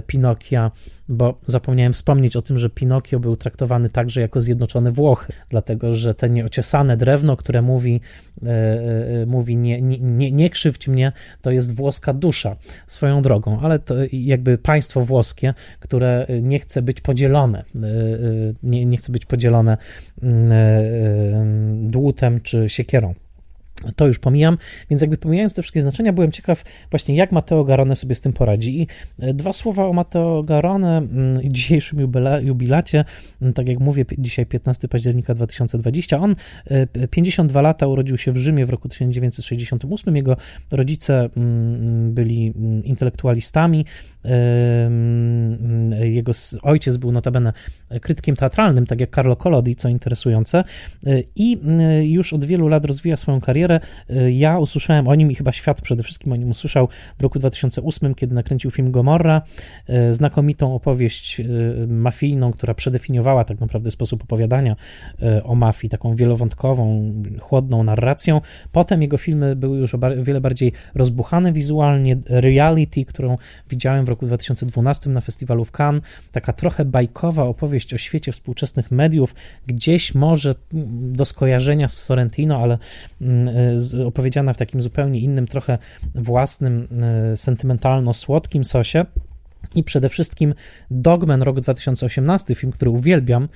Pinokia, 0.07 0.70
bo 1.11 1.38
zapomniałem 1.46 1.92
wspomnieć 1.92 2.37
o 2.37 2.42
tym, 2.42 2.59
że 2.59 2.70
Pinokio 2.70 3.20
był 3.20 3.37
traktowany 3.37 3.88
także 3.88 4.20
jako 4.20 4.40
zjednoczone 4.40 4.90
Włochy, 4.90 5.33
dlatego 5.49 5.94
że 5.94 6.14
te 6.14 6.31
nieociosane 6.31 6.96
drewno, 6.96 7.37
które 7.37 7.62
mówi, 7.62 8.01
e, 8.42 8.49
e, 8.49 9.27
mówi 9.27 9.57
nie, 9.57 9.83
nie, 9.83 10.33
nie 10.33 10.51
krzywdź 10.51 10.88
mnie, 10.88 11.12
to 11.42 11.51
jest 11.51 11.77
włoska 11.77 12.12
dusza 12.12 12.57
swoją 12.87 13.23
drogą, 13.23 13.61
ale 13.61 13.79
to 13.79 13.94
jakby 14.12 14.59
państwo 14.59 15.01
włoskie, 15.01 15.55
które 15.81 16.27
nie 16.42 16.59
chce 16.59 16.83
być 16.83 17.01
podzielone, 17.01 17.59
e, 17.59 17.64
nie, 18.62 18.87
nie 18.87 18.96
chce 18.96 19.12
być 19.12 19.27
podzielone 19.27 19.77
mm, 20.23 21.90
dłutem 21.90 22.40
czy 22.40 22.68
siekierą. 22.68 23.14
To 23.97 24.07
już 24.07 24.19
pomijam, 24.19 24.59
więc 24.90 25.03
jakby 25.03 25.16
pomijając 25.16 25.55
te 25.55 25.62
wszystkie 25.62 25.81
znaczenia, 25.81 26.12
byłem 26.12 26.33
ciekaw 26.33 26.64
właśnie 26.90 27.14
jak 27.14 27.33
Matteo 27.33 27.64
Garone 27.64 27.97
sobie 27.97 28.14
z 28.14 28.21
tym 28.21 28.33
poradzi. 28.33 28.81
I 28.81 28.87
e, 29.19 29.35
dwa 29.35 29.53
słowa 29.53 29.87
o 29.87 29.93
Matteo 29.93 30.43
Garone 30.43 30.99
mm, 30.99 31.43
i 31.43 31.53
dzisiejszym 31.53 32.12
jubilacie, 32.43 33.05
mm, 33.43 33.53
tak 33.53 33.69
jak 33.69 33.81
mówię, 33.81 34.05
dzisiaj 34.19 34.47
15 34.47 34.88
października 34.88 35.35
2020. 35.35 36.19
On 36.19 36.37
52 37.11 37.61
e, 37.61 37.62
lata 37.62 37.87
urodził 37.87 38.19
się 38.19 38.33
w 38.33 38.37
Rzymie 38.37 38.66
w 38.66 38.71
roku 38.71 38.88
1968. 38.88 40.16
Jego 40.16 40.37
rodzice 40.73 41.29
mm, 41.37 42.14
byli 42.14 42.53
intelektualistami. 42.85 43.85
Jego 46.01 46.33
ojciec 46.62 46.97
był 46.97 47.12
notabene 47.12 47.53
krytykiem 48.01 48.37
teatralnym, 48.37 48.87
tak 48.87 49.01
jak 49.01 49.14
Carlo 49.14 49.37
Collodi, 49.37 49.77
co 49.77 49.88
interesujące, 49.88 50.64
e, 51.07 51.23
i 51.37 51.59
już 52.03 52.33
od 52.33 52.45
wielu 52.45 52.69
lat 52.69 52.85
rozwija 52.85 53.16
swoją 53.16 53.40
karierę 53.40 53.69
Y, 54.11 54.33
ja 54.33 54.59
usłyszałem 54.59 55.09
o 55.09 55.14
nim 55.14 55.30
i 55.30 55.35
chyba 55.35 55.52
świat 55.52 55.80
przede 55.80 56.02
wszystkim 56.02 56.33
o 56.33 56.37
nim 56.37 56.50
usłyszał 56.50 56.88
w 57.18 57.22
roku 57.22 57.38
2008, 57.38 58.14
kiedy 58.14 58.35
nakręcił 58.35 58.70
film 58.70 58.90
Gomorra, 58.90 59.42
y, 59.90 60.12
znakomitą 60.12 60.74
opowieść 60.74 61.40
y, 61.40 61.87
mafijną, 61.88 62.52
która 62.52 62.74
przedefiniowała 62.74 63.44
tak 63.44 63.61
naprawdę 63.61 63.90
sposób 63.90 64.22
opowiadania 64.22 64.76
o 65.44 65.54
mafii, 65.54 65.90
taką 65.90 66.16
wielowątkową, 66.16 67.12
chłodną 67.40 67.83
narracją. 67.83 68.40
Potem 68.72 69.02
jego 69.02 69.16
filmy 69.16 69.56
były 69.56 69.78
już 69.78 69.94
o 69.94 69.98
wiele 70.22 70.40
bardziej 70.40 70.72
rozbuchane 70.94 71.52
wizualnie. 71.52 72.16
Reality, 72.28 73.04
którą 73.04 73.37
widziałem 73.70 74.04
w 74.04 74.09
roku 74.09 74.26
2012 74.26 75.11
na 75.11 75.20
festiwalu 75.20 75.64
w 75.64 75.70
Cannes, 75.70 76.02
taka 76.33 76.52
trochę 76.52 76.85
bajkowa 76.85 77.44
opowieść 77.44 77.94
o 77.94 77.98
świecie 77.98 78.33
współczesnych 78.33 78.90
mediów, 78.90 79.35
gdzieś 79.66 80.14
może 80.14 80.54
mm, 80.74 81.12
do 81.12 81.24
skojarzenia 81.24 81.88
z 81.88 82.02
Sorrentino, 82.02 82.59
ale 82.62 82.78
mm, 83.20 83.48
opowiedziana 84.07 84.53
w 84.53 84.57
takim 84.57 84.81
zupełnie 84.81 85.20
innym, 85.20 85.46
trochę 85.46 85.79
własnym, 86.14 86.88
e, 87.33 87.37
sentymentalno-słodkim 87.37 88.64
sosie. 88.64 89.07
I 89.75 89.85
przede 89.85 90.09
wszystkim 90.09 90.55
Dogman 90.90 91.42
rok 91.42 91.61
2018, 91.61 92.55
film, 92.55 92.73
który 92.73 92.90
uwielbiam, 92.90 93.49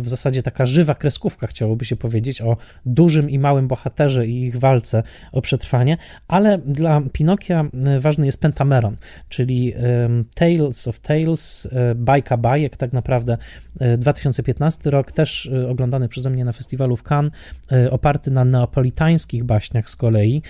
w 0.00 0.08
zasadzie 0.08 0.42
taka 0.42 0.66
żywa 0.66 0.94
kreskówka, 0.94 1.46
chciałoby 1.46 1.84
się 1.84 1.96
powiedzieć, 1.96 2.42
o 2.42 2.56
dużym 2.86 3.30
i 3.30 3.38
małym 3.38 3.68
bohaterze 3.68 4.26
i 4.26 4.42
ich 4.42 4.56
walce 4.56 5.02
o 5.32 5.42
przetrwanie, 5.42 5.96
ale 6.28 6.58
dla 6.58 7.00
Pinokia 7.12 7.64
e, 7.86 8.00
ważny 8.00 8.26
jest 8.26 8.40
Pentameron, 8.40 8.96
czyli 9.28 9.74
Tales 10.34 10.88
of 10.88 11.00
Tales, 11.00 11.68
bajka 11.96 12.36
bajek, 12.36 12.76
tak 12.76 12.92
naprawdę 12.92 13.38
2015 13.98 14.90
rok, 14.90 15.12
też 15.12 15.50
oglądany 15.68 16.08
przeze 16.08 16.30
mnie 16.30 16.44
na 16.44 16.52
festiwalu 16.52 16.96
w 16.96 17.02
Cannes, 17.02 17.32
oparty 17.90 18.30
na 18.30 18.44
neapolitańskich 18.44 19.44
baśniach 19.44 19.90
z 19.90 19.96
kolei. 19.96 20.42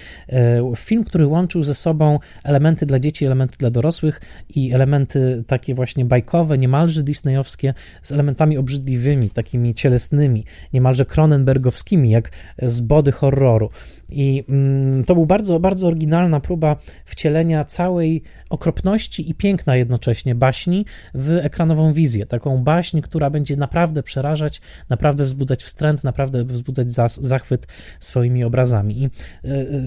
Film, 0.77 1.05
który 1.05 1.27
łączył 1.27 1.65
ze 1.65 1.75
sobą 1.75 2.19
elementy 2.45 2.87
dla 2.87 2.99
dzieci, 2.99 3.27
elementy 3.27 3.59
dla 3.59 3.71
dorosłych 3.71 4.21
i 4.49 4.73
elementy 4.73 5.45
takie 5.47 5.75
właśnie 5.75 6.05
bajkowe, 6.05 6.59
niemalże 6.59 7.03
disneyowskie, 7.03 7.75
z 8.03 8.13
elementami 8.13 8.59
obrzydliwymi, 8.75 9.31
takimi 9.31 9.75
cielesnymi, 9.75 10.45
niemalże 10.73 11.07
Cronenbergowskimi, 11.07 12.11
jak 12.11 12.31
z 12.63 12.81
body 12.81 13.13
horroru. 13.13 13.71
I 14.11 14.45
mm, 14.49 15.05
to 15.05 15.15
był 15.15 15.27
bardzo, 15.27 15.61
bardzo 15.61 15.87
oryginalna 15.87 16.41
próba 16.41 16.77
wcielenia 17.05 17.65
całej 17.65 18.23
okropności 18.51 19.31
i 19.31 19.35
piękna 19.35 19.77
jednocześnie 19.77 20.35
baśni 20.35 20.85
w 21.15 21.31
ekranową 21.43 21.93
wizję. 21.93 22.27
Taką 22.27 22.65
baśń, 22.65 23.01
która 23.01 23.31
będzie 23.31 23.57
naprawdę 23.57 24.03
przerażać, 24.03 24.61
naprawdę 24.91 25.25
wzbudzać 25.25 25.63
wstręt, 25.63 26.05
naprawdę 26.05 26.45
wzbudzać 26.45 26.93
zachwyt 27.21 27.67
swoimi 28.01 28.45
obrazami. 28.45 29.03
I 29.03 29.05
e, 29.05 29.09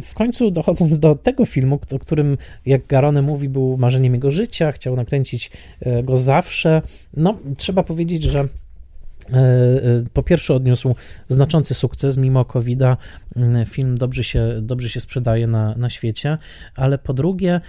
w 0.02 0.14
końcu 0.14 0.52
dochodząc 0.52 1.00
do 1.00 1.16
tego 1.16 1.46
filmu, 1.46 1.80
o 1.92 2.00
którym, 2.00 2.38
jak 2.66 2.88
Garone 2.88 3.22
mówi, 3.22 3.50
był 3.50 3.78
marzeniem 3.78 4.14
jego 4.14 4.32
życia, 4.32 4.72
chciał 4.72 4.96
nakręcić 4.96 5.52
e, 5.80 6.04
go 6.04 6.16
zawsze, 6.16 6.82
no 7.18 7.38
trzeba 7.58 7.84
powiedzieć, 7.84 8.24
że 8.24 8.48
po 10.14 10.24
pierwsze 10.24 10.54
odniósł 10.54 10.96
znaczący 11.30 11.74
sukces 11.74 12.18
mimo 12.18 12.46
COVID-a. 12.46 12.98
Film 13.66 13.98
dobrze 13.98 14.24
się, 14.24 14.60
dobrze 14.62 14.90
się 14.90 15.00
sprzedaje 15.00 15.48
na, 15.48 15.76
na 15.76 15.90
świecie, 15.90 16.38
ale 16.76 16.98
po 16.98 17.14
drugie 17.14 17.62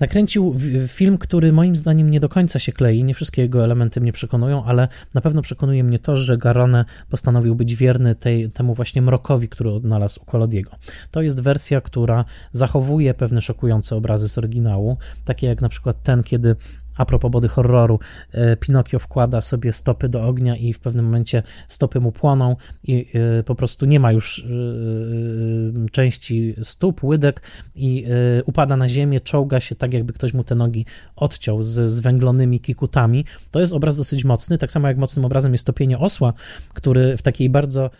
nakręcił 0.00 0.56
film, 0.88 1.18
który 1.18 1.52
moim 1.52 1.76
zdaniem 1.76 2.10
nie 2.10 2.20
do 2.20 2.28
końca 2.28 2.58
się 2.58 2.72
klei. 2.72 3.04
Nie 3.04 3.14
wszystkie 3.14 3.42
jego 3.42 3.64
elementy 3.64 4.00
mnie 4.00 4.12
przekonują, 4.12 4.64
ale 4.64 4.88
na 5.14 5.20
pewno 5.20 5.42
przekonuje 5.42 5.84
mnie 5.84 5.98
to, 5.98 6.16
że 6.16 6.38
Garone 6.38 6.84
postanowił 7.10 7.54
być 7.54 7.76
wierny 7.76 8.14
tej, 8.14 8.50
temu 8.50 8.74
właśnie 8.74 9.02
mrokowi, 9.02 9.48
który 9.48 9.70
odnalazł 9.70 10.22
u 10.22 10.24
Kolodiego. 10.24 10.70
To 11.10 11.22
jest 11.22 11.42
wersja, 11.42 11.80
która 11.80 12.24
zachowuje 12.52 13.14
pewne 13.14 13.40
szokujące 13.40 13.96
obrazy 13.96 14.28
z 14.28 14.38
oryginału, 14.38 14.96
takie 15.24 15.46
jak 15.46 15.60
na 15.60 15.68
przykład 15.68 16.02
ten, 16.02 16.22
kiedy 16.22 16.56
a 16.96 17.04
propos 17.04 17.30
body 17.30 17.48
horroru, 17.48 17.98
e, 18.32 18.56
Pinokio 18.56 18.98
wkłada 18.98 19.40
sobie 19.40 19.72
stopy 19.72 20.08
do 20.08 20.26
ognia 20.26 20.56
i 20.56 20.72
w 20.72 20.80
pewnym 20.80 21.04
momencie 21.04 21.42
stopy 21.68 22.00
mu 22.00 22.12
płoną 22.12 22.56
i 22.84 23.06
e, 23.38 23.42
po 23.42 23.54
prostu 23.54 23.86
nie 23.86 24.00
ma 24.00 24.12
już 24.12 24.38
e, 24.38 25.88
części 25.90 26.54
stóp, 26.62 27.04
łydek 27.04 27.42
i 27.74 28.06
upada 28.46 28.76
na 28.76 28.88
ziemię, 28.88 29.20
czołga 29.20 29.60
się 29.60 29.74
tak, 29.74 29.94
jakby 29.94 30.12
ktoś 30.12 30.34
mu 30.34 30.44
te 30.44 30.54
nogi 30.54 30.86
odciął 31.16 31.62
z 31.62 31.90
zwęglonymi 31.90 32.60
kikutami. 32.60 33.24
To 33.50 33.60
jest 33.60 33.72
obraz 33.72 33.96
dosyć 33.96 34.24
mocny, 34.24 34.58
tak 34.58 34.72
samo 34.72 34.88
jak 34.88 34.96
mocnym 34.96 35.24
obrazem 35.24 35.52
jest 35.52 35.66
topienie 35.66 35.98
osła, 35.98 36.32
który 36.74 37.16
w 37.16 37.22
takiej 37.22 37.50
bardzo 37.50 37.90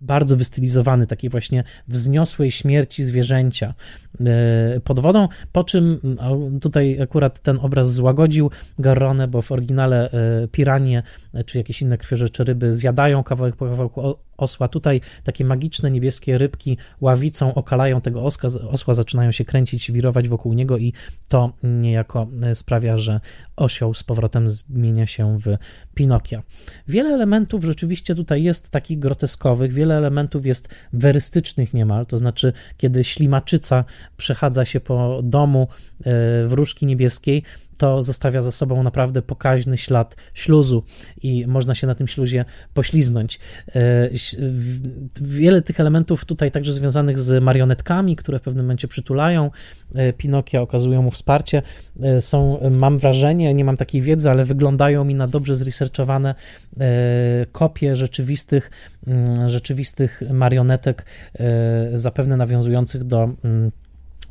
bardzo 0.00 0.36
wystylizowany, 0.36 1.06
takiej 1.06 1.30
właśnie 1.30 1.64
wzniosłej 1.88 2.50
śmierci 2.50 3.04
zwierzęcia 3.04 3.74
e, 4.20 4.80
pod 4.80 5.00
wodą, 5.00 5.28
po 5.52 5.64
czym 5.64 6.00
tutaj 6.60 7.02
akurat 7.02 7.40
ten 7.40 7.58
obraz 7.62 7.92
złagodził 7.92 8.50
Garrone, 8.78 9.28
bo 9.28 9.42
w 9.42 9.52
oryginale 9.52 10.10
e, 10.10 10.48
piranie 10.48 11.02
czy 11.46 11.58
jakieś 11.58 11.82
inne 11.82 11.98
krwiożercze 11.98 12.44
ryby 12.44 12.72
zjadają 12.72 13.22
kawałek 13.24 13.56
po 13.56 13.64
kawałku 13.64 14.27
osła. 14.38 14.68
Tutaj 14.68 15.00
takie 15.24 15.44
magiczne 15.44 15.90
niebieskie 15.90 16.38
rybki 16.38 16.76
ławicą 17.00 17.54
okalają 17.54 18.00
tego 18.00 18.24
osła, 18.24 18.50
osła 18.70 18.94
zaczynają 18.94 19.32
się 19.32 19.44
kręcić, 19.44 19.92
wirować 19.92 20.28
wokół 20.28 20.52
niego 20.52 20.78
i 20.78 20.92
to 21.28 21.52
niejako 21.62 22.26
e, 22.42 22.54
sprawia, 22.54 22.96
że 22.96 23.20
osioł 23.56 23.94
z 23.94 24.02
powrotem 24.02 24.48
zmienia 24.48 25.06
się 25.06 25.38
w 25.38 25.56
Pinokia. 25.94 26.42
Wiele 26.88 27.10
elementów 27.10 27.64
rzeczywiście 27.64 28.14
tutaj 28.14 28.42
jest 28.42 28.70
takich 28.70 28.98
groteskowych, 28.98 29.72
wiele 29.72 29.96
elementów 29.96 30.46
jest 30.46 30.68
werystycznych 30.92 31.74
niemal, 31.74 32.06
to 32.06 32.18
znaczy 32.18 32.52
kiedy 32.76 33.04
ślimaczyca 33.04 33.84
przechadza 34.16 34.64
się 34.64 34.80
po 34.80 35.20
domu 35.22 35.68
e, 36.04 36.46
wróżki 36.46 36.86
niebieskiej, 36.86 37.42
to 37.78 38.02
zostawia 38.02 38.42
za 38.42 38.52
sobą 38.52 38.82
naprawdę 38.82 39.22
pokaźny 39.22 39.78
ślad 39.78 40.16
śluzu 40.34 40.82
i 41.22 41.46
można 41.46 41.74
się 41.74 41.86
na 41.86 41.94
tym 41.94 42.08
śluzie 42.08 42.44
pośliznąć. 42.74 43.38
E, 43.74 44.10
wiele 45.20 45.62
tych 45.62 45.80
elementów 45.80 46.24
tutaj 46.24 46.50
także 46.50 46.72
związanych 46.72 47.18
z 47.18 47.42
marionetkami, 47.42 48.16
które 48.16 48.38
w 48.38 48.42
pewnym 48.42 48.64
momencie 48.64 48.88
przytulają 48.88 49.50
e, 49.94 50.12
Pinokia, 50.12 50.62
okazują 50.62 51.02
mu 51.02 51.10
wsparcie, 51.10 51.62
e, 52.02 52.20
są, 52.20 52.60
mam 52.70 52.98
wrażenie, 52.98 53.54
nie 53.54 53.64
mam 53.64 53.76
takiej 53.76 54.02
wiedzy, 54.02 54.30
ale 54.30 54.44
wyglądają 54.44 55.04
mi 55.04 55.14
na 55.14 55.26
dobrze 55.26 55.56
zresearchowane 55.56 56.34
kopie 57.52 57.96
rzeczywistych, 57.96 58.70
mm, 59.06 59.50
rzeczywistych 59.50 60.22
marionetek, 60.30 61.06
zapewne 61.94 62.36
nawiązujących 62.36 63.04
do 63.04 63.30
mm, 63.44 63.70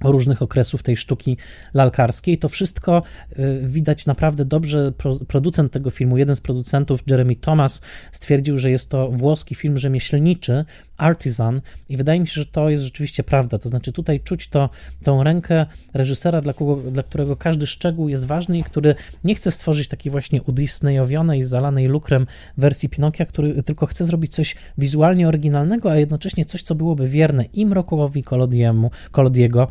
różnych 0.03 0.41
okresów 0.41 0.83
tej 0.83 0.97
sztuki 0.97 1.37
lalkarskiej. 1.73 2.37
To 2.37 2.49
wszystko 2.49 3.03
y, 3.39 3.61
widać 3.63 4.05
naprawdę 4.05 4.45
dobrze. 4.45 4.93
Producent 5.27 5.71
tego 5.71 5.89
filmu, 5.89 6.17
jeden 6.17 6.35
z 6.35 6.41
producentów, 6.41 7.03
Jeremy 7.07 7.35
Thomas, 7.35 7.81
stwierdził, 8.11 8.57
że 8.57 8.71
jest 8.71 8.89
to 8.89 9.09
włoski 9.11 9.55
film 9.55 9.77
rzemieślniczy, 9.77 10.65
artisan 10.97 11.61
i 11.89 11.97
wydaje 11.97 12.19
mi 12.19 12.27
się, 12.27 12.33
że 12.33 12.45
to 12.45 12.69
jest 12.69 12.83
rzeczywiście 12.83 13.23
prawda. 13.23 13.57
To 13.57 13.69
znaczy 13.69 13.91
tutaj 13.91 14.19
czuć 14.19 14.47
to, 14.47 14.69
tą 15.03 15.23
rękę 15.23 15.65
reżysera, 15.93 16.41
dla, 16.41 16.53
kogo, 16.53 16.75
dla 16.91 17.03
którego 17.03 17.35
każdy 17.35 17.67
szczegół 17.67 18.09
jest 18.09 18.25
ważny 18.25 18.57
i 18.57 18.63
który 18.63 18.95
nie 19.23 19.35
chce 19.35 19.51
stworzyć 19.51 19.87
takiej 19.87 20.11
właśnie 20.11 20.41
udisneyowionej, 20.41 21.43
zalanej 21.43 21.87
lukrem 21.87 22.27
wersji 22.57 22.89
Pinokia, 22.89 23.25
który 23.25 23.63
tylko 23.63 23.85
chce 23.85 24.05
zrobić 24.05 24.33
coś 24.33 24.55
wizualnie 24.77 25.27
oryginalnego, 25.27 25.91
a 25.91 25.95
jednocześnie 25.95 26.45
coś, 26.45 26.61
co 26.61 26.75
byłoby 26.75 27.07
wierne 27.07 27.45
i 27.53 27.65
Mrokołowi 27.65 28.23
Kolodiemu, 28.23 28.91
Kolodiego 29.11 29.67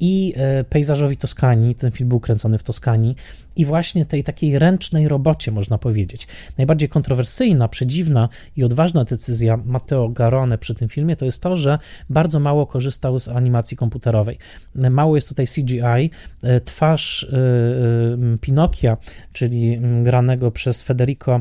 i 0.00 0.34
e, 0.36 0.64
pejzażowi 0.64 1.16
Toskanii. 1.16 1.74
Ten 1.74 1.90
film 1.90 2.08
był 2.08 2.20
kręcony 2.20 2.58
w 2.58 2.62
Toskanii 2.62 3.16
i 3.56 3.64
właśnie 3.64 4.06
tej 4.06 4.24
takiej 4.24 4.58
ręcznej 4.58 5.08
robocie, 5.08 5.52
można 5.52 5.78
powiedzieć. 5.78 6.28
Najbardziej 6.58 6.88
kontrowersyjna, 6.88 7.68
przedziwna 7.68 8.28
i 8.56 8.64
odważna 8.64 9.04
decyzja 9.04 9.56
Matteo 9.64 10.08
Garone 10.08 10.58
przy 10.58 10.74
tym 10.74 10.88
filmie 10.88 11.16
to 11.16 11.24
jest 11.24 11.42
to, 11.42 11.56
że 11.56 11.78
bardzo 12.10 12.40
mało 12.40 12.66
korzystał 12.66 13.18
z 13.18 13.28
animacji 13.28 13.76
komputerowej. 13.76 14.38
Mało 14.74 15.16
jest 15.16 15.28
tutaj 15.28 15.46
CGI. 15.46 16.10
E, 16.42 16.60
twarz 16.60 17.24
e, 17.24 18.38
Pinokia, 18.40 18.96
czyli 19.32 19.80
granego 20.02 20.50
przez 20.50 20.82
Federico 20.82 21.40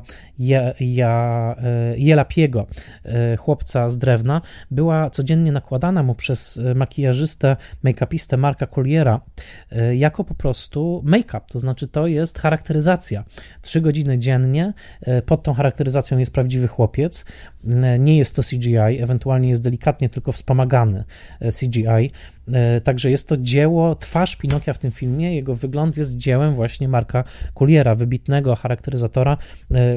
Jelapiego, 1.98 2.68
chłopca 3.38 3.90
z 3.90 3.98
drewna, 3.98 4.42
była 4.72 5.10
codziennie 5.10 5.52
nakładana 5.52 6.04
mu 6.04 6.16
przez 6.16 6.62
makijażystę, 6.76 7.58
make-upistę 7.84 8.38
Marka 8.46 8.68
Colliera 8.68 9.22
jako 9.94 10.24
po 10.24 10.36
prostu 10.36 11.02
make-up, 11.06 11.46
to 11.50 11.60
znaczy 11.60 11.88
to 11.88 12.08
jest 12.08 12.40
charakteryzacja. 12.40 13.24
Trzy 13.62 13.82
godziny 13.82 14.18
dziennie, 14.20 14.74
e, 15.02 15.22
pod 15.22 15.44
tą 15.44 15.54
charakteryzacją 15.54 16.18
jest 16.18 16.34
prawdziwy 16.34 16.68
chłopiec, 16.68 17.26
nie 18.00 18.18
jest 18.18 18.36
to 18.36 18.42
CGI, 18.44 19.02
ewentualnie 19.02 19.50
jest 19.50 19.64
delikatnie 19.64 20.10
tylko 20.10 20.32
wspomagany 20.32 21.04
e, 21.40 21.52
CGI, 21.52 21.88
e, 21.88 22.10
także 22.84 23.12
jest 23.12 23.28
to 23.28 23.38
dzieło, 23.38 23.96
twarz 23.96 24.36
Pinokia 24.36 24.74
w 24.74 24.78
tym 24.78 24.92
filmie, 24.92 25.36
jego 25.36 25.56
wygląd 25.56 25.98
jest 25.98 26.18
dziełem 26.18 26.54
właśnie 26.54 26.88
Marka 26.88 27.24
Kuliera, 27.54 27.96
wybitnego 27.96 28.56
charakteryzatora, 28.56 29.38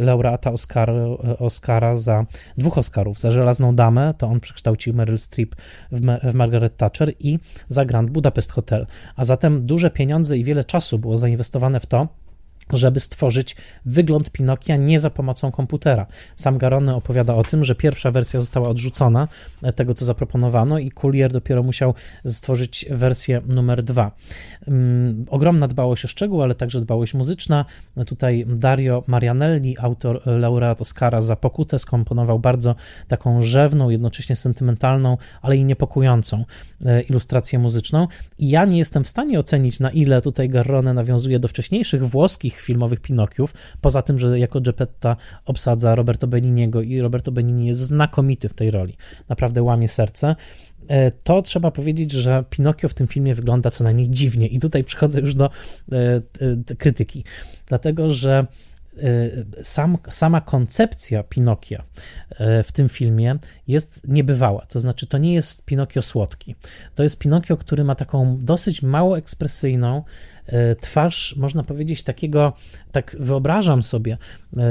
laureata 0.01 0.53
Oscar, 0.53 0.93
Oscara 1.39 1.97
za, 1.97 2.27
dwóch 2.59 2.79
Oscarów, 2.79 3.21
za 3.21 3.31
Żelazną 3.31 3.75
Damę, 3.75 4.15
to 4.19 4.27
on 4.27 4.41
przekształcił 4.41 4.95
Meryl 4.95 5.19
Streep 5.19 5.57
w, 5.93 6.01
w 6.31 6.35
Margaret 6.35 6.77
Thatcher 6.77 7.13
i 7.21 7.39
za 7.69 7.85
Grand 7.85 8.11
Budapest 8.11 8.53
Hotel, 8.53 8.87
a 9.17 9.25
zatem 9.25 9.67
duże 9.67 9.91
pieniądze 9.91 10.39
i 10.39 10.45
wiele 10.45 10.65
czasu 10.65 10.99
było 10.99 11.17
zainwestowane 11.17 11.81
w 11.81 11.87
to, 11.87 12.09
żeby 12.77 13.01
stworzyć 13.01 13.57
wygląd 13.85 14.31
Pinokia 14.31 14.77
nie 14.77 15.01
za 15.01 15.11
pomocą 15.11 15.51
komputera. 15.51 16.07
Sam 16.35 16.59
Garone 16.59 16.97
opowiada 16.97 17.35
o 17.35 17.45
tym, 17.45 17.65
że 17.65 17.75
pierwsza 17.75 18.11
wersja 18.11 18.41
została 18.41 18.69
odrzucona 18.69 19.29
e, 19.63 19.73
tego, 19.73 19.95
co 19.95 20.05
zaproponowano 20.05 20.79
i 20.79 20.91
Collier 20.91 21.33
dopiero 21.33 21.63
musiał 21.63 21.95
stworzyć 22.27 22.87
wersję 22.91 23.41
numer 23.47 23.83
dwa. 23.83 24.13
Um, 24.67 25.27
ogromna 25.29 25.69
dbałość 25.69 26.05
o 26.05 26.09
szczegół, 26.09 26.43
ale 26.43 26.55
także 26.55 26.81
dbałość 26.81 27.15
muzyczna. 27.15 27.65
Tutaj 28.07 28.47
Dario 28.49 29.05
Marianelli, 29.07 29.77
autor 29.79 30.23
laureat 30.27 30.81
Oscara 30.81 31.21
za 31.21 31.37
Pokutę, 31.37 31.79
skomponował 31.79 32.39
bardzo 32.39 32.75
taką 33.09 33.43
rzewną, 33.43 33.91
jednocześnie 33.91 34.37
sentymentalną, 34.37 35.17
ale 35.43 35.57
i 35.57 35.65
niepokojącą 35.65 36.45
e, 36.85 37.03
ilustrację 37.03 37.59
muzyczną. 37.59 38.09
I 38.39 38.51
ja 38.51 38.65
nie 38.65 38.79
jestem 38.79 39.05
w 39.05 39.09
stanie 39.09 39.39
ocenić, 39.39 39.81
na 39.81 39.91
ile 39.91 40.23
tutaj 40.23 40.49
Garrone 40.49 40.95
nawiązuje 40.95 41.39
do 41.39 41.49
wcześniejszych 41.49 42.07
włoskich 42.07 42.58
filmowych 42.61 43.01
Pinokiów, 43.01 43.55
poza 43.81 44.03
tym, 44.03 44.19
że 44.19 44.39
jako 44.39 44.61
Geppetta 44.61 45.17
obsadza 45.45 45.95
Roberto 45.95 46.27
Beniniego 46.27 46.83
i 46.83 47.01
Roberto 47.01 47.33
Benini 47.33 47.67
jest 47.67 47.81
znakomity 47.81 48.49
w 48.49 48.55
tej 48.55 48.71
roli. 48.71 48.97
Naprawdę 49.29 49.63
łamie 49.63 49.89
serce 49.89 50.37
e, 50.89 51.11
to 51.11 51.43
trzeba 51.43 51.71
powiedzieć, 51.71 52.13
że 52.13 52.45
Pinokio 52.51 52.89
w 52.89 52.95
tym 52.95 53.07
filmie 53.07 53.35
wygląda 53.35 53.71
co 53.71 53.85
najmniej 53.85 54.11
dziwnie. 54.11 54.47
I 54.47 54.59
tutaj 54.59 54.85
przychodzę 54.85 55.21
już 55.21 55.35
do 55.35 55.47
e, 55.47 55.97
e, 56.71 56.75
krytyki, 56.75 57.25
dlatego 57.67 58.11
że 58.11 58.47
sam, 59.63 59.99
sama 60.11 60.41
koncepcja 60.41 61.23
Pinokia 61.23 61.85
w 62.65 62.73
tym 62.73 62.89
filmie 62.89 63.39
jest 63.69 64.09
niebywała. 64.09 64.67
To 64.67 64.81
znaczy, 64.81 65.07
to 65.07 65.19
nie 65.19 65.35
jest 65.35 65.65
Pinokio 65.65 66.03
słodki. 66.03 66.55
To 66.95 67.03
jest 67.03 67.19
Pinokio, 67.19 67.57
który 67.57 67.85
ma 67.85 67.95
taką 67.95 68.39
dosyć 68.41 68.83
mało 68.83 69.19
ekspresyjną, 69.19 70.03
twarz, 70.81 71.37
można 71.37 71.63
powiedzieć, 71.63 72.03
takiego, 72.03 72.53
tak 72.93 73.17
wyobrażam 73.21 73.83
sobie, 73.83 74.19
e, 74.57 74.61
e, 74.61 74.71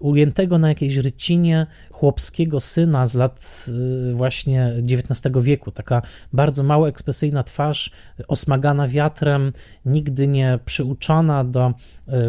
ujętego 0.00 0.58
na 0.58 0.68
jakiejś 0.68 0.96
rycinie 0.96 1.66
chłopskiego 1.92 2.60
syna 2.60 3.06
z 3.06 3.14
lat 3.14 3.66
właśnie 4.12 4.72
XIX 4.82 5.34
wieku. 5.42 5.70
Taka 5.70 6.02
bardzo 6.32 6.62
mało 6.62 6.88
ekspresyjna 6.88 7.44
twarz, 7.44 7.90
osmagana 8.28 8.88
wiatrem, 8.88 9.52
nigdy 9.84 10.26
nie 10.26 10.58
przyuczona 10.64 11.44
do 11.44 11.74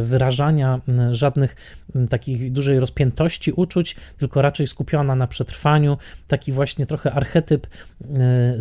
wyrażania 0.02 0.82
żadnych 1.12 1.56
takich 2.10 2.52
dużej 2.52 2.80
rozpiętości 2.80 3.52
uczuć, 3.52 3.96
tylko 4.18 4.42
raczej 4.42 4.68
skupiona 4.68 5.16
na 5.16 5.28
przetrwaniu. 5.28 5.98
Taki 6.28 6.52
właśnie 6.52 6.86
trochę 6.86 7.12
archetyp 7.12 7.68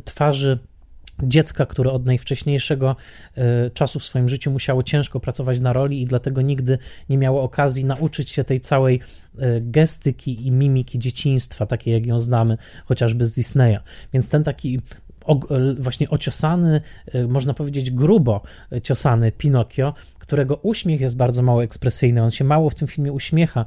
twarzy 0.04 0.58
dziecka, 1.22 1.66
które 1.66 1.92
od 1.92 2.06
najwcześniejszego 2.06 2.96
e, 3.36 3.70
czasu 3.70 3.98
w 3.98 4.04
swoim 4.04 4.28
życiu 4.28 4.50
musiało 4.50 4.82
ciężko 4.82 5.20
pracować 5.20 5.60
na 5.60 5.72
roli 5.72 6.02
i 6.02 6.06
dlatego 6.06 6.42
nigdy 6.42 6.78
nie 7.08 7.18
miało 7.18 7.42
okazji 7.42 7.84
nauczyć 7.84 8.30
się 8.30 8.44
tej 8.44 8.60
całej 8.60 9.00
e, 9.38 9.60
gestyki 9.60 10.46
i 10.46 10.50
mimiki 10.50 10.98
dzieciństwa, 10.98 11.66
takiej 11.66 11.94
jak 11.94 12.06
ją 12.06 12.18
znamy 12.18 12.58
chociażby 12.84 13.26
z 13.26 13.32
Disneya. 13.32 13.78
Więc 14.12 14.28
ten 14.28 14.44
taki 14.44 14.80
właśnie 15.78 16.10
ociosany, 16.10 16.80
e, 17.12 17.26
można 17.26 17.54
powiedzieć 17.54 17.90
grubo 17.90 18.42
ciosany 18.82 19.32
Pinokio, 19.32 19.94
którego 20.18 20.56
uśmiech 20.56 21.00
jest 21.00 21.16
bardzo 21.16 21.42
mało 21.42 21.64
ekspresyjny, 21.64 22.22
on 22.22 22.30
się 22.30 22.44
mało 22.44 22.70
w 22.70 22.74
tym 22.74 22.88
filmie 22.88 23.12
uśmiecha, 23.12 23.64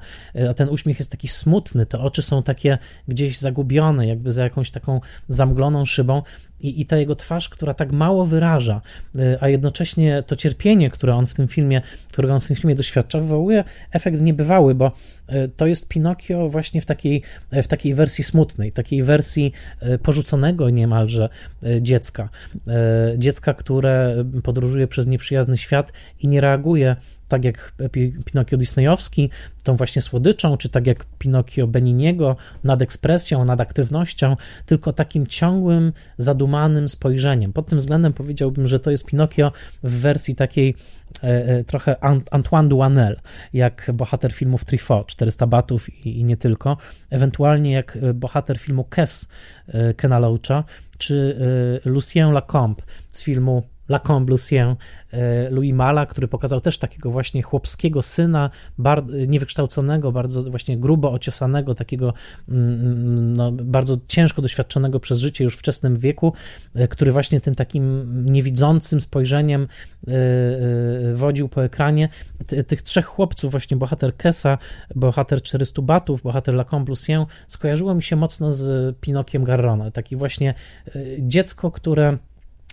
a 0.50 0.54
ten 0.54 0.70
uśmiech 0.70 1.00
jest 1.00 1.12
taki 1.12 1.28
smutny, 1.28 1.86
te 1.86 2.00
oczy 2.00 2.22
są 2.22 2.44
takie 2.44 2.78
gdzieś 3.08 3.38
zagubione, 3.38 4.08
jakby 4.08 4.32
za 4.32 4.44
jakąś 4.44 4.72
taką 4.72 5.02
zamgloną 5.28 5.86
szybą 5.86 6.22
i, 6.62 6.82
i 6.82 6.86
ta 6.86 6.98
jego 6.98 7.16
twarz, 7.16 7.50
która 7.50 7.74
tak 7.74 7.92
mało 7.92 8.26
wyraża, 8.26 8.82
y, 9.16 9.38
a 9.42 9.50
jednocześnie 9.50 10.24
to 10.28 10.36
cierpienie, 10.36 10.90
które 10.90 11.16
on 11.16 11.26
w 11.26 11.34
tym 11.34 11.48
filmie, 11.48 11.82
którego 12.12 12.34
on 12.34 12.40
w 12.40 12.48
tym 12.48 12.56
filmie 12.56 12.76
doświadcza, 12.76 13.20
wywołuje 13.20 13.64
efekt 13.92 14.22
niebywały, 14.22 14.76
bo 14.76 14.92
y, 15.32 15.50
to 15.58 15.68
jest 15.68 15.88
Pinokio 15.88 16.50
właśnie 16.50 16.82
w 16.82 16.86
takiej, 16.86 17.22
w 17.52 17.68
takiej 17.68 17.94
wersji 17.94 18.24
smutnej, 18.24 18.72
takiej 18.72 19.04
wersji 19.04 19.52
porzuconego 20.04 20.70
niemalże 20.70 21.30
dziecka. 21.82 22.30
Dziecka, 23.18 23.54
które 23.54 24.26
podróżuje 24.44 24.88
przez 24.88 25.08
nieprzyjazny 25.08 25.58
świat 25.58 25.94
i 26.20 26.28
nie 26.28 26.42
reaguje 26.42 26.96
tak 27.32 27.46
jak 27.46 27.74
Pinokio 28.26 28.58
Disneyowski, 28.58 29.30
tą 29.64 29.76
właśnie 29.76 30.02
słodyczą, 30.02 30.58
czy 30.58 30.70
tak 30.70 30.88
jak 30.88 31.06
Pinokio 31.06 31.68
Beniniego, 31.68 32.36
nad 32.64 32.82
ekspresją, 32.82 33.46
nad 33.46 33.62
aktywnością, 33.62 34.36
tylko 34.66 34.94
takim 34.94 35.28
ciągłym, 35.28 35.94
zadumanym 36.18 36.90
spojrzeniem. 36.90 37.54
Pod 37.54 37.68
tym 37.68 37.80
względem 37.80 38.14
powiedziałbym, 38.14 38.68
że 38.68 38.80
to 38.80 38.92
jest 38.92 39.06
Pinokio 39.06 39.52
w 39.84 40.00
wersji 40.00 40.36
takiej 40.36 40.76
e, 41.24 41.28
e, 41.28 41.64
trochę 41.64 41.96
Antoine 42.32 42.70
Duanel, 42.70 43.18
jak 43.54 43.92
bohater 43.94 44.34
filmów 44.34 44.66
Truffaut, 44.66 45.08
400 45.08 45.48
batów 45.48 46.06
i, 46.06 46.20
i 46.20 46.24
nie 46.24 46.38
tylko, 46.38 46.78
ewentualnie 47.10 47.72
jak 47.72 47.98
e, 48.02 48.14
bohater 48.14 48.60
filmu 48.60 48.84
Kes 48.84 49.30
Kena 49.98 50.20
Loacha, 50.20 50.64
czy 50.98 51.38
Lucien 51.86 52.32
Lacombe 52.32 52.84
z 53.10 53.24
filmu 53.24 53.64
Lacombe 53.92 54.32
Lucien 54.32 54.76
e, 55.12 55.50
Louis 55.50 55.74
Mala, 55.74 56.06
który 56.06 56.28
pokazał 56.28 56.62
też 56.62 56.78
takiego 56.78 57.12
właśnie 57.12 57.42
chłopskiego 57.42 58.02
syna, 58.02 58.50
bar, 58.78 59.06
niewykształconego, 59.28 60.12
bardzo 60.12 60.44
właśnie 60.44 60.78
grubo 60.78 61.12
ociosanego, 61.12 61.76
takiego 61.76 62.14
mm, 62.50 63.34
no, 63.34 63.52
bardzo 63.52 63.98
ciężko 64.08 64.42
doświadczonego 64.42 65.00
przez 65.00 65.20
życie 65.20 65.44
już 65.44 65.56
w 65.56 65.60
wczesnym 65.60 65.98
wieku, 65.98 66.34
e, 66.76 66.88
który 66.88 67.12
właśnie 67.12 67.42
tym 67.42 67.56
takim 67.56 68.08
niewidzącym 68.32 69.02
spojrzeniem 69.02 69.68
e, 70.08 70.12
wodził 71.14 71.50
po 71.50 71.64
ekranie. 71.64 72.10
Tych 72.68 72.82
trzech 72.82 73.06
chłopców, 73.06 73.52
właśnie 73.52 73.78
bohater 73.78 74.18
Kesa, 74.18 74.58
bohater 74.96 75.42
400 75.42 75.82
batów, 75.82 76.22
bohater 76.22 76.56
Lacombe 76.56 76.90
Lucien, 76.90 77.26
skojarzyło 77.48 77.96
mi 77.96 78.04
się 78.04 78.16
mocno 78.16 78.52
z 78.52 78.96
Pinokiem 78.98 79.44
Garrona. 79.44 79.92
Taki 79.92 80.16
właśnie 80.16 80.54
dziecko, 81.20 81.72
które 81.72 82.18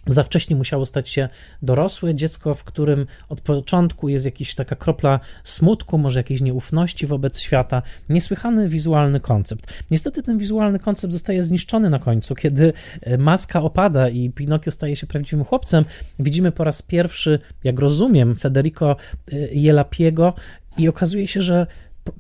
za 0.09 0.23
wcześnie 0.23 0.57
musiało 0.57 0.87
stać 0.87 1.09
się 1.09 1.29
dorosłe 1.63 2.15
dziecko, 2.15 2.55
w 2.55 2.65
którym 2.65 3.07
od 3.29 3.41
początku 3.41 4.09
jest 4.09 4.25
jakaś 4.25 4.55
taka 4.55 4.77
kropla 4.77 5.21
smutku, 5.45 5.99
może 5.99 6.21
jakiejś 6.21 6.41
nieufności 6.41 7.07
wobec 7.07 7.41
świata. 7.41 7.83
Niesłychany 8.09 8.69
wizualny 8.69 9.21
koncept. 9.21 9.85
Niestety 9.91 10.23
ten 10.23 10.39
wizualny 10.39 10.79
koncept 10.79 11.13
zostaje 11.13 11.43
zniszczony 11.43 11.91
na 11.91 11.99
końcu, 11.99 12.35
kiedy 12.35 12.73
e, 13.03 13.19
maska 13.19 13.63
opada 13.63 14.09
i 14.09 14.31
Pinokio 14.31 14.71
staje 14.71 14.97
się 14.97 15.07
prawdziwym 15.07 15.45
chłopcem. 15.45 15.85
Widzimy 16.19 16.53
po 16.53 16.65
raz 16.65 16.83
pierwszy, 16.83 17.39
jak 17.65 17.79
rozumiem, 17.79 18.35
Federico 18.35 18.97
e, 19.33 19.37
Jelapiego 19.37 20.35
i 20.79 20.89
okazuje 20.89 21.27
się, 21.27 21.43
że 21.43 21.67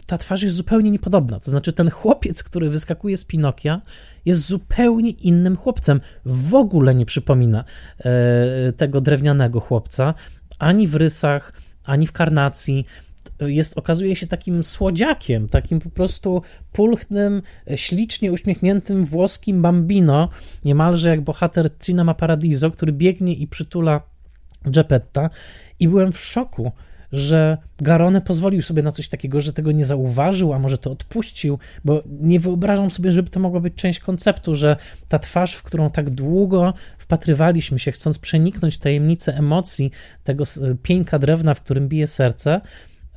ta 0.06 0.18
twarz 0.18 0.42
jest 0.42 0.56
zupełnie 0.56 0.90
niepodobna. 0.90 1.40
To 1.40 1.50
znaczy, 1.50 1.72
ten 1.72 1.90
chłopiec, 1.90 2.42
który 2.42 2.70
wyskakuje 2.70 3.16
z 3.16 3.24
Pinokia, 3.24 3.80
jest 4.28 4.46
zupełnie 4.46 5.10
innym 5.10 5.56
chłopcem. 5.56 6.00
W 6.24 6.54
ogóle 6.54 6.94
nie 6.94 7.06
przypomina 7.06 7.64
e, 7.98 8.72
tego 8.72 9.00
drewnianego 9.00 9.60
chłopca, 9.60 10.14
ani 10.58 10.86
w 10.86 10.94
rysach, 10.94 11.52
ani 11.84 12.06
w 12.06 12.12
karnacji. 12.12 12.86
jest, 13.40 13.78
okazuje 13.78 14.16
się 14.16 14.26
takim 14.26 14.64
słodziakiem, 14.64 15.48
takim 15.48 15.80
po 15.80 15.90
prostu 15.90 16.42
pulchnym, 16.72 17.42
ślicznie 17.76 18.32
uśmiechniętym 18.32 19.04
włoskim 19.04 19.62
bambino, 19.62 20.28
niemalże 20.64 21.08
jak 21.08 21.20
bohater 21.20 21.70
Cinema 21.80 22.14
Paradiso, 22.14 22.70
który 22.70 22.92
biegnie 22.92 23.34
i 23.34 23.46
przytula 23.46 24.00
Geppetta 24.64 25.30
i 25.80 25.88
byłem 25.88 26.12
w 26.12 26.18
szoku, 26.18 26.72
że 27.12 27.58
Garone 27.78 28.20
pozwolił 28.20 28.62
sobie 28.62 28.82
na 28.82 28.92
coś 28.92 29.08
takiego, 29.08 29.40
że 29.40 29.52
tego 29.52 29.72
nie 29.72 29.84
zauważył, 29.84 30.52
a 30.52 30.58
może 30.58 30.78
to 30.78 30.92
odpuścił, 30.92 31.58
bo 31.84 32.02
nie 32.20 32.40
wyobrażam 32.40 32.90
sobie, 32.90 33.12
żeby 33.12 33.30
to 33.30 33.40
mogła 33.40 33.60
być 33.60 33.74
część 33.74 34.00
konceptu, 34.00 34.54
że 34.54 34.76
ta 35.08 35.18
twarz, 35.18 35.54
w 35.54 35.62
którą 35.62 35.90
tak 35.90 36.10
długo 36.10 36.74
wpatrywaliśmy 36.98 37.78
się, 37.78 37.92
chcąc 37.92 38.18
przeniknąć 38.18 38.78
tajemnicę 38.78 39.36
emocji 39.36 39.90
tego 40.24 40.44
pieńka 40.82 41.18
drewna, 41.18 41.54
w 41.54 41.60
którym 41.60 41.88
bije 41.88 42.06
serce, 42.06 42.60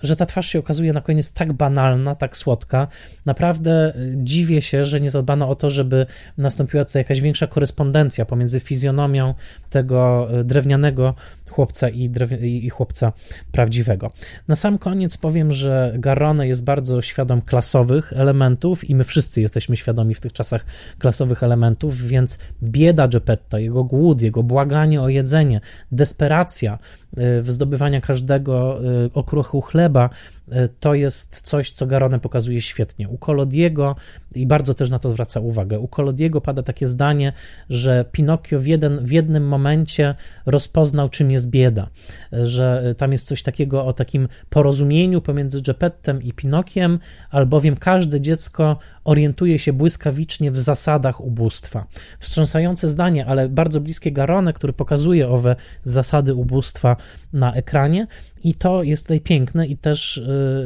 że 0.03 0.15
ta 0.15 0.25
twarz 0.25 0.47
się 0.47 0.59
okazuje 0.59 0.93
na 0.93 1.01
koniec 1.01 1.33
tak 1.33 1.53
banalna, 1.53 2.15
tak 2.15 2.37
słodka. 2.37 2.87
Naprawdę 3.25 3.95
y, 3.95 4.13
dziwię 4.17 4.61
się, 4.61 4.85
że 4.85 5.01
nie 5.01 5.09
zadbano 5.09 5.49
o 5.49 5.55
to, 5.55 5.69
żeby 5.69 6.05
nastąpiła 6.37 6.85
tutaj 6.85 6.99
jakaś 6.99 7.21
większa 7.21 7.47
korespondencja 7.47 8.25
pomiędzy 8.25 8.59
fizjonomią 8.59 9.33
tego 9.69 10.29
y, 10.39 10.43
drewnianego 10.43 11.15
chłopca 11.51 11.89
i, 11.89 12.11
i 12.41 12.69
chłopca 12.69 13.13
prawdziwego. 13.51 14.11
Na 14.47 14.55
sam 14.55 14.77
koniec 14.77 15.17
powiem, 15.17 15.51
że 15.51 15.93
Garrone 15.97 16.47
jest 16.47 16.63
bardzo 16.63 17.01
świadom 17.01 17.41
klasowych 17.41 18.13
elementów 18.13 18.89
i 18.89 18.95
my 18.95 19.03
wszyscy 19.03 19.41
jesteśmy 19.41 19.77
świadomi 19.77 20.15
w 20.15 20.21
tych 20.21 20.33
czasach 20.33 20.65
klasowych 20.99 21.43
elementów, 21.43 22.01
więc 22.01 22.39
bieda 22.63 23.07
Geppetta, 23.07 23.59
jego 23.59 23.83
głód, 23.83 24.21
jego 24.21 24.43
błaganie 24.43 25.01
o 25.01 25.09
jedzenie, 25.09 25.61
desperacja 25.91 26.79
w 27.17 27.45
zdobywania 27.47 28.01
każdego 28.01 28.81
y, 29.05 29.13
okruchu 29.13 29.61
chleba, 29.61 30.09
y, 30.09 30.40
to 30.79 30.93
jest 30.93 31.41
coś, 31.41 31.71
co 31.71 31.87
Garone 31.87 32.19
pokazuje 32.19 32.61
świetnie. 32.61 33.09
U 33.09 33.17
Kolodiego 33.17 33.95
i 34.35 34.47
bardzo 34.47 34.73
też 34.73 34.89
na 34.89 34.99
to 34.99 35.11
zwraca 35.11 35.39
uwagę. 35.39 35.79
U 35.79 35.87
Kolodiego 35.87 36.41
pada 36.41 36.63
takie 36.63 36.87
zdanie, 36.87 37.33
że 37.69 38.05
Pinokio 38.11 38.59
w, 38.59 38.65
jeden, 38.65 39.05
w 39.05 39.11
jednym 39.11 39.47
momencie 39.47 40.15
rozpoznał, 40.45 41.09
czym 41.09 41.31
jest 41.31 41.49
bieda, 41.49 41.89
że 42.31 42.95
tam 42.97 43.11
jest 43.11 43.27
coś 43.27 43.43
takiego 43.43 43.85
o 43.85 43.93
takim 43.93 44.27
porozumieniu 44.49 45.21
pomiędzy 45.21 45.61
Geppettem 45.61 46.23
i 46.23 46.33
Pinokiem, 46.33 46.99
albowiem 47.29 47.75
każde 47.75 48.21
dziecko 48.21 48.77
orientuje 49.03 49.59
się 49.59 49.73
błyskawicznie 49.73 50.51
w 50.51 50.59
zasadach 50.59 51.21
ubóstwa. 51.21 51.85
Wstrząsające 52.19 52.89
zdanie, 52.89 53.25
ale 53.25 53.49
bardzo 53.49 53.81
bliskie 53.81 54.11
Garone, 54.11 54.53
który 54.53 54.73
pokazuje 54.73 55.29
owe 55.29 55.55
zasady 55.83 56.33
ubóstwa 56.33 56.95
na 57.33 57.53
ekranie 57.53 58.07
i 58.43 58.55
to 58.55 58.83
jest 58.83 59.03
tutaj 59.03 59.21
piękne 59.21 59.67
i 59.67 59.77
też 59.77 60.21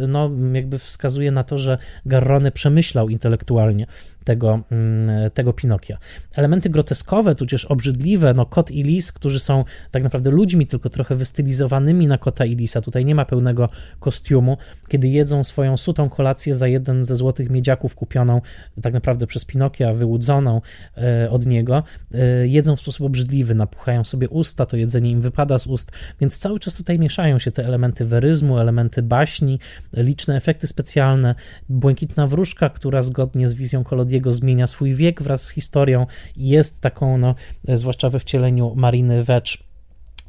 no, 0.08 0.32
jakby 0.54 0.80
wskazuje 0.80 1.32
na 1.32 1.44
to, 1.44 1.58
że 1.58 1.78
Garrone 2.06 2.52
przemyślał 2.52 3.10
intelektualnie 3.10 3.88
tego, 4.26 4.60
mm, 4.72 5.32
tego 5.32 5.54
Pinokia. 5.54 5.98
Elementy 6.36 6.70
groteskowe, 6.70 7.36
tudzież 7.36 7.66
obrzydliwe, 7.66 8.34
no 8.34 8.46
kot 8.46 8.72
i 8.72 8.84
lis, 8.84 9.12
którzy 9.12 9.40
są 9.40 9.64
tak 9.92 10.04
naprawdę 10.04 10.32
ludźmi, 10.32 10.68
tylko 10.68 10.90
trochę 10.90 11.16
wystylizowanymi 11.16 12.08
na 12.08 12.18
kota 12.18 12.46
i 12.46 12.56
lisa. 12.56 12.82
Tutaj 12.82 13.06
nie 13.06 13.16
ma 13.16 13.26
pełnego 13.26 13.70
kostiumu. 14.00 14.58
Kiedy 14.88 15.08
jedzą 15.08 15.44
swoją 15.44 15.78
sutą 15.78 16.10
kolację 16.10 16.56
za 16.56 16.68
jeden 16.68 17.06
ze 17.06 17.16
złotych 17.16 17.50
miedziaków 17.50 17.96
kupioną 17.96 18.42
tak 18.82 18.94
naprawdę 18.94 19.28
przez 19.28 19.46
Pinokia, 19.46 19.94
wyłudzoną 19.94 20.62
e, 20.98 21.30
od 21.30 21.46
niego, 21.46 21.84
e, 22.14 22.48
jedzą 22.48 22.76
w 22.76 22.80
sposób 22.80 23.06
obrzydliwy, 23.06 23.56
napuchają 23.56 24.04
sobie 24.04 24.30
usta, 24.30 24.66
to 24.66 24.78
jedzenie 24.78 25.12
im 25.12 25.22
wypada 25.22 25.60
z 25.60 25.68
ust, 25.68 25.92
więc 26.22 26.38
cały 26.38 26.60
czas 26.60 26.76
tutaj 26.76 27.00
mieszają 27.00 27.40
się 27.40 27.52
te 27.52 27.66
elementy 27.66 28.06
weryzmu, 28.06 28.60
elementy 28.60 29.02
baśni, 29.02 29.60
liczne 29.94 30.36
efekty 30.36 30.68
specjalne, 30.68 31.36
błękitna 31.70 32.28
wróżka, 32.28 32.70
która 32.70 33.02
zgodnie 33.02 33.48
z 33.48 33.54
wizją 33.54 33.84
Kolodiego 33.84 34.15
jego 34.16 34.32
zmienia 34.32 34.68
swój 34.68 34.96
wiek 34.96 35.22
wraz 35.22 35.44
z 35.44 35.50
historią 35.50 36.08
i 36.36 36.50
jest 36.50 36.82
taką, 36.82 37.18
no, 37.18 37.36
zwłaszcza 37.68 38.10
we 38.10 38.20
wcieleniu 38.20 38.74
Mariny 38.76 39.24
Wecz, 39.24 39.66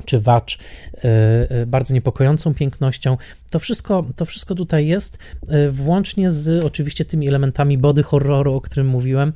czy 0.04 0.20
Wacz, 0.20 0.58
e, 0.58 1.00
e, 1.50 1.66
bardzo 1.66 1.94
niepokojącą 1.94 2.54
pięknością. 2.54 3.16
To 3.50 3.58
wszystko, 3.58 4.06
to 4.16 4.24
wszystko 4.24 4.54
tutaj 4.54 4.86
jest, 4.86 5.18
e, 5.48 5.70
włącznie 5.70 6.30
z 6.30 6.64
oczywiście 6.64 7.04
tymi 7.04 7.28
elementami 7.28 7.78
body 7.78 8.02
horroru, 8.02 8.54
o 8.54 8.60
którym 8.60 8.86
mówiłem. 8.86 9.32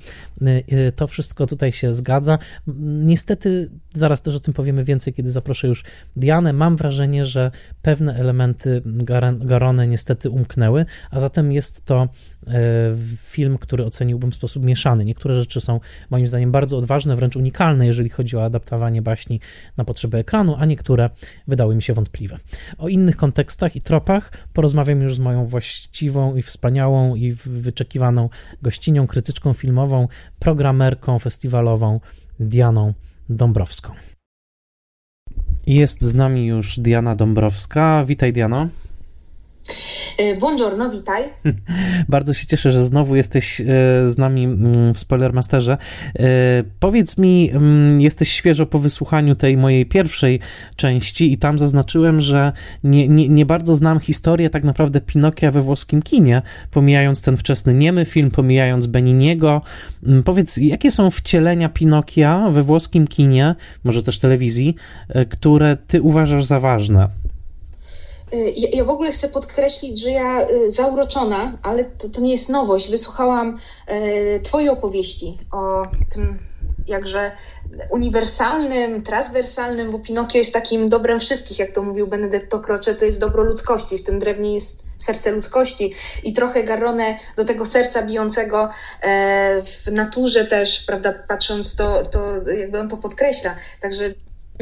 To 0.96 1.06
wszystko 1.06 1.46
tutaj 1.46 1.72
się 1.72 1.94
zgadza. 1.94 2.38
Niestety, 2.84 3.70
zaraz 3.94 4.22
też 4.22 4.34
o 4.34 4.40
tym 4.40 4.54
powiemy 4.54 4.84
więcej, 4.84 5.12
kiedy 5.14 5.30
zaproszę 5.30 5.68
już 5.68 5.84
Dianę. 6.16 6.52
Mam 6.52 6.76
wrażenie, 6.76 7.24
że 7.24 7.50
pewne 7.82 8.14
elementy 8.14 8.82
Garone 9.40 9.86
niestety 9.86 10.30
umknęły, 10.30 10.86
a 11.10 11.20
zatem 11.20 11.52
jest 11.52 11.84
to 11.84 12.08
film, 13.16 13.58
który 13.58 13.84
oceniłbym 13.84 14.30
w 14.30 14.34
sposób 14.34 14.64
mieszany. 14.64 15.04
Niektóre 15.04 15.34
rzeczy 15.34 15.60
są 15.60 15.80
moim 16.10 16.26
zdaniem 16.26 16.52
bardzo 16.52 16.78
odważne, 16.78 17.16
wręcz 17.16 17.36
unikalne, 17.36 17.86
jeżeli 17.86 18.08
chodzi 18.08 18.36
o 18.36 18.44
adaptowanie 18.44 19.02
baśni 19.02 19.40
na 19.76 19.84
potrzeby 19.84 20.18
ekranu, 20.18 20.56
a 20.58 20.66
niektóre 20.66 21.10
wydały 21.48 21.74
mi 21.74 21.82
się 21.82 21.94
wątpliwe. 21.94 22.38
O 22.78 22.88
innych 22.88 23.16
kontekstach 23.16 23.76
i 23.76 23.82
tropach 23.82 24.32
porozmawiam 24.52 25.00
już 25.00 25.14
z 25.14 25.18
moją 25.18 25.46
właściwą 25.46 26.36
i 26.36 26.42
wspaniałą 26.42 27.14
i 27.14 27.32
wyczekiwaną 27.32 28.28
gościnią, 28.62 29.06
krytyczką 29.06 29.52
filmową, 29.52 30.08
programerką 30.38 31.18
festiwalową 31.18 32.00
Dianą 32.40 32.94
Dąbrowską. 33.28 33.92
Jest 35.66 36.02
z 36.02 36.14
nami 36.14 36.46
już 36.46 36.80
Diana 36.80 37.16
Dąbrowska. 37.16 38.04
Witaj, 38.04 38.32
Diano. 38.32 38.68
E, 40.18 40.36
buongiorno, 40.36 40.90
witaj. 40.90 41.22
Bardzo 42.08 42.34
się 42.34 42.46
cieszę, 42.46 42.72
że 42.72 42.84
znowu 42.84 43.16
jesteś 43.16 43.60
e, 43.60 43.64
z 44.06 44.18
nami 44.18 44.44
mm, 44.44 44.94
w 44.94 44.98
Spoilermasterze. 44.98 45.78
E, 46.18 46.26
powiedz 46.80 47.18
mi, 47.18 47.50
mm, 47.50 48.00
jesteś 48.00 48.32
świeżo 48.32 48.66
po 48.66 48.78
wysłuchaniu 48.78 49.34
tej 49.34 49.56
mojej 49.56 49.86
pierwszej 49.86 50.40
części 50.76 51.32
i 51.32 51.38
tam 51.38 51.58
zaznaczyłem, 51.58 52.20
że 52.20 52.52
nie, 52.84 53.08
nie, 53.08 53.28
nie 53.28 53.46
bardzo 53.46 53.76
znam 53.76 54.00
historię 54.00 54.50
tak 54.50 54.64
naprawdę 54.64 55.00
Pinokia 55.00 55.50
we 55.50 55.62
włoskim 55.62 56.02
kinie, 56.02 56.42
pomijając 56.70 57.22
ten 57.22 57.36
wczesny 57.36 57.74
niemy 57.74 58.04
film, 58.04 58.30
pomijając 58.30 58.86
Beniniego. 58.86 59.62
Mm, 60.06 60.22
powiedz, 60.22 60.56
jakie 60.56 60.90
są 60.90 61.10
wcielenia 61.10 61.68
Pinokia 61.68 62.50
we 62.50 62.62
włoskim 62.62 63.06
kinie, 63.06 63.54
może 63.84 64.02
też 64.02 64.18
telewizji, 64.18 64.74
które 65.30 65.76
ty 65.86 66.02
uważasz 66.02 66.44
za 66.44 66.60
ważne? 66.60 67.19
Ja 68.56 68.84
w 68.84 68.90
ogóle 68.90 69.12
chcę 69.12 69.28
podkreślić, 69.28 70.00
że 70.00 70.10
ja 70.10 70.46
y, 70.48 70.70
zauroczona, 70.70 71.58
ale 71.62 71.84
to, 71.84 72.08
to 72.08 72.20
nie 72.20 72.30
jest 72.30 72.48
nowość, 72.48 72.90
wysłuchałam 72.90 73.58
y, 73.90 74.40
Twojej 74.42 74.68
opowieści 74.68 75.38
o 75.52 75.86
tym 76.10 76.38
jakże 76.86 77.32
uniwersalnym, 77.90 79.02
transwersalnym, 79.02 79.90
bo 79.90 79.98
Pinokio 79.98 80.38
jest 80.38 80.52
takim 80.52 80.88
dobrem 80.88 81.20
wszystkich, 81.20 81.58
jak 81.58 81.70
to 81.70 81.82
mówił 81.82 82.06
Benedetto 82.06 82.60
Croce, 82.60 82.94
to 82.94 83.04
jest 83.04 83.20
dobro 83.20 83.42
ludzkości, 83.42 83.98
w 83.98 84.04
tym 84.04 84.18
drewnie 84.18 84.54
jest 84.54 84.86
serce 84.98 85.32
ludzkości. 85.32 85.94
I 86.24 86.32
trochę 86.32 86.64
Garrone 86.64 87.18
do 87.36 87.44
tego 87.44 87.66
serca 87.66 88.02
bijącego 88.02 88.68
e, 89.02 89.62
w 89.62 89.92
naturze 89.92 90.44
też, 90.44 90.80
prawda, 90.80 91.14
patrząc 91.28 91.76
to, 91.76 92.04
to 92.04 92.50
jakby 92.58 92.80
on 92.80 92.88
to 92.88 92.96
podkreśla, 92.96 93.56
także 93.80 94.14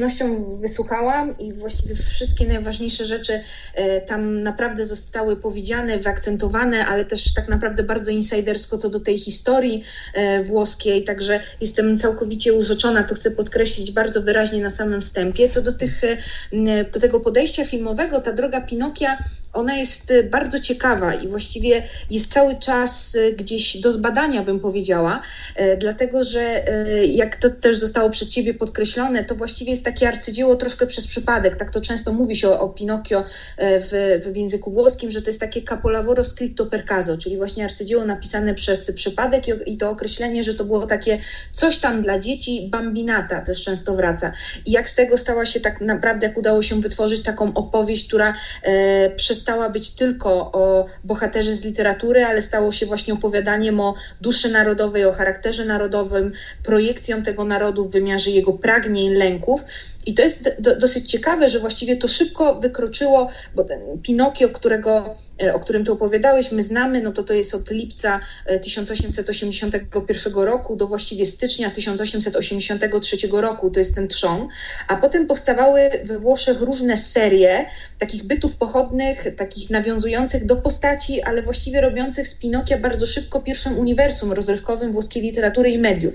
przyjemnością 0.06 0.56
wysłuchałam 0.60 1.38
i 1.38 1.52
właściwie 1.52 1.94
wszystkie 1.94 2.46
najważniejsze 2.46 3.04
rzeczy 3.04 3.40
e, 3.74 4.00
tam 4.00 4.42
naprawdę 4.42 4.86
zostały 4.86 5.36
powiedziane, 5.36 5.98
wyakcentowane, 5.98 6.86
ale 6.86 7.04
też 7.04 7.34
tak 7.34 7.48
naprawdę 7.48 7.82
bardzo 7.82 8.10
insidersko 8.10 8.78
co 8.78 8.88
do 8.88 9.00
tej 9.00 9.18
historii 9.18 9.84
e, 10.14 10.44
włoskiej, 10.44 11.04
także 11.04 11.40
jestem 11.60 11.98
całkowicie 11.98 12.52
urzeczona, 12.52 13.02
to 13.02 13.14
chcę 13.14 13.30
podkreślić 13.30 13.92
bardzo 13.92 14.22
wyraźnie 14.22 14.62
na 14.62 14.70
samym 14.70 15.00
wstępie. 15.00 15.48
Co 15.48 15.62
do, 15.62 15.72
tych, 15.72 16.04
e, 16.04 16.84
do 16.84 17.00
tego 17.00 17.20
podejścia 17.20 17.64
filmowego, 17.64 18.20
ta 18.20 18.32
droga 18.32 18.60
Pinokia 18.60 19.18
ona 19.52 19.76
jest 19.76 20.10
y, 20.10 20.22
bardzo 20.22 20.60
ciekawa 20.60 21.14
i 21.14 21.28
właściwie 21.28 21.82
jest 22.10 22.32
cały 22.32 22.56
czas 22.56 23.14
y, 23.14 23.32
gdzieś 23.32 23.76
do 23.76 23.92
zbadania, 23.92 24.42
bym 24.42 24.60
powiedziała, 24.60 25.20
y, 25.60 25.76
dlatego 25.76 26.24
że 26.24 26.64
jak 27.08 27.36
to 27.36 27.50
też 27.50 27.76
zostało 27.76 28.10
przez 28.10 28.30
Ciebie 28.30 28.54
podkreślone, 28.54 29.24
to 29.24 29.34
właściwie 29.34 29.70
jest 29.70 29.84
takie 29.84 30.08
arcydzieło 30.08 30.56
troszkę 30.56 30.86
przez 30.86 31.06
przypadek. 31.06 31.56
Tak 31.56 31.70
to 31.70 31.80
często 31.80 32.12
mówi 32.12 32.36
się 32.36 32.48
o, 32.48 32.60
o 32.60 32.68
Pinokio 32.68 33.24
w, 33.58 34.20
w 34.32 34.36
języku 34.36 34.70
włoskim, 34.70 35.10
że 35.10 35.22
to 35.22 35.28
jest 35.28 35.40
takie 35.40 35.62
capolavoro 35.62 36.24
scritto 36.24 36.66
per 36.66 36.84
caso, 36.84 37.18
czyli 37.18 37.36
właśnie 37.36 37.64
arcydzieło 37.64 38.04
napisane 38.04 38.54
przez 38.54 38.92
przypadek 38.92 39.48
i, 39.48 39.72
i 39.72 39.76
to 39.76 39.90
określenie, 39.90 40.44
że 40.44 40.54
to 40.54 40.64
było 40.64 40.86
takie 40.86 41.18
coś 41.52 41.78
tam 41.78 42.02
dla 42.02 42.18
dzieci, 42.18 42.68
bambinata 42.70 43.40
też 43.40 43.62
często 43.62 43.94
wraca. 43.94 44.32
I 44.66 44.72
jak 44.72 44.90
z 44.90 44.94
tego 44.94 45.18
stała 45.18 45.46
się 45.46 45.60
tak 45.60 45.80
naprawdę, 45.80 46.26
jak 46.26 46.38
udało 46.38 46.62
się 46.62 46.80
wytworzyć 46.80 47.22
taką 47.22 47.54
opowieść, 47.54 48.08
która 48.08 48.34
e, 48.62 49.10
przez 49.10 49.37
przestała 49.38 49.70
być 49.70 49.90
tylko 49.90 50.30
o 50.52 50.86
bohaterze 51.04 51.54
z 51.54 51.64
literatury, 51.64 52.24
ale 52.24 52.42
stało 52.42 52.72
się 52.72 52.86
właśnie 52.86 53.14
opowiadaniem 53.14 53.80
o 53.80 53.94
duszy 54.20 54.48
narodowej, 54.48 55.04
o 55.04 55.12
charakterze 55.12 55.64
narodowym, 55.64 56.32
projekcją 56.64 57.22
tego 57.22 57.44
narodu 57.44 57.88
w 57.88 57.92
wymiarze 57.92 58.30
jego 58.30 58.52
pragnień, 58.52 59.14
lęków. 59.14 59.60
I 60.08 60.14
to 60.14 60.22
jest 60.22 60.56
do, 60.58 60.76
dosyć 60.76 61.10
ciekawe, 61.10 61.48
że 61.48 61.60
właściwie 61.60 61.96
to 61.96 62.08
szybko 62.08 62.60
wykroczyło, 62.60 63.28
bo 63.54 63.64
ten 63.64 63.80
Pinokio, 64.02 64.48
którego, 64.48 65.14
e, 65.42 65.54
o 65.54 65.60
którym 65.60 65.84
tu 65.84 65.92
opowiadałeś, 65.92 66.52
my 66.52 66.62
znamy, 66.62 67.02
no 67.02 67.12
to 67.12 67.22
to 67.22 67.34
jest 67.34 67.54
od 67.54 67.70
lipca 67.70 68.20
1881 68.62 70.34
roku 70.34 70.76
do 70.76 70.86
właściwie 70.86 71.26
stycznia 71.26 71.70
1883 71.70 73.16
roku, 73.32 73.70
to 73.70 73.78
jest 73.78 73.94
ten 73.94 74.08
trzon, 74.08 74.48
a 74.88 74.96
potem 74.96 75.26
powstawały 75.26 75.90
we 76.04 76.18
Włoszech 76.18 76.60
różne 76.60 76.96
serie 76.96 77.66
takich 77.98 78.24
bytów 78.24 78.56
pochodnych, 78.56 79.26
takich 79.36 79.70
nawiązujących 79.70 80.46
do 80.46 80.56
postaci, 80.56 81.22
ale 81.22 81.42
właściwie 81.42 81.80
robiących 81.80 82.28
z 82.28 82.34
Pinokia 82.34 82.78
bardzo 82.78 83.06
szybko 83.06 83.40
pierwszym 83.40 83.78
uniwersum 83.78 84.32
rozrywkowym 84.32 84.92
włoskiej 84.92 85.22
literatury 85.22 85.70
i 85.70 85.78
mediów. 85.78 86.14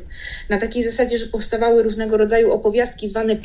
Na 0.50 0.58
takiej 0.58 0.84
zasadzie, 0.84 1.18
że 1.18 1.28
powstawały 1.28 1.84
różnego 1.84 2.18
rodzaju 2.18 2.52
opowiastki 2.52 3.08
zwane 3.08 3.36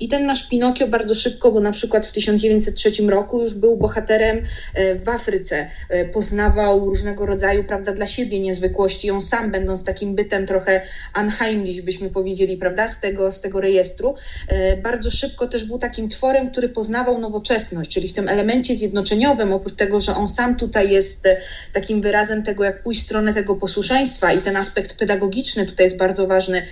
I 0.00 0.08
ten 0.08 0.26
nasz 0.26 0.48
Pinokio 0.48 0.88
bardzo 0.88 1.14
szybko, 1.14 1.52
bo 1.52 1.60
na 1.60 1.72
przykład 1.72 2.06
w 2.06 2.12
1903 2.12 2.90
roku 3.08 3.42
już 3.42 3.54
był 3.54 3.76
bohaterem 3.76 4.42
e, 4.74 4.94
w 4.94 5.08
Afryce, 5.08 5.66
e, 5.88 6.04
poznawał 6.04 6.88
różnego 6.88 7.26
rodzaju, 7.26 7.64
prawda, 7.64 7.92
dla 7.92 8.06
siebie 8.06 8.40
niezwykłości. 8.40 9.10
On 9.10 9.20
sam, 9.20 9.50
będąc 9.50 9.84
takim 9.84 10.14
bytem 10.14 10.46
trochę 10.46 10.82
unheimlich, 11.20 11.84
byśmy 11.84 12.10
powiedzieli, 12.10 12.56
prawda, 12.56 12.88
z 12.88 13.00
tego, 13.00 13.30
z 13.30 13.40
tego 13.40 13.60
rejestru, 13.60 14.14
e, 14.48 14.76
bardzo 14.76 15.10
szybko 15.10 15.46
też 15.46 15.64
był 15.64 15.78
takim 15.78 16.08
tworem, 16.08 16.50
który 16.50 16.68
poznawał 16.68 17.18
nowoczesność, 17.18 17.90
czyli 17.90 18.08
w 18.08 18.12
tym 18.12 18.28
elemencie 18.28 18.76
zjednoczeniowym, 18.76 19.52
oprócz 19.52 19.74
tego, 19.74 20.00
że 20.00 20.14
on 20.14 20.28
sam 20.28 20.56
tutaj 20.56 20.90
jest 20.90 21.28
takim 21.72 22.02
wyrazem 22.02 22.42
tego, 22.42 22.64
jak 22.64 22.82
pójść 22.82 23.00
w 23.00 23.04
stronę 23.04 23.34
tego 23.34 23.56
posłuszeństwa 23.56 24.32
i 24.32 24.38
ten 24.38 24.56
aspekt 24.56 24.96
pedagogiczny 24.96 25.66
tutaj 25.66 25.86
jest 25.86 25.96
bardzo 25.96 26.26
ważny, 26.26 26.62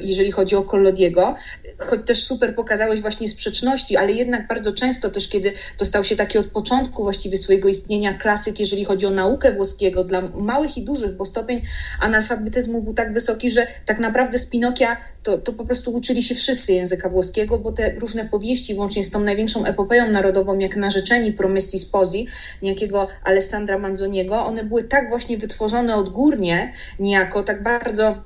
jeżeli 0.00 0.32
chodzi 0.32 0.56
o 0.56 0.62
Collodiego, 0.62 1.34
choć 1.78 2.06
też 2.06 2.24
super 2.24 2.54
pokazałeś 2.54 3.00
właśnie 3.00 3.28
sprzeczności, 3.28 3.96
ale 3.96 4.12
jednak 4.12 4.48
bardzo 4.48 4.72
często 4.72 5.10
też, 5.10 5.28
kiedy 5.28 5.52
to 5.76 5.84
stał 5.84 6.04
się 6.04 6.16
taki 6.16 6.38
od 6.38 6.46
początku 6.46 7.02
właściwie 7.02 7.36
swojego 7.36 7.68
istnienia 7.68 8.14
klasyk, 8.14 8.60
jeżeli 8.60 8.84
chodzi 8.84 9.06
o 9.06 9.10
naukę 9.10 9.52
włoskiego 9.52 10.04
dla 10.04 10.20
małych 10.20 10.76
i 10.76 10.82
dużych, 10.82 11.16
bo 11.16 11.24
stopień 11.24 11.62
analfabetyzmu 12.00 12.82
był 12.82 12.94
tak 12.94 13.12
wysoki, 13.12 13.50
że 13.50 13.66
tak 13.86 13.98
naprawdę 13.98 14.38
z 14.38 14.46
Pinokia 14.46 14.96
to, 15.22 15.38
to 15.38 15.52
po 15.52 15.64
prostu 15.64 15.94
uczyli 15.94 16.22
się 16.22 16.34
wszyscy 16.34 16.72
języka 16.72 17.08
włoskiego, 17.08 17.58
bo 17.58 17.72
te 17.72 17.94
różne 17.94 18.24
powieści, 18.24 18.74
łącznie 18.74 19.04
z 19.04 19.10
tą 19.10 19.20
największą 19.20 19.64
epopeją 19.64 20.10
narodową, 20.10 20.58
jak 20.58 20.76
Narzeczeni 20.76 21.32
Promessi 21.32 21.78
Sposi, 21.78 22.26
niejakiego 22.62 23.08
Alessandra 23.24 23.78
Manzoniego, 23.78 24.44
one 24.44 24.64
były 24.64 24.84
tak 24.84 25.08
właśnie 25.08 25.38
wytworzone 25.38 25.96
odgórnie, 25.96 26.72
niejako 26.98 27.42
tak 27.42 27.62
bardzo 27.62 28.24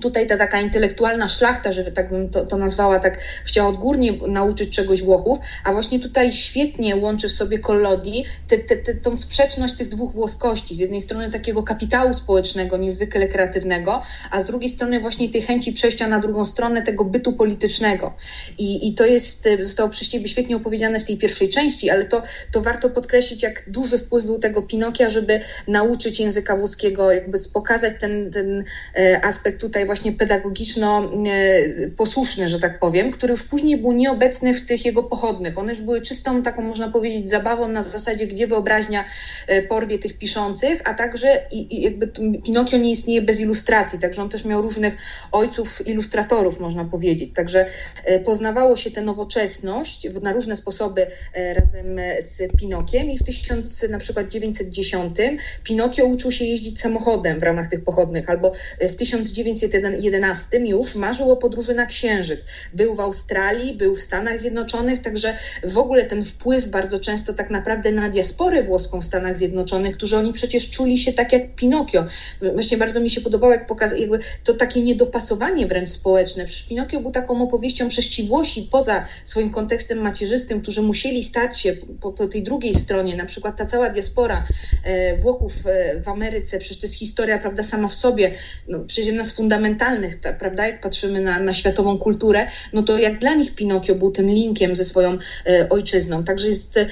tutaj 0.00 0.26
ta 0.26 0.36
taka 0.36 0.60
intelektualna 0.60 1.28
szlachta, 1.28 1.72
że 1.72 1.84
tak 1.84 2.10
bym 2.10 2.30
to, 2.30 2.46
to 2.46 2.56
nazwała, 2.56 2.98
tak 2.98 3.18
chciała 3.44 3.68
odgórnie 3.68 4.12
nauczyć 4.28 4.70
czegoś 4.70 5.02
Włochów, 5.02 5.38
a 5.64 5.72
właśnie 5.72 6.00
tutaj 6.00 6.32
świetnie 6.32 6.96
łączy 6.96 7.28
w 7.28 7.32
sobie 7.32 7.58
Collodi 7.58 8.24
te, 8.48 8.58
te, 8.58 8.76
te, 8.76 8.94
tą 8.94 9.18
sprzeczność 9.18 9.74
tych 9.74 9.88
dwóch 9.88 10.12
włoskości. 10.12 10.74
Z 10.74 10.78
jednej 10.78 11.02
strony 11.02 11.30
takiego 11.30 11.62
kapitału 11.62 12.14
społecznego, 12.14 12.76
niezwykle 12.76 13.28
kreatywnego, 13.28 14.02
a 14.30 14.40
z 14.40 14.46
drugiej 14.46 14.68
strony 14.68 15.00
właśnie 15.00 15.28
tej 15.28 15.42
chęci 15.42 15.72
przejścia 15.72 16.08
na 16.08 16.18
drugą 16.18 16.44
stronę 16.44 16.82
tego 16.82 17.04
bytu 17.04 17.32
politycznego. 17.32 18.14
I, 18.58 18.88
i 18.88 18.94
to 18.94 19.06
jest, 19.06 19.48
zostało 19.60 19.90
przez 19.90 20.08
świetnie 20.26 20.56
opowiedziane 20.56 21.00
w 21.00 21.04
tej 21.04 21.16
pierwszej 21.16 21.48
części, 21.48 21.90
ale 21.90 22.04
to, 22.04 22.22
to 22.52 22.60
warto 22.60 22.90
podkreślić, 22.90 23.42
jak 23.42 23.70
duży 23.70 23.98
wpływ 23.98 24.24
był 24.24 24.38
tego 24.38 24.62
Pinokia, 24.62 25.10
żeby 25.10 25.40
nauczyć 25.68 26.20
języka 26.20 26.56
włoskiego, 26.56 27.12
jakby 27.12 27.38
pokazać 27.54 27.92
ten, 28.00 28.30
ten 28.30 28.64
e, 28.96 29.24
aspekt 29.24 29.60
tutaj 29.60 29.83
właśnie 29.86 30.12
pedagogiczno-posłuszny, 30.12 32.48
że 32.48 32.58
tak 32.58 32.78
powiem, 32.78 33.10
który 33.10 33.30
już 33.30 33.42
później 33.42 33.76
był 33.76 33.92
nieobecny 33.92 34.54
w 34.54 34.66
tych 34.66 34.84
jego 34.84 35.02
pochodnych. 35.02 35.58
One 35.58 35.72
już 35.72 35.80
były 35.80 36.00
czystą 36.00 36.42
taką, 36.42 36.62
można 36.62 36.88
powiedzieć, 36.88 37.30
zabawą 37.30 37.68
na 37.68 37.82
zasadzie, 37.82 38.26
gdzie 38.26 38.46
wyobraźnia 38.46 39.04
e, 39.46 39.62
porwie 39.62 39.98
tych 39.98 40.18
piszących, 40.18 40.80
a 40.84 40.94
także 40.94 41.42
i, 41.52 41.76
i 41.76 41.82
jakby 41.82 42.08
Pinokio 42.44 42.76
nie 42.76 42.90
istnieje 42.90 43.22
bez 43.22 43.40
ilustracji, 43.40 43.98
także 43.98 44.22
on 44.22 44.28
też 44.28 44.44
miał 44.44 44.62
różnych 44.62 44.96
ojców 45.32 45.86
ilustratorów, 45.86 46.60
można 46.60 46.84
powiedzieć. 46.84 47.30
Także 47.34 47.66
e, 48.04 48.20
poznawało 48.20 48.76
się 48.76 48.90
tę 48.90 49.02
nowoczesność 49.02 50.08
na 50.22 50.32
różne 50.32 50.56
sposoby 50.56 51.06
e, 51.34 51.54
razem 51.54 52.00
z 52.18 52.56
Pinokiem 52.58 53.10
i 53.10 53.18
w 53.18 53.22
1910 53.22 55.16
Pinokio 55.64 56.04
uczył 56.04 56.32
się 56.32 56.44
jeździć 56.44 56.80
samochodem 56.80 57.40
w 57.40 57.42
ramach 57.42 57.68
tych 57.68 57.84
pochodnych, 57.84 58.30
albo 58.30 58.52
w 58.80 58.94
1900 58.94 59.73
2011 59.80 60.58
już 60.58 60.94
marzył 60.94 61.30
o 61.30 61.36
podróży 61.36 61.74
na 61.74 61.86
Księżyc. 61.86 62.40
Był 62.74 62.94
w 62.94 63.00
Australii, 63.00 63.74
był 63.74 63.94
w 63.94 64.00
Stanach 64.00 64.38
Zjednoczonych, 64.38 65.02
także 65.02 65.36
w 65.64 65.78
ogóle 65.78 66.04
ten 66.04 66.24
wpływ 66.24 66.66
bardzo 66.66 67.00
często 67.00 67.32
tak 67.32 67.50
naprawdę 67.50 67.92
na 67.92 68.08
diasporę 68.08 68.62
włoską 68.62 69.00
w 69.00 69.04
Stanach 69.04 69.36
Zjednoczonych, 69.36 69.96
którzy 69.96 70.16
oni 70.16 70.32
przecież 70.32 70.70
czuli 70.70 70.98
się 70.98 71.12
tak 71.12 71.32
jak 71.32 71.54
Pinokio. 71.54 72.06
Właśnie 72.54 72.78
bardzo 72.78 73.00
mi 73.00 73.10
się 73.10 73.20
podobało, 73.20 73.52
jak 73.52 73.66
pokazał, 73.66 73.98
jakby 73.98 74.18
to 74.44 74.54
takie 74.54 74.80
niedopasowanie 74.80 75.66
wręcz 75.66 75.88
społeczne. 75.88 76.46
Przecież 76.46 76.68
Pinokio 76.68 77.00
był 77.00 77.10
taką 77.10 77.42
opowieścią 77.42 77.88
przez 77.88 78.08
ci 78.08 78.28
Włosi 78.28 78.68
poza 78.72 79.06
swoim 79.24 79.50
kontekstem 79.50 79.98
macierzystym, 79.98 80.60
którzy 80.60 80.82
musieli 80.82 81.24
stać 81.24 81.60
się 81.60 81.72
po, 82.00 82.12
po 82.12 82.26
tej 82.26 82.42
drugiej 82.42 82.74
stronie, 82.74 83.16
na 83.16 83.24
przykład 83.24 83.56
ta 83.56 83.64
cała 83.64 83.90
diaspora 83.90 84.46
e, 84.84 85.16
Włochów 85.16 85.52
e, 85.66 86.00
w 86.00 86.08
Ameryce, 86.08 86.58
przecież 86.58 86.78
to 86.78 86.86
jest 86.86 86.98
historia, 86.98 87.38
prawda, 87.38 87.62
sama 87.62 87.88
w 87.88 87.94
sobie, 87.94 88.34
no, 88.68 88.78
przecież 88.80 89.06
jedna 89.06 89.24
z 89.24 89.32
fundamentalnych 89.32 89.63
fundamentalnych, 89.64 90.20
prawda, 90.38 90.66
jak 90.66 90.80
patrzymy 90.80 91.20
na, 91.20 91.40
na 91.40 91.52
światową 91.52 91.98
kulturę, 91.98 92.46
no 92.72 92.82
to 92.82 92.98
jak 92.98 93.18
dla 93.18 93.34
nich 93.34 93.54
Pinokio 93.54 93.94
był 93.94 94.10
tym 94.10 94.30
linkiem 94.30 94.76
ze 94.76 94.84
swoją 94.84 95.18
e, 95.46 95.68
ojczyzną. 95.68 96.24
Także 96.24 96.48
jest 96.48 96.76
e, 96.76 96.86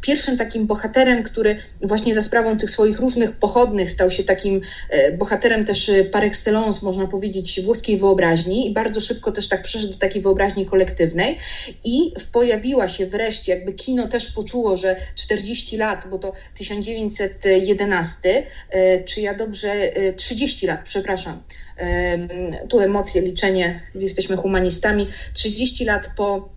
pierwszym 0.00 0.36
takim 0.36 0.66
bohaterem, 0.66 1.22
który 1.22 1.56
właśnie 1.82 2.14
za 2.14 2.22
sprawą 2.22 2.56
tych 2.56 2.70
swoich 2.70 2.98
różnych 2.98 3.32
pochodnych 3.32 3.90
stał 3.90 4.10
się 4.10 4.24
takim 4.24 4.60
e, 4.90 5.12
bohaterem 5.12 5.64
też 5.64 5.88
e, 5.88 6.04
par 6.04 6.24
excellence, 6.24 6.80
można 6.82 7.06
powiedzieć, 7.06 7.60
włoskiej 7.64 7.96
wyobraźni 7.96 8.70
i 8.70 8.72
bardzo 8.72 9.00
szybko 9.00 9.32
też 9.32 9.48
tak 9.48 9.62
przeszedł 9.62 9.92
do 9.92 9.98
takiej 9.98 10.22
wyobraźni 10.22 10.66
kolektywnej 10.66 11.38
i 11.84 12.12
pojawiła 12.32 12.88
się 12.88 13.06
wreszcie, 13.06 13.52
jakby 13.52 13.72
kino 13.72 14.08
też 14.08 14.32
poczuło, 14.32 14.76
że 14.76 14.96
40 15.14 15.76
lat, 15.76 16.06
bo 16.10 16.18
to 16.18 16.32
1911, 16.54 18.42
e, 18.70 19.04
czy 19.04 19.20
ja 19.20 19.34
dobrze, 19.34 19.92
30 20.16 20.66
lat, 20.66 20.80
przepraszam, 20.84 21.42
tu 22.68 22.80
emocje, 22.80 23.22
liczenie, 23.22 23.80
jesteśmy 23.94 24.36
humanistami. 24.36 25.08
30 25.32 25.84
lat 25.84 26.10
po 26.16 26.48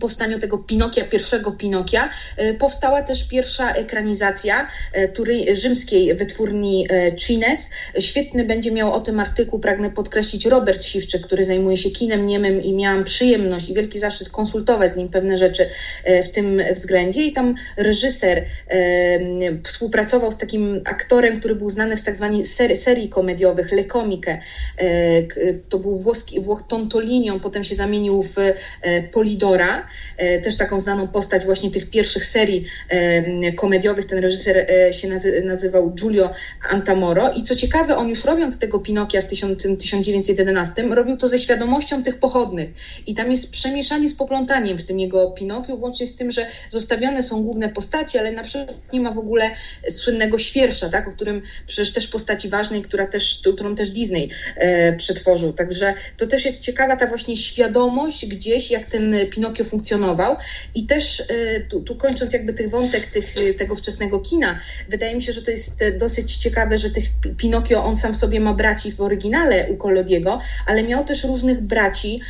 powstaniu 0.00 0.38
tego 0.38 0.58
Pinokia, 0.58 1.04
pierwszego 1.04 1.52
Pinokia, 1.52 2.10
e, 2.36 2.54
powstała 2.54 3.02
też 3.02 3.28
pierwsza 3.28 3.72
ekranizacja 3.72 4.68
tury, 5.14 5.56
rzymskiej 5.56 6.14
wytwórni 6.14 6.86
e, 6.90 7.16
Cines. 7.16 7.70
Świetny 7.98 8.44
będzie 8.44 8.70
miał 8.70 8.92
o 8.92 9.00
tym 9.00 9.20
artykuł, 9.20 9.60
pragnę 9.60 9.90
podkreślić, 9.90 10.46
Robert 10.46 10.84
Siwczyk, 10.84 11.22
który 11.22 11.44
zajmuje 11.44 11.76
się 11.76 11.90
kinem 11.90 12.26
niemym 12.26 12.62
i 12.62 12.72
miałam 12.72 13.04
przyjemność 13.04 13.68
i 13.68 13.74
wielki 13.74 13.98
zaszczyt 13.98 14.28
konsultować 14.28 14.92
z 14.92 14.96
nim 14.96 15.08
pewne 15.08 15.38
rzeczy 15.38 15.68
e, 16.04 16.22
w 16.22 16.30
tym 16.30 16.62
względzie. 16.74 17.22
I 17.22 17.32
tam 17.32 17.54
reżyser 17.76 18.44
współpracował 19.64 20.32
z 20.32 20.36
takim 20.36 20.82
aktorem, 20.86 21.40
który 21.40 21.54
był 21.54 21.68
znany 21.68 21.96
z 21.96 22.02
tak 22.02 22.16
zwanej 22.16 22.46
serii, 22.46 22.76
serii 22.76 23.08
komediowych, 23.08 23.72
Le 23.72 23.84
Comique. 23.84 24.38
To 25.68 25.78
był 25.78 25.98
włoski, 25.98 26.40
Włoch 26.40 26.62
Tontolini, 26.68 27.30
on 27.30 27.40
potem 27.40 27.64
się 27.64 27.74
zamienił 27.74 28.22
w 28.22 28.36
Polidora. 29.12 29.83
E, 30.16 30.38
też 30.38 30.56
taką 30.56 30.80
znaną 30.80 31.08
postać 31.08 31.44
właśnie 31.44 31.70
tych 31.70 31.90
pierwszych 31.90 32.24
serii 32.24 32.64
e, 32.88 33.52
komediowych. 33.52 34.06
Ten 34.06 34.18
reżyser 34.18 34.56
e, 34.56 34.92
się 34.92 35.08
nazywał 35.44 35.90
Giulio 35.90 36.30
Antamoro 36.70 37.32
i 37.32 37.42
co 37.42 37.56
ciekawe, 37.56 37.96
on 37.96 38.08
już 38.08 38.24
robiąc 38.24 38.58
tego 38.58 38.78
Pinokia 38.78 39.20
w 39.20 39.26
1911 39.26 40.82
robił 40.82 41.16
to 41.16 41.28
ze 41.28 41.38
świadomością 41.38 42.02
tych 42.02 42.18
pochodnych 42.18 42.70
i 43.06 43.14
tam 43.14 43.30
jest 43.30 43.50
przemieszanie 43.50 44.08
z 44.08 44.14
poplątaniem 44.14 44.78
w 44.78 44.84
tym 44.84 45.00
jego 45.00 45.30
Pinokiu, 45.30 45.78
włącznie 45.78 46.06
z 46.06 46.16
tym, 46.16 46.30
że 46.30 46.46
zostawione 46.70 47.22
są 47.22 47.42
główne 47.42 47.68
postacie, 47.68 48.20
ale 48.20 48.32
na 48.32 48.42
przykład 48.42 48.74
nie 48.92 49.00
ma 49.00 49.10
w 49.10 49.18
ogóle 49.18 49.50
słynnego 49.88 50.38
świersza, 50.38 50.88
tak, 50.88 51.08
o 51.08 51.12
którym 51.12 51.42
przecież 51.66 51.92
też 51.92 52.08
postaci 52.08 52.48
ważnej, 52.48 52.82
która 52.82 53.06
też, 53.06 53.40
którą 53.54 53.74
też 53.74 53.90
Disney 53.90 54.30
przetworzył. 54.96 55.52
Także 55.52 55.94
to 56.16 56.26
też 56.26 56.44
jest 56.44 56.60
ciekawa 56.60 56.96
ta 56.96 57.06
właśnie 57.06 57.36
świadomość 57.36 58.26
gdzieś, 58.26 58.70
jak 58.70 58.84
ten 58.84 59.14
Pinokio 59.30 59.64
funkcjonował. 59.74 60.36
I 60.74 60.86
też 60.86 61.20
y, 61.20 61.66
tu, 61.68 61.80
tu 61.82 61.96
kończąc 61.96 62.32
jakby 62.32 62.52
tych 62.52 62.70
wątek 62.70 63.06
tych, 63.06 63.36
y, 63.36 63.54
tego 63.54 63.74
wczesnego 63.74 64.20
kina, 64.20 64.58
wydaje 64.88 65.14
mi 65.14 65.22
się, 65.22 65.32
że 65.32 65.42
to 65.42 65.50
jest 65.50 65.82
y, 65.82 65.98
dosyć 65.98 66.36
ciekawe, 66.36 66.78
że 66.78 66.90
tych 66.90 67.04
Pinokio, 67.36 67.84
on 67.84 67.96
sam 67.96 68.14
sobie 68.14 68.40
ma 68.40 68.54
braci 68.54 68.92
w 68.92 69.00
oryginale 69.00 69.66
u 69.70 69.76
Collodiego, 69.76 70.40
ale 70.66 70.82
miał 70.82 71.04
też 71.04 71.24
różnych 71.24 71.60
braci. 71.60 72.20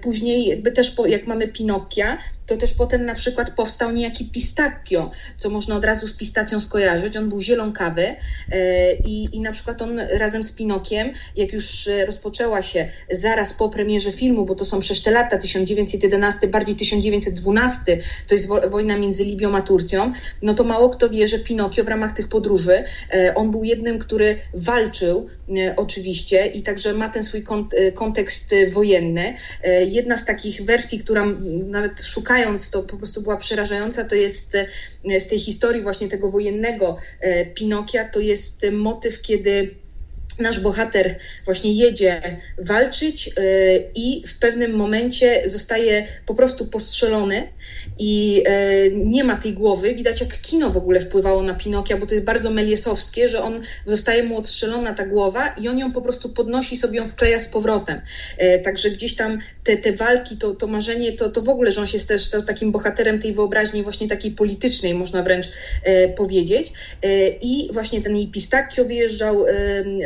Później 0.00 0.46
jakby 0.46 0.72
też, 0.72 0.90
po, 0.90 1.06
jak 1.06 1.26
mamy 1.26 1.48
Pinokia, 1.48 2.18
to 2.46 2.56
też 2.56 2.74
potem 2.74 3.04
na 3.04 3.14
przykład 3.14 3.50
powstał 3.50 3.92
niejaki 3.92 4.24
pistacchio, 4.24 5.10
co 5.36 5.50
można 5.50 5.76
od 5.76 5.84
razu 5.84 6.06
z 6.06 6.12
pistacją 6.12 6.60
skojarzyć. 6.60 7.16
On 7.16 7.28
był 7.28 7.40
zielonkawy 7.40 8.02
e, 8.02 8.94
i, 8.94 9.36
i 9.36 9.40
na 9.40 9.52
przykład 9.52 9.82
on 9.82 9.98
razem 9.98 10.44
z 10.44 10.52
Pinokiem, 10.52 11.12
jak 11.36 11.52
już 11.52 11.88
rozpoczęła 12.06 12.62
się 12.62 12.88
zaraz 13.10 13.52
po 13.52 13.68
premierze 13.68 14.12
filmu, 14.12 14.44
bo 14.44 14.54
to 14.54 14.64
są 14.64 14.80
te 15.04 15.10
lata 15.10 15.38
1911, 15.38 16.48
bardziej 16.48 16.76
1912, 16.76 17.98
to 18.26 18.34
jest 18.34 18.48
wojna 18.70 18.96
między 18.96 19.24
Libią 19.24 19.56
a 19.56 19.62
Turcją, 19.62 20.12
no 20.42 20.54
to 20.54 20.64
mało 20.64 20.90
kto 20.90 21.10
wie, 21.10 21.28
że 21.28 21.38
Pinokio 21.38 21.84
w 21.84 21.88
ramach 21.88 22.12
tych 22.12 22.28
podróży, 22.28 22.84
e, 23.14 23.34
on 23.34 23.50
był 23.50 23.64
jednym, 23.64 23.98
który 23.98 24.38
walczył 24.54 25.28
e, 25.43 25.43
oczywiście. 25.76 26.46
I 26.46 26.62
także 26.62 26.94
ma 26.94 27.08
ten 27.08 27.22
swój 27.22 27.44
kontekst 27.94 28.54
wojenny. 28.72 29.36
Jedna 29.86 30.16
z 30.16 30.24
takich 30.24 30.64
wersji, 30.64 30.98
która 30.98 31.26
nawet 31.66 32.02
szukając 32.02 32.70
to 32.70 32.82
po 32.82 32.96
prostu 32.96 33.22
była 33.22 33.36
przerażająca, 33.36 34.04
to 34.04 34.14
jest 34.14 34.54
e, 34.54 35.20
z 35.20 35.26
tej 35.28 35.38
historii 35.38 35.82
właśnie 35.82 36.08
tego 36.08 36.30
wojennego 36.30 36.98
e, 37.20 37.46
Pinokia, 37.46 38.08
to 38.08 38.20
jest 38.20 38.66
motyw, 38.72 39.22
kiedy 39.22 39.74
nasz 40.38 40.60
bohater 40.60 41.18
właśnie 41.44 41.74
jedzie 41.74 42.40
walczyć 42.58 43.28
e, 43.28 43.32
i 43.94 44.24
w 44.26 44.38
pewnym 44.38 44.72
momencie 44.76 45.42
zostaje 45.48 46.06
po 46.26 46.34
prostu 46.34 46.66
postrzelony 46.66 47.48
i 47.98 48.42
e, 48.46 48.90
nie 48.90 49.24
ma 49.24 49.36
tej 49.36 49.52
głowy. 49.52 49.94
Widać, 49.94 50.20
jak 50.20 50.40
kino 50.40 50.70
w 50.70 50.76
ogóle 50.76 51.00
wpływało 51.00 51.42
na 51.42 51.54
Pinokia, 51.54 51.96
bo 51.96 52.06
to 52.06 52.14
jest 52.14 52.26
bardzo 52.26 52.50
meliesowskie, 52.50 53.28
że 53.28 53.42
on 53.42 53.60
zostaje 53.86 54.22
mu 54.22 54.38
odstrzelona 54.38 54.94
ta 54.94 55.06
głowa 55.06 55.48
i 55.48 55.68
on 55.68 55.78
ją 55.78 55.92
po 55.92 56.02
prostu 56.02 56.28
podnosi 56.28 56.76
sobie 56.76 56.98
ją 56.98 57.08
wkleja 57.08 57.40
z 57.40 57.48
powrotem. 57.48 58.00
E, 58.38 58.58
także 58.58 58.90
gdzieś 58.90 59.16
tam 59.16 59.38
te, 59.64 59.76
te 59.76 59.92
walki, 59.92 60.36
to, 60.36 60.54
to 60.54 60.66
marzenie, 60.66 61.12
to, 61.12 61.28
to 61.28 61.42
w 61.42 61.48
ogóle, 61.48 61.72
że 61.72 61.80
on 61.80 61.86
się 61.86 61.98
też 61.98 62.24
stał 62.24 62.42
takim 62.42 62.72
bohaterem 62.72 63.20
tej 63.20 63.32
wyobraźni 63.32 63.82
właśnie 63.82 64.08
takiej 64.08 64.30
politycznej, 64.30 64.94
można 64.94 65.22
wręcz 65.22 65.46
e, 65.84 66.08
powiedzieć. 66.08 66.72
I 67.42 67.68
właśnie 67.72 68.02
ten 68.02 68.30
Pistacchio 68.32 68.84
wyjeżdżał 68.84 69.44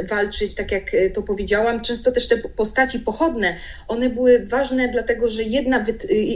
walczyć, 0.08 0.54
tak 0.54 0.72
jak 0.72 0.92
to 1.14 1.22
powiedziałam. 1.22 1.80
Często 1.80 2.12
też 2.12 2.28
te 2.28 2.36
postaci 2.36 2.98
pochodne, 2.98 3.54
one 3.88 4.10
były 4.10 4.46
ważne 4.46 4.88
dlatego, 4.88 5.30
że 5.30 5.42
jedna, 5.42 5.84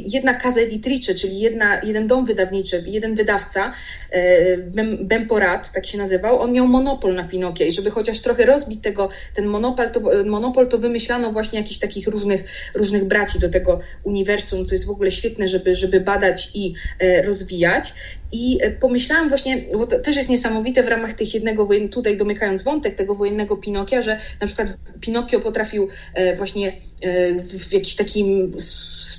jedna 0.07 0.41
casa 0.41 0.61
editrice, 0.61 1.15
czyli 1.15 1.42
jedna, 1.43 1.81
jeden 1.83 2.07
dom 2.07 2.27
wydawniczy, 2.27 2.85
jeden 2.87 3.15
wydawca, 3.15 3.73
e, 4.11 4.57
Bemporat, 5.01 5.73
tak 5.73 5.87
się 5.87 5.99
nazywał, 5.99 6.41
on 6.41 6.53
miał 6.53 6.67
monopol 6.67 7.15
na 7.15 7.25
Pinokia 7.25 7.67
i 7.67 7.73
żeby 7.73 7.91
chociaż 7.91 8.21
trochę 8.21 8.47
rozbić 8.47 8.83
tego, 8.83 9.09
ten 9.35 9.47
monopol, 9.47 9.91
to, 9.91 10.01
monopol, 10.25 10.69
to 10.69 10.79
wymyślano 10.79 11.33
właśnie 11.33 11.59
jakichś 11.59 11.79
takich 11.79 12.09
różnych, 12.09 12.45
różnych 12.75 13.05
braci 13.05 13.39
do 13.39 13.49
tego 13.49 13.81
uniwersum, 14.03 14.67
co 14.67 14.75
jest 14.75 14.87
w 14.87 14.91
ogóle 14.91 15.11
świetne, 15.11 15.49
żeby, 15.49 15.75
żeby 15.75 16.01
badać 16.01 16.51
i 16.55 16.75
e, 16.99 17.23
rozwijać. 17.23 17.95
I 18.33 18.59
e, 18.63 18.71
pomyślałam 18.71 19.29
właśnie, 19.29 19.65
bo 19.73 19.87
to 19.87 19.99
też 19.99 20.17
jest 20.17 20.29
niesamowite 20.29 20.83
w 20.83 20.89
ramach 20.89 21.13
tych 21.13 21.35
jednego, 21.35 21.69
tutaj 21.91 22.17
domykając 22.17 22.63
wątek 22.63 22.95
tego 22.95 23.15
wojennego 23.15 23.57
Pinokia, 23.57 24.03
że 24.03 24.21
na 24.41 24.47
przykład 24.47 24.69
Pinokio 25.01 25.41
potrafił 25.41 25.89
właśnie 26.37 26.73
w 27.59 27.73
jakiś 27.73 27.97
taki 27.97 28.25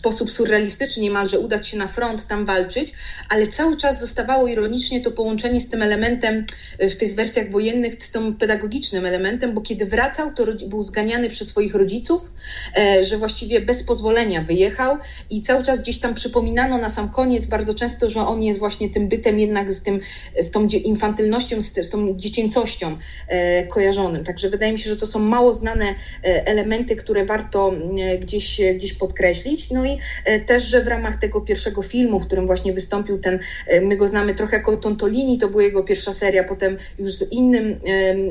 sposób 0.04 0.32
surrealistyczny 0.32 1.04
niemalże 1.04 1.40
udać 1.40 1.68
się 1.68 1.78
na 1.78 1.88
front, 1.88 2.28
tam 2.28 2.46
walczyć, 2.46 2.94
ale 3.30 3.48
cały 3.48 3.78
czas 3.78 4.00
zostawało 4.00 4.48
ironicznie 4.48 5.02
to 5.02 5.12
połączenie 5.12 5.62
z 5.62 5.70
tym 5.70 5.82
elementem 5.82 6.46
e, 6.80 6.90
w 6.90 6.98
tych 6.98 7.16
wersjach 7.16 7.52
wojennych, 7.52 8.04
z 8.04 8.12
tym 8.12 8.36
pedagogicznym 8.36 9.06
elementem, 9.06 9.54
bo 9.54 9.62
kiedy 9.62 9.86
wracał, 9.86 10.34
to 10.34 10.46
był 10.68 10.84
zganiany 10.84 11.30
przez 11.30 11.48
swoich 11.48 11.76
rodziców, 11.76 12.32
e, 12.78 13.04
że 13.04 13.18
właściwie 13.18 13.62
bez 13.62 13.84
pozwolenia 13.84 14.42
wyjechał 14.42 14.98
i 15.30 15.42
cały 15.42 15.64
czas 15.64 15.82
gdzieś 15.82 16.00
tam 16.00 16.14
przypominano 16.14 16.78
na 16.78 16.90
sam 16.90 17.10
koniec 17.10 17.46
bardzo 17.46 17.74
często, 17.74 18.10
że 18.10 18.20
on 18.20 18.44
jest 18.44 18.60
właśnie 18.60 18.90
tym 18.90 19.03
bytem 19.08 19.40
jednak 19.40 19.72
z, 19.72 19.82
tym, 19.82 20.00
z 20.40 20.52
tą 20.52 20.68
infantylnością, 20.68 21.62
z, 21.62 21.90
tą 21.90 22.16
dziecięcością 22.16 22.98
e, 23.28 23.68
kojarzonym. 23.68 24.24
Także 24.24 24.50
wydaje 24.50 24.72
mi 24.72 24.80
się, 24.80 24.90
że 24.90 24.98
to 24.98 25.06
są 25.06 25.20
mało 25.20 25.54
znane 25.54 25.96
elementy, 26.24 26.96
które 26.96 27.26
warto 27.26 27.74
gdzieś, 28.20 28.62
gdzieś 28.76 28.94
podkreślić. 28.94 29.72
No 29.72 29.86
i 29.86 29.98
też, 30.46 30.64
że 30.64 30.84
w 30.84 30.88
ramach 30.88 31.20
tego 31.20 31.42
pierwszego 31.42 31.82
filmu, 31.82 32.20
w 32.20 32.26
którym 32.26 32.46
właśnie 32.46 32.74
wystąpił 32.74 33.20
ten, 33.20 33.40
e, 33.68 33.82
my 33.82 33.98
go 33.98 34.08
znamy 34.08 34.36
trochę 34.36 34.58
jako 34.58 34.78
Tontolini, 34.78 35.38
to 35.38 35.50
była 35.50 35.64
jego 35.64 35.84
pierwsza 35.84 36.14
seria, 36.14 36.44
potem 36.44 36.78
już 37.00 37.14
z, 37.14 37.32
innym, 37.32 37.80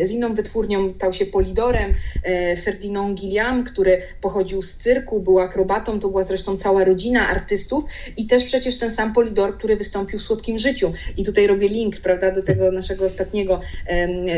z 0.01 0.11
inną 0.11 0.35
wytwórnią 0.35 0.95
stał 0.95 1.13
się 1.13 1.27
Polidorem, 1.27 1.95
e, 2.25 2.57
Ferdinand 2.57 3.21
Gilliam, 3.21 3.65
który 3.65 4.03
pochodził 4.21 4.63
z 4.63 4.77
cyrku, 4.77 5.21
był 5.21 5.39
akrobatą, 5.39 6.01
to 6.01 6.09
była 6.09 6.23
zresztą 6.23 6.57
cała 6.57 6.85
rodzina 6.85 7.29
artystów 7.29 7.85
i 8.17 8.27
też 8.27 8.45
przecież 8.45 8.79
ten 8.79 8.91
sam 8.91 9.13
Polidor, 9.13 9.59
który 9.59 9.77
wystąpił 9.77 10.19
w 10.19 10.23
Słodkim 10.23 10.59
Życiu. 10.63 10.93
I 11.17 11.25
tutaj 11.25 11.47
robię 11.47 11.69
link, 11.69 11.97
prawda, 11.97 12.31
do 12.31 12.43
tego 12.43 12.73
naszego 12.73 13.05
ostatniego 13.05 13.61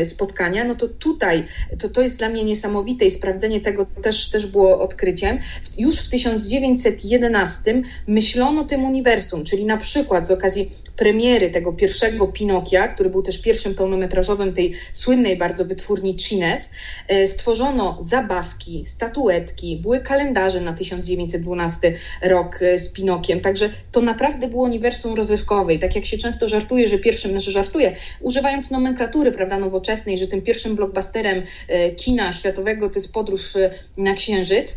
spotkania, 0.03 0.63
no 0.63 0.75
to 0.75 0.87
tutaj, 0.87 1.43
to, 1.79 1.89
to 1.89 2.01
jest 2.01 2.17
dla 2.17 2.29
mnie 2.29 2.43
niesamowite 2.43 3.05
i 3.05 3.11
sprawdzenie 3.11 3.61
tego 3.61 3.85
też, 3.85 4.29
też 4.29 4.47
było 4.47 4.79
odkryciem. 4.79 5.39
Już 5.77 5.95
w 5.95 6.09
1911 6.09 7.81
myślono 8.07 8.63
tym 8.63 8.83
uniwersum, 8.83 9.43
czyli 9.43 9.65
na 9.65 9.77
przykład 9.77 10.27
z 10.27 10.31
okazji 10.31 10.71
premiery 10.95 11.49
tego 11.49 11.73
pierwszego 11.73 12.27
Pinokia, 12.27 12.87
który 12.87 13.09
był 13.09 13.21
też 13.21 13.41
pierwszym 13.41 13.75
pełnometrażowym 13.75 14.53
tej 14.53 14.73
słynnej 14.93 15.37
bardzo 15.37 15.65
wytwórni 15.65 16.17
Chines, 16.19 16.71
e, 17.07 17.27
stworzono 17.27 17.97
zabawki, 18.01 18.85
statuetki, 18.85 19.77
były 19.77 19.99
kalendarze 19.99 20.61
na 20.61 20.73
1912 20.73 21.93
rok 22.21 22.61
e, 22.61 22.77
z 22.77 22.93
Pinokiem, 22.93 23.39
także 23.39 23.69
to 23.91 24.01
naprawdę 24.01 24.47
było 24.47 24.63
uniwersum 24.63 25.15
rozrywkowe 25.15 25.73
i 25.73 25.79
tak 25.79 25.95
jak 25.95 26.05
się 26.05 26.14
często 26.17 26.49
żartuje, 26.49 26.87
że 26.87 26.97
pierwszym, 26.97 27.31
znaczy 27.31 27.51
żartuje, 27.51 27.95
używając 28.21 28.71
nomenklatury, 28.71 29.31
prawda, 29.31 29.57
nowoczesnej, 29.57 30.17
że 30.17 30.27
tym 30.27 30.41
pierwszym 30.41 30.75
blockbusterem 30.75 31.43
e, 31.67 31.91
kina 31.91 32.31
światowego 32.31 32.89
to 32.89 32.99
jest 32.99 33.13
podróż 33.13 33.53
na 33.97 34.13
Księżyc 34.13 34.75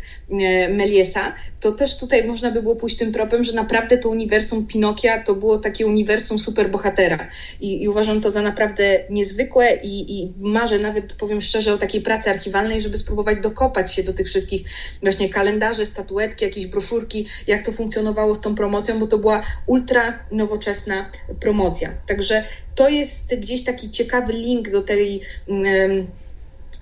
Meliesa, 0.70 1.34
to 1.60 1.72
też 1.72 1.98
tutaj 1.98 2.26
można 2.26 2.50
by 2.50 2.62
było 2.62 2.76
pójść 2.76 2.96
tym 2.96 3.12
tropem, 3.12 3.44
że 3.44 3.52
naprawdę 3.52 3.98
to 3.98 4.08
uniwersum 4.08 4.66
Pinokia 4.66 5.22
to 5.22 5.34
było 5.34 5.58
takie 5.58 5.86
uniwersum 5.86 6.38
superbohatera. 6.38 7.28
I, 7.60 7.82
i 7.82 7.88
uważam 7.88 8.20
to 8.20 8.30
za 8.30 8.42
naprawdę 8.42 9.04
niezwykłe 9.10 9.76
i, 9.82 10.18
i 10.18 10.32
marzę 10.38 10.78
nawet, 10.78 11.12
powiem 11.12 11.40
szczerze, 11.40 11.74
o 11.74 11.78
takiej 11.78 12.00
pracy 12.00 12.30
archiwalnej, 12.30 12.80
żeby 12.80 12.96
spróbować 12.96 13.40
dokopać 13.42 13.94
się 13.94 14.02
do 14.02 14.12
tych 14.12 14.26
wszystkich 14.26 14.62
właśnie 15.02 15.28
kalendarzy, 15.28 15.86
statuetki, 15.86 16.44
jakieś 16.44 16.66
broszurki, 16.66 17.26
jak 17.46 17.66
to 17.66 17.72
funkcjonowało 17.72 18.34
z 18.34 18.40
tą 18.40 18.54
promocją, 18.54 18.98
bo 18.98 19.06
to 19.06 19.18
była 19.18 19.42
ultra 19.66 20.18
nowoczesna 20.32 21.10
promocja. 21.40 21.94
Także 22.06 22.44
to 22.74 22.88
jest 22.88 23.34
gdzieś 23.40 23.64
taki 23.64 23.90
ciekawy 23.90 24.32
link 24.32 24.70
do 24.70 24.82
tej. 24.82 25.20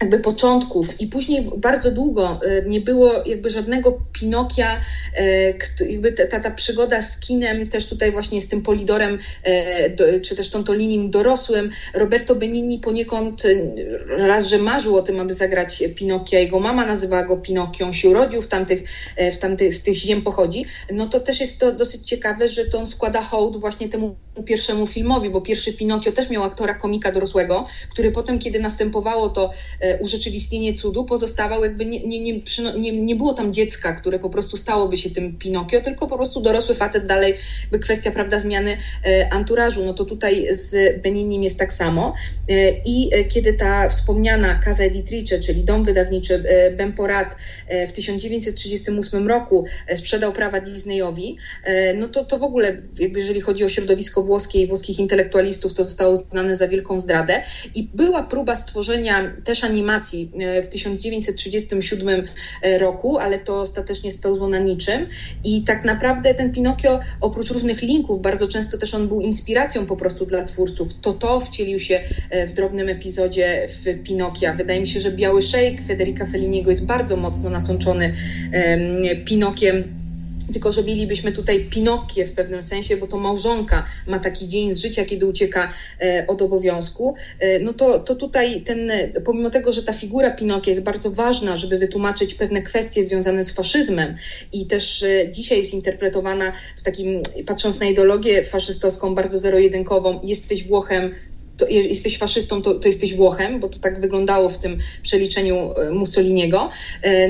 Jakby 0.01 0.18
początków 0.18 1.01
i 1.01 1.07
później 1.07 1.51
bardzo 1.57 1.90
długo 1.90 2.40
e, 2.42 2.68
nie 2.68 2.80
było 2.80 3.12
jakby 3.26 3.51
żadnego 3.51 4.03
Pinokia, 4.12 4.80
e, 5.16 5.53
jakby 5.88 6.12
ta, 6.12 6.40
ta 6.40 6.51
przygoda 6.51 7.03
z 7.03 7.20
kinem 7.20 7.68
też 7.68 7.88
tutaj 7.88 8.12
właśnie 8.12 8.40
z 8.40 8.49
tym 8.49 8.62
Polidorem, 8.62 9.18
e, 9.44 10.20
czy 10.20 10.36
też 10.36 10.51
Tontolinim 10.51 11.11
dorosłym. 11.11 11.70
Roberto 11.94 12.34
Benigni 12.34 12.78
poniekąd 12.78 13.42
raz, 14.09 14.47
że 14.47 14.59
marzył 14.59 14.97
o 14.97 15.03
tym, 15.03 15.20
aby 15.20 15.34
zagrać 15.34 15.82
Pinokia, 15.94 16.38
jego 16.38 16.61
mama 16.61 16.86
nazywała 16.86 17.24
go 17.24 17.36
Pinokią, 17.36 17.92
się 17.92 18.09
urodził 18.09 18.42
w 18.42 18.47
tamtych, 18.47 18.82
w 19.32 19.36
tamtych, 19.36 19.74
z 19.74 19.82
tych 19.82 19.94
ziem 19.94 20.22
pochodzi, 20.22 20.64
no 20.92 21.07
to 21.07 21.20
też 21.20 21.40
jest 21.40 21.61
to 21.61 21.72
dosyć 21.72 22.03
ciekawe, 22.03 22.49
że 22.49 22.64
to 22.64 22.78
on 22.78 22.86
składa 22.86 23.22
hołd 23.22 23.57
właśnie 23.57 23.88
temu 23.88 24.16
pierwszemu 24.44 24.86
filmowi, 24.86 25.30
bo 25.30 25.40
pierwszy 25.40 25.72
Pinokio 25.72 26.12
też 26.12 26.30
miał 26.30 26.42
aktora 26.42 26.74
komika 26.74 27.12
dorosłego, 27.12 27.66
który 27.90 28.12
potem, 28.12 28.38
kiedy 28.38 28.59
następowało 28.59 29.28
to 29.28 29.51
urzeczywistnienie 30.01 30.74
cudu 30.74 31.05
pozostawał 31.05 31.64
jakby 31.64 31.84
nie, 31.84 32.01
nie, 32.01 32.20
nie, 32.20 32.41
nie, 32.78 32.93
nie 32.93 33.16
było 33.16 33.34
tam 33.34 33.55
dziecka, 33.55 33.93
które 33.93 34.18
po 34.18 34.30
prostu 34.30 34.57
stałoby 34.57 34.97
się 34.97 35.11
tym 35.11 35.39
Pinokio, 35.39 35.80
tylko 35.80 36.07
po 36.07 36.16
prostu 36.16 36.41
dorosły 36.41 36.74
facet 36.74 37.07
dalej, 37.07 37.34
by 37.70 37.78
kwestia, 37.78 38.11
prawda, 38.11 38.39
zmiany 38.39 38.78
e, 39.05 39.32
anturażu. 39.32 39.84
No 39.84 39.95
to 39.95 40.05
tutaj 40.05 40.49
z 40.51 41.03
Beninim 41.03 41.43
jest 41.43 41.59
tak 41.59 41.72
samo. 41.72 42.14
E, 42.49 42.70
I 42.84 43.11
kiedy 43.28 43.53
ta 43.53 43.89
wspomniana 43.89 44.61
Casa 44.64 44.84
Editrice, 44.84 45.41
czyli 45.41 45.64
dom 45.64 45.84
wydawniczy 45.84 46.45
Bemporat 46.76 47.37
w 47.89 47.93
1938 47.93 49.28
roku 49.28 49.64
sprzedał 49.95 50.32
prawa 50.32 50.61
Disneyowi, 50.61 51.37
no 51.95 52.09
to, 52.09 52.24
to 52.24 52.39
w 52.39 52.43
ogóle, 52.43 52.82
jakby 52.99 53.20
jeżeli 53.20 53.41
chodzi 53.41 53.64
o 53.64 53.68
środowisko 53.68 54.22
włoskie 54.22 54.62
i 54.62 54.66
włoskich 54.66 54.99
intelektualistów, 54.99 55.74
to 55.74 55.84
zostało 55.84 56.16
znane 56.16 56.57
za 56.57 56.68
wielką 56.68 56.99
zdradę. 56.99 57.43
I 57.74 57.89
była 57.95 58.22
próba 58.22 58.57
stworzenia 58.57 59.37
też 59.45 59.64
animacji 59.77 60.31
e, 60.41 60.62
w 60.62 60.68
1937 60.68 62.22
e, 62.62 62.79
roku, 62.79 63.18
ale 63.18 63.39
to 63.39 63.61
ostatecznie 63.61 64.12
spełzło 64.12 64.49
na 64.49 64.59
niczym. 64.59 65.07
I 65.45 65.62
tak 65.62 65.85
naprawdę 65.85 66.35
ten 66.35 66.53
Pinokio, 66.53 67.01
oprócz 67.20 67.51
różnych 67.51 67.83
linków, 67.83 68.22
bardzo 68.22 68.49
często 68.49 68.79
też 68.79 68.95
on 68.95 69.09
był 69.09 69.20
inspiracją 69.20 69.87
po 69.87 69.97
prostu 69.97 70.27
dla 70.27 70.45
twórców. 70.45 70.89
To 71.01 71.12
to 71.12 71.41
wcielił 71.41 71.79
się 71.79 72.01
e, 72.31 72.47
w 72.47 72.53
drobnym 72.53 72.89
epizodzie 72.89 73.68
w 73.68 74.03
Pinokia. 74.03 74.55
Wydaje 74.55 74.81
mi 74.81 74.89
się, 74.89 75.01
że 75.01 75.11
Biały 75.11 75.43
Szejk 75.43 75.83
Federica 75.87 76.27
Felliniego 76.27 76.70
jest 76.70 76.87
bardzo 76.87 77.16
mocno 77.16 77.51
nasączony 77.51 78.14
Pinokiem 79.24 80.06
tylko 80.53 80.72
że 80.72 80.82
mielibyśmy 80.82 81.32
tutaj 81.32 81.64
Pinokię 81.64 82.26
w 82.26 82.32
pewnym 82.32 82.62
sensie, 82.62 82.97
bo 82.97 83.07
to 83.07 83.16
małżonka 83.16 83.86
ma 84.07 84.18
taki 84.18 84.49
dzień 84.49 84.72
z 84.72 84.78
życia, 84.78 85.05
kiedy 85.05 85.26
ucieka 85.26 85.72
e, 86.01 86.24
od 86.26 86.42
obowiązku, 86.42 87.14
e, 87.40 87.59
no 87.59 87.72
to, 87.72 87.99
to 87.99 88.14
tutaj 88.14 88.62
ten, 88.62 88.90
pomimo 89.24 89.51
tego, 89.51 89.72
że 89.72 89.82
ta 89.82 89.92
figura 89.92 90.30
Pinokia 90.30 90.70
jest 90.70 90.82
bardzo 90.82 91.11
ważna, 91.11 91.57
żeby 91.57 91.78
wytłumaczyć 91.78 92.34
pewne 92.34 92.62
kwestie 92.62 93.05
związane 93.05 93.44
z 93.44 93.53
faszyzmem 93.53 94.16
i 94.53 94.66
też 94.66 95.03
e, 95.03 95.30
dzisiaj 95.30 95.59
jest 95.59 95.74
interpretowana 95.74 96.53
w 96.76 96.82
takim, 96.82 97.22
patrząc 97.47 97.80
na 97.80 97.86
ideologię 97.86 98.44
faszystowską, 98.44 99.14
bardzo 99.14 99.38
zero-jedynkową, 99.38 100.20
jesteś 100.22 100.64
Włochem, 100.64 101.14
to 101.57 101.68
jesteś 101.68 102.18
faszystą, 102.18 102.62
to, 102.62 102.74
to, 102.74 102.88
jesteś 102.88 103.14
Włochem, 103.14 103.61
bo 103.61 103.68
to 103.68 103.78
tak 103.78 104.01
wyglądało 104.01 104.49
w 104.49 104.59
tym 104.59 104.78
przeliczeniu 105.03 105.74
Mussoliniego, 105.92 106.70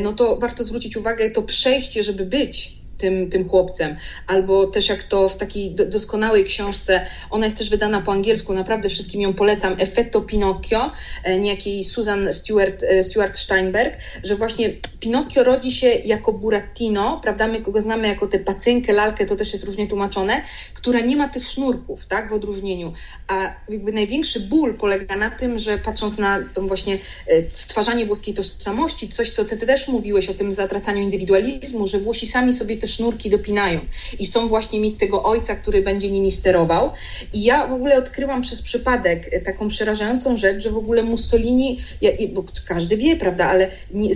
no 0.03 0.13
to 0.13 0.37
warto 0.37 0.65
zwrócić 0.65 0.97
uwagę 0.97 1.31
to 1.31 1.43
przejście, 1.43 2.03
żeby 2.03 2.25
być 2.25 2.76
tym, 2.99 3.31
tym 3.31 3.49
chłopcem. 3.49 3.97
Albo 4.27 4.67
też 4.67 4.89
jak 4.89 5.03
to 5.03 5.29
w 5.29 5.37
takiej 5.37 5.75
doskonałej 5.75 6.45
książce, 6.45 7.07
ona 7.31 7.45
jest 7.45 7.59
też 7.59 7.71
wydana 7.71 8.01
po 8.01 8.13
angielsku, 8.13 8.55
naprawdę 8.55 8.89
wszystkim 8.89 9.21
ją 9.21 9.35
polecam, 9.35 9.77
Effetto 9.79 10.21
Pinocchio, 10.21 10.93
e, 11.25 11.39
niejakiej 11.39 11.85
Susan 11.85 12.33
Stewart, 12.33 12.83
e, 12.83 13.03
Stewart 13.03 13.39
Steinberg, 13.39 13.99
że 14.25 14.37
właśnie 14.37 14.71
Pinocchio 15.01 15.45
rodzi 15.45 15.73
się 15.73 15.87
jako 15.87 16.33
Burattino, 16.33 17.21
prawda, 17.23 17.47
my 17.47 17.61
go 17.61 17.81
znamy 17.81 18.09
jako 18.09 18.27
tę 18.27 18.39
pacynkę, 18.39 18.93
lalkę, 18.93 19.27
to 19.27 19.37
też 19.37 19.53
jest 19.53 19.65
różnie 19.65 19.87
tłumaczone, 19.89 20.43
która 20.87 21.01
nie 21.01 21.17
ma 21.17 21.29
tych 21.29 21.45
sznurków, 21.45 22.07
tak, 22.07 22.31
w 22.31 22.33
odróżnieniu. 22.33 22.93
A 23.29 23.55
jakby 23.69 23.93
największy 23.93 24.41
ból 24.41 24.75
polega 24.75 25.17
na 25.17 25.31
tym, 25.31 25.59
że 25.59 25.79
patrząc 25.79 26.19
na 26.19 26.45
tą 26.55 26.67
właśnie 26.67 26.99
e, 27.27 27.51
stwarzanie 27.51 28.07
włoskiej 28.07 28.35
tożsamości, 28.35 29.09
coś, 29.09 29.31
co 29.31 29.45
ty, 29.45 29.57
ty 29.57 29.67
też 29.67 29.89
mówiłeś 29.89 30.29
o 30.29 30.35
tym 30.35 30.53
zatracaniu 30.53 31.03
indywidualizmu, 31.03 31.87
że 31.87 31.99
Włosi 31.99 32.27
sami 32.27 32.53
sobie 32.53 32.77
te 32.77 32.87
sznurki 32.87 33.31
dopinają 33.31 33.81
i 34.19 34.27
są 34.27 34.49
właśnie 34.49 34.81
mieć 34.81 34.99
tego 34.99 35.23
ojca, 35.23 35.55
który 35.55 35.83
będzie 35.83 36.11
nimi 36.11 36.31
sterował. 36.31 36.91
I 37.33 37.43
ja 37.43 37.67
w 37.67 37.73
ogóle 37.73 37.99
odkryłam 37.99 38.43
przez 38.43 38.63
przypadek 38.63 39.29
e, 39.33 39.41
taką 39.41 39.69
przerażającą 39.69 40.37
rzecz, 40.37 40.63
że 40.63 40.71
w 40.71 40.77
ogóle 40.77 41.03
Mussolini, 41.03 41.81
ja, 42.01 42.11
bo 42.33 42.45
każdy 42.67 42.97
wie, 42.97 43.17
prawda, 43.17 43.47
ale 43.47 43.71
nie, 43.91 44.11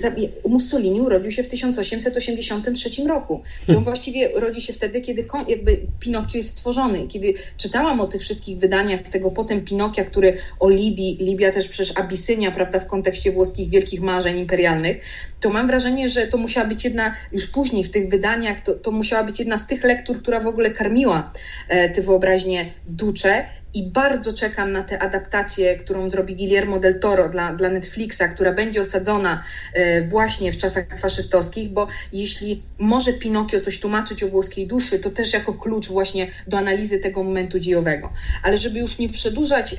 Mussolini 0.48 1.00
urodził 1.00 1.30
się 1.30 1.42
w 1.42 1.48
1883 1.48 2.90
roku. 3.08 3.34
on 3.34 3.66
hmm. 3.66 3.84
właściwie 3.84 4.28
rodzi 4.34 4.60
się 4.60 4.72
wtedy, 4.72 5.00
kiedy 5.00 5.26
jakby 5.48 5.80
Pinokio 6.00 6.36
jest 6.36 6.59
stworzony. 6.60 7.06
Kiedy 7.06 7.34
czytałam 7.56 8.00
o 8.00 8.06
tych 8.06 8.20
wszystkich 8.20 8.58
wydaniach 8.58 9.02
tego 9.02 9.30
potem 9.30 9.64
Pinokia, 9.64 10.04
który 10.04 10.36
o 10.60 10.68
Libii, 10.68 11.16
Libia 11.20 11.50
też 11.50 11.68
przecież 11.68 11.98
Abisynia, 11.98 12.50
prawda, 12.50 12.78
w 12.78 12.86
kontekście 12.86 13.32
włoskich 13.32 13.70
wielkich 13.70 14.00
marzeń 14.00 14.38
imperialnych, 14.38 14.96
to 15.40 15.50
mam 15.50 15.66
wrażenie, 15.66 16.08
że 16.08 16.26
to 16.26 16.38
musiała 16.38 16.66
być 16.66 16.84
jedna, 16.84 17.14
już 17.32 17.46
później 17.46 17.84
w 17.84 17.90
tych 17.90 18.08
wydaniach, 18.08 18.60
to, 18.60 18.74
to 18.74 18.90
musiała 18.90 19.24
być 19.24 19.38
jedna 19.38 19.56
z 19.56 19.66
tych 19.66 19.84
lektur, 19.84 20.22
która 20.22 20.40
w 20.40 20.46
ogóle 20.46 20.70
karmiła 20.70 21.32
e, 21.68 21.88
tę 21.88 22.02
wyobraźnię 22.02 22.72
Ducze 22.86 23.44
i 23.74 23.82
bardzo 23.82 24.32
czekam 24.32 24.72
na 24.72 24.82
tę 24.82 25.02
adaptację, 25.02 25.76
którą 25.76 26.10
zrobi 26.10 26.36
Guillermo 26.36 26.78
del 26.78 27.00
Toro 27.00 27.28
dla, 27.28 27.52
dla 27.52 27.68
Netflixa, 27.68 28.22
która 28.34 28.52
będzie 28.52 28.80
osadzona 28.80 29.44
e, 29.74 30.02
właśnie 30.02 30.52
w 30.52 30.56
czasach 30.56 30.84
faszystowskich, 31.00 31.70
bo 31.70 31.88
jeśli 32.12 32.62
może 32.78 33.12
Pinokio 33.12 33.60
coś 33.60 33.80
tłumaczyć 33.80 34.22
o 34.22 34.28
włoskiej 34.28 34.66
duszy, 34.66 34.98
to 34.98 35.10
też 35.10 35.32
jako 35.32 35.54
klucz 35.54 35.88
właśnie 35.88 36.30
do 36.46 36.58
analizy 36.58 36.98
tego 36.98 37.22
momentu 37.22 37.58
dziejowego. 37.58 38.12
Ale 38.42 38.58
żeby 38.58 38.78
już 38.78 38.98
nie 38.98 39.08
przedłużać, 39.08 39.76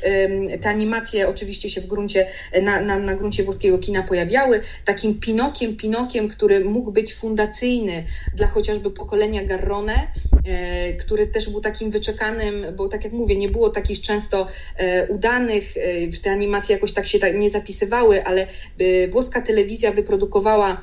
te 0.62 0.70
animacje 0.70 1.28
oczywiście 1.28 1.70
się 1.70 1.82
w 1.82 1.88
gruncie, 1.88 2.28
na, 2.62 2.82
na, 2.82 3.00
na 3.00 3.16
gruncie 3.16 3.44
włoskiego 3.44 3.78
kina 3.80 4.04
pojawiały. 4.04 4.62
Takim 4.86 5.20
Pinokiem, 5.20 5.78
Pinokiem, 5.78 6.30
który 6.30 6.66
mógł 6.66 6.92
być 6.92 7.14
fundacyjny 7.14 8.06
dla 8.36 8.48
chociażby 8.48 8.92
pokolenia 8.92 9.46
Garrone, 9.46 10.12
e, 10.46 10.94
który 10.94 11.28
też 11.28 11.50
był 11.50 11.62
takim 11.62 11.92
wyczekanym, 11.92 12.66
bo 12.76 12.88
tak 12.88 13.04
jak 13.04 13.14
mówię, 13.14 13.36
nie 13.36 13.50
było 13.50 13.70
tak 13.70 13.81
takich 13.82 14.02
często 14.02 14.48
e, 14.78 15.08
udanych, 15.08 15.78
e, 15.78 16.22
te 16.24 16.32
animacje 16.32 16.76
jakoś 16.76 16.92
tak 16.92 17.08
się 17.08 17.20
tak 17.20 17.36
nie 17.38 17.50
zapisywały, 17.50 18.24
ale 18.26 18.48
e, 18.80 19.08
włoska 19.08 19.42
telewizja 19.42 19.92
wyprodukowała 19.92 20.82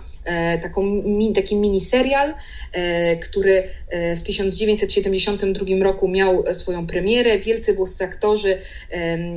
taką, 0.63 1.03
taki 1.35 1.57
miniserial, 1.57 2.35
który 3.23 3.69
w 4.17 4.23
1972 4.23 5.85
roku 5.85 6.09
miał 6.09 6.45
swoją 6.55 6.87
premierę. 6.87 7.39
Wielcy 7.39 7.75
włoscy 7.75 8.05
aktorzy 8.05 8.59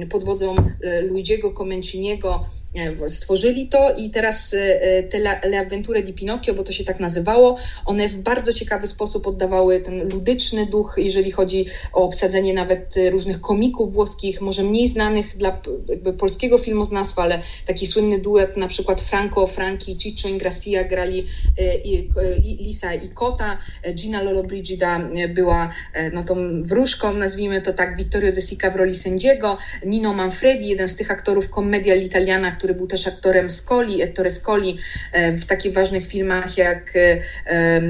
pod 0.10 0.24
wodzą 0.24 0.56
Luigiego 1.02 1.52
Comenciniego 1.52 2.46
stworzyli 3.08 3.68
to 3.68 3.96
i 3.98 4.10
teraz 4.10 4.54
e, 4.54 4.82
e, 4.82 5.04
te 5.04 5.20
Le 5.20 5.60
Avventure 5.60 6.04
di 6.04 6.14
Pinocchio, 6.14 6.54
bo 6.54 6.64
to 6.64 6.72
się 6.72 6.84
tak 6.84 7.00
nazywało, 7.00 7.58
one 7.86 8.10
w 8.10 8.16
bardzo 8.16 8.54
ciekawy 8.54 8.88
sposób 8.88 9.28
oddawały 9.28 9.80
ten 9.82 10.10
ludyczny 10.10 10.66
duch, 10.66 10.96
jeżeli 10.98 11.32
chodzi 11.32 11.66
o 11.94 12.04
obsadzenie 12.04 12.54
nawet 12.54 12.96
różnych 13.10 13.42
komików 13.42 13.94
włoskich, 13.94 14.42
może 14.42 14.64
mniej 14.64 14.88
znanych 14.88 15.38
dla 15.38 15.62
jakby 15.90 16.14
polskiego 16.14 16.58
filmoznawstwa, 16.58 17.22
ale 17.22 17.42
taki 17.66 17.88
słynny 17.88 18.20
duet 18.20 18.58
na 18.58 18.68
przykład 18.68 19.02
Franco, 19.02 19.48
Franki, 19.48 19.98
Ciccio 19.98 20.30
Ingrassia 20.30 20.84
grali 20.84 21.28
Lisa 22.60 22.94
i 22.94 23.10
Kota, 23.10 23.58
Gina 23.94 24.22
Lollobrigida 24.22 25.10
była 25.34 25.74
no 26.14 26.24
tą 26.24 26.64
wróżką, 26.64 27.14
nazwijmy 27.14 27.62
to 27.62 27.74
tak, 27.74 27.98
Vittorio 27.98 28.32
De 28.32 28.42
Sica 28.42 28.72
w 28.72 28.76
roli 28.76 28.96
sędziego, 28.96 29.58
Nino 29.86 30.14
Manfredi, 30.14 30.68
jeden 30.68 30.88
z 30.88 30.96
tych 30.96 31.12
aktorów 31.12 31.50
Commedia 31.50 31.96
l'Italiana, 31.96 32.58
który 32.62 32.74
był 32.74 32.88
też 32.88 33.08
aktorem 33.08 33.50
Scoli, 33.50 34.02
Ettore 34.02 34.30
Scoli 34.30 34.78
e, 35.12 35.32
w 35.32 35.46
takich 35.46 35.74
ważnych 35.74 36.06
filmach 36.06 36.58
jak 36.58 36.96
e, 36.96 37.22
e, 37.48 37.82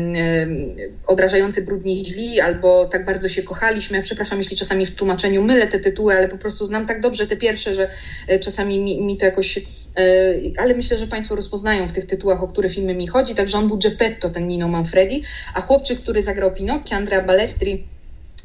Odrażający 1.08 1.62
brudni 1.62 2.06
źli 2.06 2.42
albo 2.42 2.86
Tak 2.86 3.06
bardzo 3.06 3.30
się 3.30 3.44
kochaliśmy. 3.44 3.98
Ja 3.98 4.04
przepraszam, 4.04 4.38
jeśli 4.38 4.58
czasami 4.58 4.86
w 4.86 4.96
tłumaczeniu 4.96 5.44
mylę 5.44 5.68
te 5.68 5.80
tytuły, 5.80 6.16
ale 6.16 6.28
po 6.28 6.38
prostu 6.38 6.66
znam 6.66 6.86
tak 6.86 7.02
dobrze 7.02 7.28
te 7.28 7.38
pierwsze, 7.38 7.76
że 7.76 7.90
czasami 8.40 8.80
mi, 8.80 9.02
mi 9.02 9.18
to 9.18 9.26
jakoś 9.26 9.60
ale 10.58 10.74
myślę, 10.74 10.98
że 10.98 11.08
Państwo 11.08 11.36
rozpoznają 11.36 11.88
w 11.88 11.92
tych 11.92 12.06
tytułach, 12.06 12.44
o 12.44 12.48
które 12.48 12.70
filmy 12.70 12.96
mi 12.96 13.08
chodzi. 13.08 13.36
Także 13.36 13.58
on 13.58 13.68
był 13.68 13.78
Geppetto, 13.78 14.30
ten 14.30 14.48
Nino 14.48 14.68
Manfredi, 14.68 15.24
a 15.54 15.62
chłopczyk, 15.62 16.00
który 16.00 16.22
zagrał 16.22 16.54
Pinocchio, 16.54 16.96
Andrea 16.96 17.22
Balestri, 17.22 17.88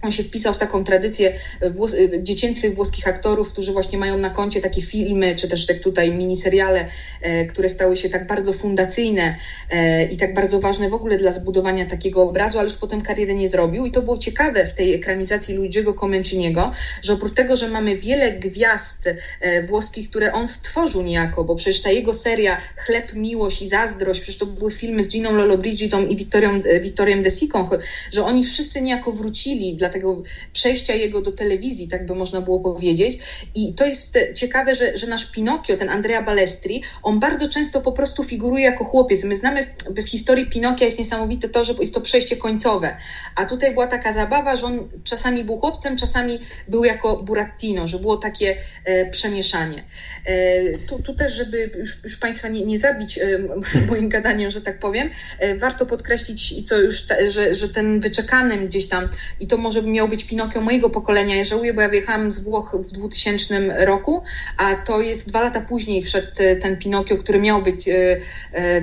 on 0.06 0.12
się 0.12 0.22
wpisał 0.22 0.52
w 0.52 0.58
taką 0.58 0.84
tradycję 0.84 1.32
włos 1.74 1.94
dziecięcych 2.22 2.74
włoskich 2.74 3.08
aktorów, 3.08 3.52
którzy 3.52 3.72
właśnie 3.72 3.98
mają 3.98 4.18
na 4.18 4.30
koncie 4.30 4.60
takie 4.60 4.82
filmy, 4.82 5.36
czy 5.36 5.48
też 5.48 5.66
tak 5.66 5.78
tutaj 5.78 6.12
miniseriale, 6.12 6.88
e, 7.22 7.44
które 7.44 7.68
stały 7.68 7.96
się 7.96 8.08
tak 8.08 8.26
bardzo 8.26 8.52
fundacyjne 8.52 9.36
e, 9.70 10.04
i 10.04 10.16
tak 10.16 10.34
bardzo 10.34 10.60
ważne 10.60 10.90
w 10.90 10.94
ogóle 10.94 11.16
dla 11.16 11.32
zbudowania 11.32 11.86
takiego 11.86 12.22
obrazu, 12.22 12.58
ale 12.58 12.68
już 12.68 12.76
potem 12.76 13.00
kariery 13.00 13.34
nie 13.34 13.48
zrobił. 13.48 13.86
I 13.86 13.90
to 13.90 14.02
było 14.02 14.18
ciekawe 14.18 14.66
w 14.66 14.72
tej 14.72 14.94
ekranizacji 14.94 15.54
Luigiego 15.54 15.94
Comenciniego, 15.94 16.72
że 17.02 17.12
oprócz 17.12 17.34
tego, 17.34 17.56
że 17.56 17.68
mamy 17.68 17.96
wiele 17.96 18.32
gwiazd 18.32 19.08
e, 19.40 19.62
włoskich, 19.62 20.10
które 20.10 20.32
on 20.32 20.46
stworzył 20.46 21.02
niejako, 21.02 21.44
bo 21.44 21.56
przecież 21.56 21.82
ta 21.82 21.90
jego 21.90 22.14
seria 22.14 22.60
Chleb, 22.76 23.14
Miłość 23.14 23.62
i 23.62 23.68
Zazdrość, 23.68 24.20
przecież 24.20 24.38
to 24.38 24.46
były 24.46 24.70
filmy 24.70 25.02
z 25.02 25.08
Giną 25.08 25.32
Lollobrigidą 25.32 26.06
i 26.06 26.16
Vittorią, 26.16 26.60
Vittoriem 26.80 27.22
De 27.22 27.30
Sicą, 27.30 27.70
że 28.12 28.24
oni 28.24 28.44
wszyscy 28.44 28.80
niejako 28.80 29.12
wrócili 29.12 29.76
dla 29.76 29.88
tego 29.96 30.22
przejścia 30.52 30.94
jego 30.94 31.22
do 31.22 31.32
telewizji, 31.32 31.88
tak 31.88 32.06
by 32.06 32.14
można 32.14 32.40
było 32.40 32.60
powiedzieć. 32.60 33.18
I 33.54 33.74
to 33.74 33.86
jest 33.86 34.18
ciekawe, 34.34 34.74
że, 34.74 34.96
że 34.96 35.06
nasz 35.06 35.26
Pinokio, 35.26 35.76
ten 35.76 35.88
Andrea 35.88 36.22
Balestri, 36.22 36.82
on 37.02 37.20
bardzo 37.20 37.48
często 37.48 37.80
po 37.80 37.92
prostu 37.92 38.24
figuruje 38.24 38.64
jako 38.64 38.84
chłopiec. 38.84 39.24
My 39.24 39.36
znamy 39.36 39.62
w, 39.62 40.02
w 40.02 40.08
historii 40.08 40.46
Pinokia 40.46 40.84
jest 40.84 40.98
niesamowite 40.98 41.48
to, 41.48 41.64
że 41.64 41.74
jest 41.80 41.94
to 41.94 42.00
przejście 42.00 42.36
końcowe. 42.36 42.96
A 43.36 43.44
tutaj 43.44 43.72
była 43.72 43.86
taka 43.86 44.12
zabawa, 44.12 44.56
że 44.56 44.66
on 44.66 44.88
czasami 45.04 45.44
był 45.44 45.60
chłopcem, 45.60 45.96
czasami 45.96 46.38
był 46.68 46.84
jako 46.84 47.16
Burattino, 47.22 47.86
że 47.86 47.98
było 47.98 48.16
takie 48.16 48.56
e, 48.84 49.10
przemieszanie. 49.10 49.84
E, 50.24 50.78
tu, 50.78 51.02
tu, 51.02 51.14
też, 51.14 51.32
żeby 51.32 51.70
już, 51.78 52.04
już 52.04 52.16
Państwa 52.16 52.48
nie, 52.48 52.60
nie 52.64 52.78
zabić 52.78 53.18
e, 53.18 53.38
moim 53.90 54.08
gadaniem, 54.08 54.50
że 54.50 54.60
tak 54.60 54.78
powiem, 54.78 55.10
e, 55.38 55.56
warto 55.56 55.86
podkreślić, 55.86 56.52
i 56.52 56.64
co 56.64 56.78
już, 56.78 57.06
że, 57.28 57.54
że 57.54 57.68
ten 57.68 58.00
wyczekanym 58.00 58.66
gdzieś 58.66 58.88
tam, 58.88 59.08
i 59.40 59.46
to 59.46 59.56
może 59.56 59.82
miał 59.86 60.08
być 60.08 60.24
Pinokio 60.24 60.60
mojego 60.60 60.90
pokolenia. 60.90 61.36
Ja 61.36 61.44
żałuję, 61.44 61.74
bo 61.74 61.82
ja 61.82 61.88
wyjechałam 61.88 62.32
z 62.32 62.44
Włoch 62.44 62.76
w 62.80 62.92
2000 62.92 63.84
roku, 63.84 64.22
a 64.56 64.74
to 64.74 65.00
jest 65.00 65.28
dwa 65.28 65.42
lata 65.42 65.60
później 65.60 66.02
wszedł 66.02 66.26
ten 66.62 66.76
Pinokio, 66.76 67.16
który 67.16 67.38
miał 67.38 67.62
być 67.62 67.88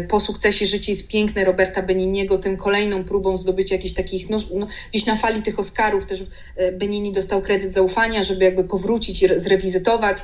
po 0.09 0.19
sukcesie 0.19 0.65
Życie 0.65 0.91
jest 0.91 1.07
piękne 1.07 1.45
Roberta 1.45 1.81
Beniniego, 1.81 2.37
tym 2.37 2.57
kolejną 2.57 3.03
próbą 3.03 3.37
zdobycia 3.37 3.75
jakichś 3.75 3.93
takich, 3.93 4.29
no, 4.29 4.37
no, 4.53 4.67
gdzieś 4.91 5.05
na 5.05 5.15
fali 5.15 5.41
tych 5.41 5.59
Oscarów 5.59 6.05
też 6.05 6.23
Benini 6.73 7.11
dostał 7.11 7.41
kredyt 7.41 7.73
zaufania, 7.73 8.23
żeby 8.23 8.45
jakby 8.45 8.63
powrócić, 8.63 9.25
zrewizytować, 9.37 10.17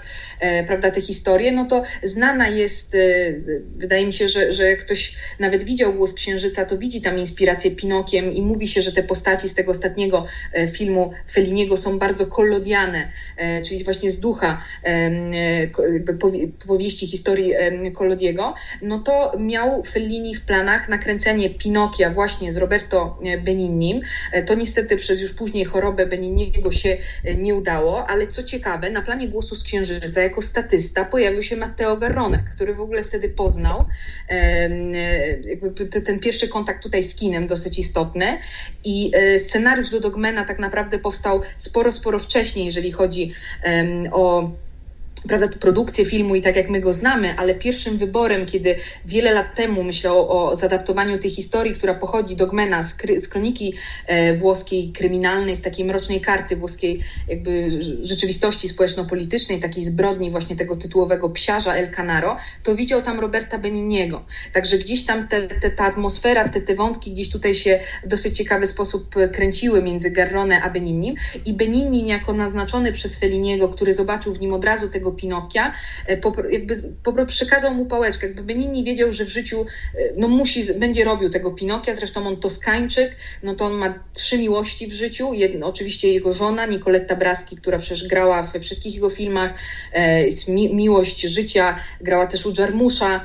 prawda, 0.67 0.91
te 0.91 1.01
historię, 1.01 1.51
no 1.51 1.65
to 1.65 1.83
znana 2.03 2.47
jest, 2.47 2.97
wydaje 3.77 4.05
mi 4.05 4.13
się, 4.13 4.29
że, 4.29 4.53
że 4.53 4.69
jak 4.69 4.79
ktoś 4.85 5.17
nawet 5.39 5.63
widział 5.63 5.93
Głos 5.93 6.13
Księżyca, 6.13 6.65
to 6.65 6.77
widzi 6.77 7.01
tam 7.01 7.19
inspirację 7.19 7.71
Pinokiem 7.71 8.33
i 8.33 8.41
mówi 8.41 8.67
się, 8.67 8.81
że 8.81 8.91
te 8.91 9.03
postaci 9.03 9.49
z 9.49 9.53
tego 9.53 9.71
ostatniego 9.71 10.25
filmu 10.67 11.11
Feliniego 11.31 11.77
są 11.77 11.99
bardzo 11.99 12.25
kolodiane, 12.25 13.11
czyli 13.65 13.83
właśnie 13.83 14.11
z 14.11 14.19
ducha 14.19 14.61
powieści 16.67 17.07
historii 17.07 17.53
Collodiego, 17.93 18.53
no 18.81 18.99
to 18.99 19.31
miał 19.39 19.83
Fellini 19.83 20.35
w 20.35 20.41
planach 20.41 20.89
nakręcenie 20.89 21.49
Pinokia 21.49 22.09
właśnie 22.09 22.53
z 22.53 22.57
Roberto 22.57 23.19
Benignim. 23.45 24.01
To 24.45 24.55
niestety 24.55 24.97
przez 24.97 25.21
już 25.21 25.33
później 25.33 25.65
chorobę 25.65 26.05
Benigniego 26.05 26.71
się 26.71 26.97
nie 27.37 27.55
udało, 27.55 28.09
ale 28.09 28.27
co 28.27 28.43
ciekawe, 28.43 28.89
na 28.89 29.01
planie 29.01 29.27
Głosu 29.27 29.55
z 29.55 29.63
Księżyca 29.63 30.21
jako 30.21 30.41
statysta 30.41 31.05
pojawił 31.05 31.43
się 31.43 31.55
Matteo 31.55 31.97
Garrone, 31.97 32.43
który 32.55 32.75
w 32.75 32.81
ogóle 32.81 33.03
wtedy 33.03 33.29
poznał 33.29 33.85
ten 36.05 36.19
pierwszy 36.19 36.47
kontakt 36.47 36.83
tutaj 36.83 37.03
z 37.03 37.15
kinem 37.15 37.47
dosyć 37.47 37.79
istotny 37.79 38.37
i 38.83 39.11
e, 39.13 39.39
scenariusz 39.39 39.89
do 39.89 39.99
Dogmana 39.99 40.45
tak 40.49 40.59
naprawdę 40.59 40.99
powstał 40.99 41.41
sporo, 41.57 41.91
sporo 41.91 42.19
wcześniej, 42.19 42.65
jeżeli 42.65 42.91
chodzi 42.91 43.33
o 44.11 44.49
prawda, 45.27 45.47
produkcję 45.47 46.05
filmu 46.05 46.35
i 46.35 46.41
tak 46.41 46.55
jak 46.55 46.69
my 46.69 46.79
go 46.79 46.93
znamy, 46.93 47.35
ale 47.37 47.55
pierwszym 47.55 47.97
wyborem, 47.97 48.45
kiedy 48.45 48.75
wiele 49.05 49.33
lat 49.33 49.55
temu 49.55 49.83
myślał 49.83 50.31
o 50.31 50.55
zadaptowaniu 50.55 51.19
tej 51.19 51.31
historii, 51.31 51.73
która 51.73 51.93
pochodzi 51.93 52.35
Dogmena 52.35 52.83
z, 52.83 52.97
z 53.17 53.27
kroniki 53.27 53.73
e, 54.05 54.33
włoskiej 54.33 54.91
kryminalnej, 54.91 55.55
z 55.55 55.61
takiej 55.61 55.85
mrocznej 55.85 56.21
karty 56.21 56.55
włoskiej 56.55 56.99
jakby 57.27 57.69
rzeczywistości 58.01 58.69
społeczno-politycznej, 58.69 59.59
takiej 59.59 59.83
zbrodni 59.83 60.31
właśnie 60.31 60.55
tego 60.55 60.75
tytułowego 60.75 61.29
psiarza 61.29 61.73
El 61.75 61.91
Canaro, 61.91 62.37
to 62.63 62.75
widział 62.75 63.01
tam 63.01 63.19
Roberta 63.19 63.57
Beniniego. 63.57 64.25
Także 64.53 64.77
gdzieś 64.77 65.05
tam 65.05 65.27
te, 65.27 65.47
te, 65.47 65.69
ta 65.69 65.85
atmosfera, 65.85 66.49
te, 66.49 66.61
te 66.61 66.75
wątki 66.75 67.11
gdzieś 67.11 67.29
tutaj 67.29 67.55
się 67.55 67.79
w 68.05 68.07
dosyć 68.07 68.37
ciekawy 68.37 68.67
sposób 68.67 69.15
kręciły 69.33 69.81
między 69.81 70.11
Garrone 70.11 70.61
a 70.61 70.69
Beninim 70.69 71.15
i 71.45 71.53
Beninin 71.53 72.07
jako 72.07 72.33
naznaczony 72.33 72.91
przez 72.91 73.19
Feliniego, 73.19 73.69
który 73.69 73.93
zobaczył 73.93 74.33
w 74.33 74.39
nim 74.39 74.53
od 74.53 74.65
razu 74.65 74.89
tego 74.89 75.08
tego 75.09 75.11
Pinokia, 75.11 75.73
e, 76.07 76.17
jakby 76.51 76.75
po 77.03 77.25
przekazał 77.25 77.73
mu 77.73 77.85
pałeczkę, 77.85 78.27
jakby 78.27 78.43
Benini 78.43 78.83
wiedział, 78.83 79.11
że 79.11 79.25
w 79.25 79.29
życiu 79.29 79.65
e, 79.95 79.99
no 80.17 80.27
musi, 80.27 80.73
będzie 80.73 81.03
robił 81.03 81.29
tego 81.29 81.51
Pinokia, 81.51 81.93
zresztą 81.93 82.27
on 82.27 82.37
toskańczyk, 82.37 83.15
no 83.43 83.55
to 83.55 83.65
on 83.65 83.73
ma 83.73 83.93
trzy 84.13 84.37
miłości 84.37 84.87
w 84.87 84.93
życiu, 84.93 85.33
Jedno, 85.33 85.67
oczywiście 85.67 86.13
jego 86.13 86.33
żona 86.33 86.65
Nicoletta 86.65 87.15
Braski, 87.15 87.55
która 87.57 87.79
przecież 87.79 88.07
grała 88.07 88.43
we 88.43 88.59
wszystkich 88.59 88.95
jego 88.95 89.09
filmach, 89.09 89.53
e, 89.93 90.23
mi, 90.47 90.75
miłość 90.75 91.21
życia, 91.21 91.79
grała 92.01 92.27
też 92.27 92.45
u 92.45 92.53
Jarmusza, 92.57 93.21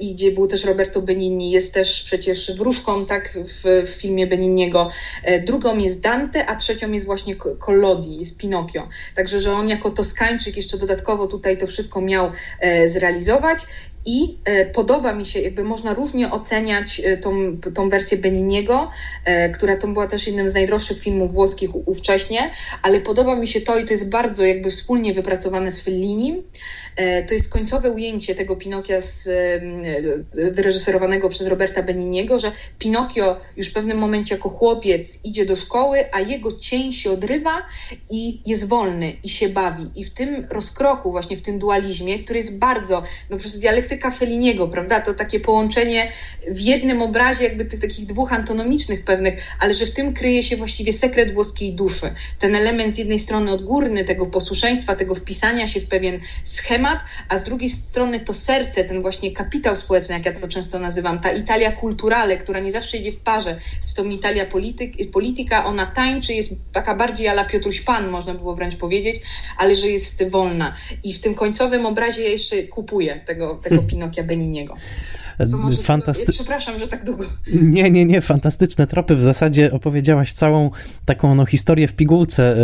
i 0.00 0.14
gdzie 0.14 0.32
był 0.32 0.46
też 0.46 0.64
Roberto 0.64 1.02
Benigni, 1.02 1.50
jest 1.50 1.74
też 1.74 2.02
przecież 2.02 2.56
wróżką 2.56 3.06
tak, 3.06 3.38
w, 3.44 3.86
w 3.86 3.88
filmie 3.88 4.26
Benigniego. 4.26 4.90
E, 5.22 5.40
drugą 5.40 5.78
jest 5.78 6.00
Dante, 6.00 6.46
a 6.46 6.56
trzecią 6.56 6.92
jest 6.92 7.06
właśnie 7.06 7.36
Collodi, 7.36 8.16
jest 8.16 8.38
Pinokio. 8.38 8.88
Także, 9.14 9.40
że 9.40 9.52
on 9.52 9.68
jako 9.68 9.90
Toskańczyk 9.90 10.56
jeszcze 10.56 10.78
dodatkowo 10.78 11.26
tutaj 11.26 11.58
to 11.58 11.66
wszystko 11.66 12.00
miał 12.00 12.30
e, 12.60 12.88
zrealizować 12.88 13.66
i 14.10 14.38
podoba 14.74 15.12
mi 15.12 15.26
się, 15.26 15.40
jakby 15.40 15.64
można 15.64 15.94
różnie 15.94 16.30
oceniać 16.30 17.02
tą, 17.22 17.56
tą 17.74 17.88
wersję 17.88 18.18
Beniniego, 18.18 18.90
która 19.54 19.76
to 19.76 19.88
była 19.88 20.06
też 20.06 20.26
jednym 20.26 20.50
z 20.50 20.54
najdroższych 20.54 21.00
filmów 21.00 21.32
włoskich 21.32 21.88
ówcześnie, 21.88 22.50
ale 22.82 23.00
podoba 23.00 23.34
mi 23.34 23.48
się 23.48 23.60
to 23.60 23.78
i 23.78 23.84
to 23.84 23.92
jest 23.92 24.10
bardzo 24.10 24.44
jakby 24.44 24.70
wspólnie 24.70 25.14
wypracowane 25.14 25.70
z 25.70 25.80
Fellinim, 25.80 26.42
E, 26.98 27.22
to 27.22 27.34
jest 27.34 27.52
końcowe 27.52 27.90
ujęcie 27.90 28.34
tego 28.34 28.56
Pinokia 28.56 29.00
z, 29.00 29.28
e, 29.28 30.50
wyreżyserowanego 30.50 31.28
przez 31.28 31.46
Roberta 31.46 31.82
Beniniego, 31.82 32.38
że 32.38 32.52
Pinokio 32.78 33.40
już 33.56 33.68
w 33.68 33.72
pewnym 33.72 33.98
momencie 33.98 34.34
jako 34.34 34.48
chłopiec 34.48 35.24
idzie 35.24 35.46
do 35.46 35.56
szkoły, 35.56 36.04
a 36.12 36.20
jego 36.20 36.52
cień 36.52 36.92
się 36.92 37.10
odrywa 37.10 37.62
i 38.10 38.40
jest 38.46 38.68
wolny 38.68 39.16
i 39.24 39.28
się 39.28 39.48
bawi. 39.48 39.90
I 39.94 40.04
w 40.04 40.10
tym 40.10 40.46
rozkroku, 40.50 41.10
właśnie 41.10 41.36
w 41.36 41.42
tym 41.42 41.58
dualizmie, 41.58 42.18
który 42.18 42.38
jest 42.38 42.58
bardzo, 42.58 43.02
no 43.30 43.36
przez 43.36 43.58
dialektyka 43.98 44.10
Feliniego, 44.10 44.68
prawda, 44.68 45.00
to 45.00 45.14
takie 45.14 45.40
połączenie 45.40 46.12
w 46.50 46.60
jednym 46.60 47.02
obrazie 47.02 47.44
jakby 47.44 47.64
tych 47.64 47.80
takich 47.80 48.06
dwóch 48.06 48.32
antonomicznych 48.32 49.04
pewnych, 49.04 49.42
ale 49.60 49.74
że 49.74 49.86
w 49.86 49.90
tym 49.90 50.14
kryje 50.14 50.42
się 50.42 50.56
właściwie 50.56 50.92
sekret 50.92 51.34
włoskiej 51.34 51.72
duszy. 51.72 52.14
Ten 52.38 52.54
element 52.54 52.94
z 52.94 52.98
jednej 52.98 53.18
strony 53.18 53.52
odgórny 53.52 54.04
tego 54.04 54.26
posłuszeństwa, 54.26 54.96
tego 54.96 55.14
wpisania 55.14 55.66
się 55.66 55.80
w 55.80 55.88
pewien 55.88 56.20
schemat, 56.44 56.98
a 57.28 57.38
z 57.38 57.44
drugiej 57.44 57.70
strony 57.70 58.20
to 58.20 58.34
serce, 58.34 58.84
ten 58.84 59.02
właśnie 59.02 59.32
kapitał 59.32 59.76
społeczny, 59.76 60.14
jak 60.14 60.26
ja 60.26 60.32
to 60.32 60.48
często 60.48 60.78
nazywam, 60.78 61.20
ta 61.20 61.32
Italia 61.32 61.72
kulturale, 61.72 62.36
która 62.36 62.60
nie 62.60 62.72
zawsze 62.72 62.96
idzie 62.96 63.12
w 63.12 63.18
parze 63.18 63.58
z 63.86 63.94
tą 63.94 64.04
Italia 64.04 64.46
polityk, 64.46 65.10
polityka, 65.12 65.64
ona 65.64 65.86
tańczy, 65.86 66.34
jest 66.34 66.54
taka 66.72 66.94
bardziej 66.94 67.28
ala 67.28 67.44
Piotruś 67.44 67.80
Pan, 67.80 68.08
można 68.08 68.34
było 68.34 68.54
wręcz 68.54 68.76
powiedzieć, 68.76 69.20
ale 69.56 69.76
że 69.76 69.88
jest 69.88 70.28
wolna. 70.28 70.74
I 71.04 71.12
w 71.12 71.20
tym 71.20 71.34
końcowym 71.34 71.86
obrazie 71.86 72.22
ja 72.22 72.30
jeszcze 72.30 72.62
kupuję 72.62 73.20
tego, 73.26 73.54
tego. 73.62 73.82
Pinokia 73.88 74.22
Beniniego. 74.22 74.76
Fantasty... 75.82 76.32
Przepraszam, 76.32 76.78
że 76.78 76.88
tak 76.88 77.04
długo. 77.04 77.24
Nie, 77.62 77.90
nie, 77.90 78.04
nie, 78.04 78.20
fantastyczne 78.20 78.86
tropy. 78.86 79.16
W 79.16 79.22
zasadzie 79.22 79.72
opowiedziałaś 79.72 80.32
całą 80.32 80.70
taką 81.04 81.34
no, 81.34 81.46
historię 81.46 81.88
w 81.88 81.92
pigułce 81.92 82.56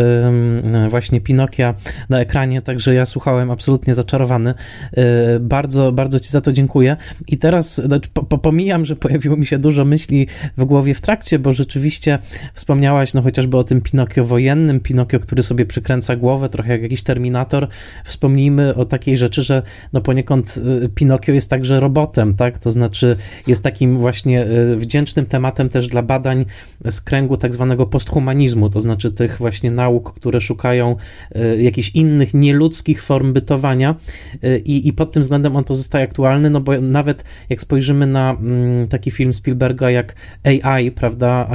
właśnie 0.88 1.20
Pinokia 1.20 1.74
na 2.08 2.20
ekranie, 2.20 2.62
także 2.62 2.94
ja 2.94 3.06
słuchałem 3.06 3.50
absolutnie 3.50 3.94
zaczarowany. 3.94 4.54
Yy, 4.96 5.04
bardzo, 5.40 5.92
bardzo 5.92 6.20
Ci 6.20 6.30
za 6.30 6.40
to 6.40 6.52
dziękuję. 6.52 6.96
I 7.28 7.38
teraz 7.38 7.74
znaczy, 7.74 8.10
po, 8.14 8.38
pomijam, 8.38 8.84
że 8.84 8.96
pojawiło 8.96 9.36
mi 9.36 9.46
się 9.46 9.58
dużo 9.58 9.84
myśli 9.84 10.26
w 10.56 10.64
głowie 10.64 10.94
w 10.94 11.00
trakcie, 11.00 11.38
bo 11.38 11.52
rzeczywiście 11.52 12.18
wspomniałaś 12.54 13.14
no 13.14 13.22
chociażby 13.22 13.56
o 13.56 13.64
tym 13.64 13.80
Pinokio 13.80 14.24
wojennym, 14.24 14.80
Pinokio, 14.80 15.20
który 15.20 15.42
sobie 15.42 15.66
przykręca 15.66 16.16
głowę, 16.16 16.48
trochę 16.48 16.72
jak 16.72 16.82
jakiś 16.82 17.02
Terminator. 17.02 17.68
Wspomnijmy 18.04 18.74
o 18.74 18.84
takiej 18.84 19.18
rzeczy, 19.18 19.42
że 19.42 19.62
no 19.92 20.00
poniekąd 20.00 20.60
y, 20.84 20.88
Pinokio 20.88 21.32
jest 21.32 21.50
także 21.50 21.80
robotem, 21.80 22.34
tak? 22.34 22.58
To 22.64 22.70
znaczy 22.70 23.16
jest 23.46 23.62
takim 23.62 23.98
właśnie 23.98 24.42
e, 24.42 24.76
wdzięcznym 24.76 25.26
tematem 25.26 25.68
też 25.68 25.86
dla 25.86 26.02
badań 26.02 26.44
z 26.90 27.00
kręgu 27.00 27.36
tak 27.36 27.54
zwanego 27.54 27.86
posthumanizmu, 27.86 28.70
to 28.70 28.80
znaczy 28.80 29.10
tych 29.10 29.38
właśnie 29.38 29.70
nauk, 29.70 30.14
które 30.14 30.40
szukają 30.40 30.96
e, 31.34 31.62
jakichś 31.62 31.90
innych 31.90 32.34
nieludzkich 32.34 33.02
form 33.02 33.32
bytowania. 33.32 33.94
E, 34.42 34.58
i, 34.58 34.88
i 34.88 34.92
pod 34.92 35.12
tym 35.12 35.22
względem 35.22 35.56
on 35.56 35.64
pozostaje 35.64 36.04
aktualny, 36.04 36.50
no 36.50 36.60
bo 36.60 36.80
nawet 36.80 37.24
jak 37.50 37.60
spojrzymy 37.60 38.06
na 38.06 38.30
mm, 38.30 38.88
taki 38.88 39.10
film 39.10 39.32
Spielberga 39.32 39.90
jak 39.90 40.14
AI, 40.44 40.90
prawda, 40.90 41.50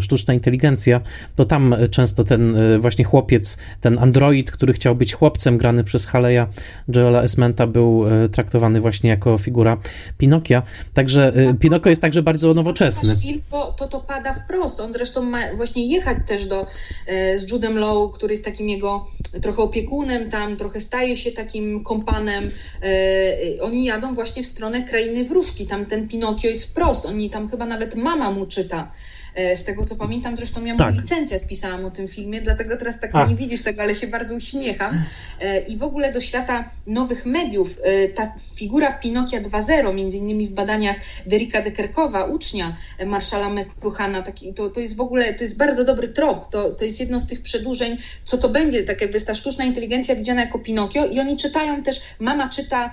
sztuczna 0.00 0.34
inteligencja, 0.34 1.00
to 1.36 1.44
tam 1.44 1.74
często 1.90 2.24
ten 2.24 2.56
właśnie 2.80 3.04
chłopiec, 3.04 3.58
ten 3.80 3.98
android, 3.98 4.50
który 4.50 4.72
chciał 4.72 4.94
być 4.94 5.14
chłopcem 5.14 5.58
grany 5.58 5.84
przez 5.84 6.06
Haleya 6.06 6.46
Joela 6.88 7.22
Esmenta 7.22 7.66
był 7.66 8.04
traktowany 8.32 8.80
właśnie 8.80 9.10
jako 9.10 9.38
figura 9.38 9.76
Pinocchio 10.18 10.33
Pinokia. 10.40 10.62
Także 10.94 11.32
y, 11.36 11.44
no, 11.44 11.54
Pinokio 11.54 11.90
jest 11.90 12.02
także 12.02 12.22
bardzo 12.22 12.54
nowoczesny. 12.54 13.16
Film, 13.16 13.40
to, 13.76 13.88
to, 13.88 14.00
pada 14.00 14.34
wprost. 14.34 14.80
On 14.80 14.92
zresztą 14.92 15.22
ma 15.22 15.38
właśnie 15.56 15.86
jechać 15.86 16.18
też 16.26 16.46
do, 16.46 16.66
e, 17.06 17.38
z 17.38 17.50
Judem 17.50 17.78
Lowe, 17.78 18.12
który 18.14 18.32
jest 18.34 18.44
takim 18.44 18.68
jego 18.68 19.06
trochę 19.42 19.62
opiekunem 19.62 20.30
tam, 20.30 20.56
trochę 20.56 20.80
staje 20.80 21.16
się 21.16 21.32
takim 21.32 21.84
kompanem. 21.84 22.50
E, 22.82 23.62
oni 23.62 23.84
jadą 23.84 24.14
właśnie 24.14 24.42
w 24.42 24.46
stronę 24.46 24.82
krainy 24.82 25.24
wróżki. 25.24 25.66
Tam 25.66 25.86
ten 25.86 26.08
Pinokio 26.08 26.48
jest 26.48 26.70
wprost. 26.70 27.06
Oni 27.06 27.30
tam 27.30 27.48
chyba 27.48 27.66
nawet 27.66 27.94
mama 27.94 28.30
mu 28.30 28.46
czyta. 28.46 28.90
E, 29.34 29.56
z 29.56 29.64
tego 29.64 29.86
co 29.86 29.96
pamiętam, 29.96 30.36
zresztą 30.36 30.60
miałam 30.60 30.78
tak. 30.78 30.94
licencję, 30.94 31.40
pisałam 31.40 31.84
o 31.84 31.90
tym 31.90 32.08
filmie, 32.08 32.40
dlatego 32.40 32.76
teraz 32.76 33.00
tak 33.00 33.10
A. 33.14 33.26
nie 33.26 33.36
widzisz 33.36 33.62
tego, 33.62 33.82
ale 33.82 33.94
się 33.94 34.06
bardzo 34.06 34.34
uśmiecham. 34.34 35.04
E, 35.40 35.58
I 35.58 35.76
w 35.76 35.82
ogóle 35.82 36.12
do 36.12 36.20
świata 36.20 36.64
nowych 36.86 37.26
mediów 37.26 37.78
e, 37.82 38.08
ta 38.08 38.34
figura 38.54 38.92
Pinokia 38.92 39.40
2.0, 39.40 39.94
między 39.94 40.16
innymi 40.16 40.48
w 40.48 40.52
badaniach 40.52 40.96
Derika 41.26 41.62
Dekerkowa, 41.62 42.24
ucznia 42.24 42.76
Marszala 43.06 43.50
McLuhana, 43.50 44.22
taki, 44.22 44.54
to, 44.54 44.70
to 44.70 44.80
jest 44.80 44.96
w 44.96 45.00
ogóle, 45.00 45.34
to 45.34 45.44
jest 45.44 45.56
bardzo 45.56 45.84
dobry 45.84 46.08
trop, 46.08 46.50
to, 46.50 46.70
to 46.70 46.84
jest 46.84 47.00
jedno 47.00 47.20
z 47.20 47.26
tych 47.26 47.42
przedłużeń, 47.42 47.96
co 48.24 48.38
to 48.38 48.48
będzie, 48.48 48.84
tak 48.84 49.00
jakby 49.00 49.20
ta 49.20 49.34
sztuczna 49.34 49.64
inteligencja 49.64 50.16
widziana 50.16 50.40
jako 50.40 50.58
Pinokio 50.58 51.06
i 51.06 51.20
oni 51.20 51.36
czytają 51.36 51.82
też, 51.82 52.00
mama 52.18 52.48
czyta 52.48 52.90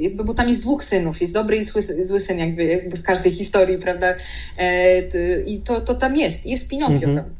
jakby, 0.00 0.24
bo 0.24 0.34
tam 0.34 0.48
jest 0.48 0.62
dwóch 0.62 0.84
synów, 0.84 1.20
jest 1.20 1.34
dobry 1.34 1.56
i 1.56 1.64
zły, 1.64 1.82
zły 1.82 2.20
syn 2.20 2.38
jakby, 2.38 2.64
jakby 2.64 2.96
w 2.96 3.02
każdej 3.02 3.32
historii, 3.32 3.78
prawda? 3.78 4.14
E, 4.58 5.02
I 5.40 5.60
to, 5.60 5.80
to 5.80 5.94
tam 5.94 6.16
jest, 6.16 6.46
jest 6.46 6.68
Pinokio, 6.68 7.08
mhm. 7.08 7.37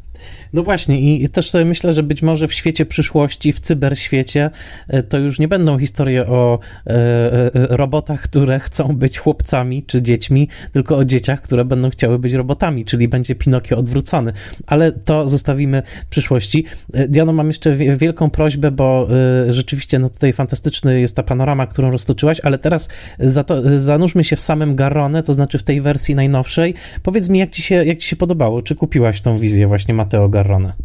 No 0.52 0.62
właśnie 0.62 1.00
i 1.00 1.28
też 1.28 1.50
sobie 1.50 1.64
myślę, 1.64 1.92
że 1.92 2.02
być 2.02 2.22
może 2.22 2.48
w 2.48 2.52
świecie 2.52 2.86
przyszłości, 2.86 3.52
w 3.52 3.60
cyberświecie, 3.60 4.50
e, 4.88 5.02
to 5.02 5.18
już 5.18 5.38
nie 5.38 5.48
będą 5.48 5.78
historie 5.78 6.26
o 6.26 6.58
e, 6.86 6.90
e, 6.90 7.50
robotach, 7.54 8.20
które 8.20 8.60
chcą 8.60 8.96
być 8.96 9.18
chłopcami 9.18 9.82
czy 9.82 10.02
dziećmi, 10.02 10.48
tylko 10.72 10.96
o 10.96 11.04
dzieciach, 11.04 11.42
które 11.42 11.64
będą 11.64 11.90
chciały 11.90 12.18
być 12.18 12.32
robotami, 12.32 12.84
czyli 12.84 13.08
będzie 13.08 13.34
Pinokio 13.34 13.76
odwrócony. 13.76 14.32
Ale 14.66 14.92
to 14.92 15.28
zostawimy 15.28 15.82
przyszłości. 16.10 16.64
Diano, 17.08 17.32
mam 17.32 17.46
jeszcze 17.46 17.74
wielką 17.74 18.30
prośbę, 18.30 18.70
bo 18.70 19.08
rzeczywiście 19.50 19.98
no 19.98 20.08
tutaj 20.08 20.32
fantastyczny 20.32 21.00
jest 21.00 21.16
ta 21.16 21.22
panorama, 21.22 21.66
którą 21.66 21.90
roztoczyłaś, 21.90 22.40
ale 22.42 22.58
teraz 22.58 22.88
za 23.18 23.44
to, 23.44 23.78
zanurzmy 23.78 24.24
się 24.24 24.36
w 24.36 24.40
samym 24.40 24.76
Garrone, 24.76 25.22
to 25.22 25.34
znaczy 25.34 25.58
w 25.58 25.62
tej 25.62 25.80
wersji 25.80 26.14
najnowszej. 26.14 26.74
Powiedz 27.02 27.28
mi, 27.28 27.38
jak 27.38 27.50
ci 27.50 27.62
się, 27.62 27.74
jak 27.74 27.98
ci 27.98 28.08
się 28.08 28.16
podobało? 28.16 28.62
Czy 28.62 28.74
kupiłaś 28.74 29.20
tą 29.20 29.38
wizję 29.38 29.66
właśnie 29.66 29.94
Mateo 29.94 30.28
Garrone? 30.38 30.76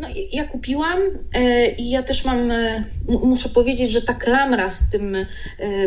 No, 0.00 0.08
ja 0.32 0.44
kupiłam 0.44 0.98
e, 1.34 1.70
i 1.70 1.90
ja 1.90 2.02
też 2.02 2.24
mam, 2.24 2.50
e, 2.50 2.84
muszę 3.08 3.48
powiedzieć, 3.48 3.92
że 3.92 4.02
ta 4.02 4.14
klamra 4.14 4.70
z 4.70 4.90
tym 4.90 5.16
e, 5.16 5.26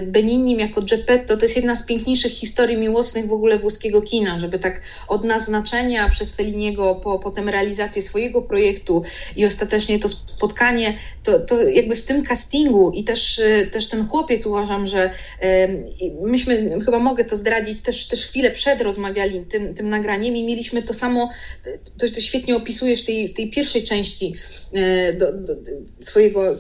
Beninim 0.02 0.60
jako 0.60 0.82
Geppetto 0.82 1.38
to 1.38 1.46
jest 1.46 1.56
jedna 1.56 1.76
z 1.76 1.86
piękniejszych 1.86 2.32
historii 2.32 2.78
miłosnych 2.78 3.28
w 3.28 3.34
ogóle 3.34 3.60
włoskiego 3.60 4.02
kina, 4.02 4.40
żeby 4.40 4.60
tak 4.60 4.82
od 5.08 5.24
naznaczenia 5.24 6.10
przez 6.10 6.32
Feliniego 6.32 6.96
po 6.96 7.20
potem 7.20 7.50
realizację 7.50 8.02
swojego 8.02 8.42
projektu 8.42 9.04
i 9.36 9.46
ostatecznie 9.46 10.00
to 10.00 10.10
spotkanie, 10.10 10.98
to, 11.24 11.40
to 11.40 11.68
jakby 11.68 11.96
w 11.96 12.04
tym 12.04 12.24
castingu 12.24 12.92
i 12.92 13.04
też, 13.04 13.42
też 13.72 13.90
ten 13.90 14.08
chłopiec 14.08 14.46
uważam, 14.46 14.88
że 14.88 15.10
myśmy, 16.22 16.80
chyba 16.86 17.00
mogę 17.00 17.26
to 17.26 17.36
zdradzić, 17.36 17.82
też, 17.82 18.08
też 18.08 18.26
chwilę 18.26 18.52
przed 18.52 18.82
rozmawiali 18.82 19.46
tym, 19.46 19.74
tym 19.76 19.90
nagraniem 19.90 20.36
i 20.36 20.44
mieliśmy 20.44 20.84
to 20.84 20.94
samo, 20.94 21.30
to, 22.00 22.10
to 22.16 22.22
świetnie 22.22 22.56
opisujesz 22.56 23.06
tej, 23.06 23.34
tej 23.34 23.50
pierwszej 23.50 23.84
części 23.84 24.03
części 24.04 24.34
e, 24.74 25.14
do, 25.14 25.34
do, 25.34 25.56
do 25.56 25.72
swojego 26.00 26.56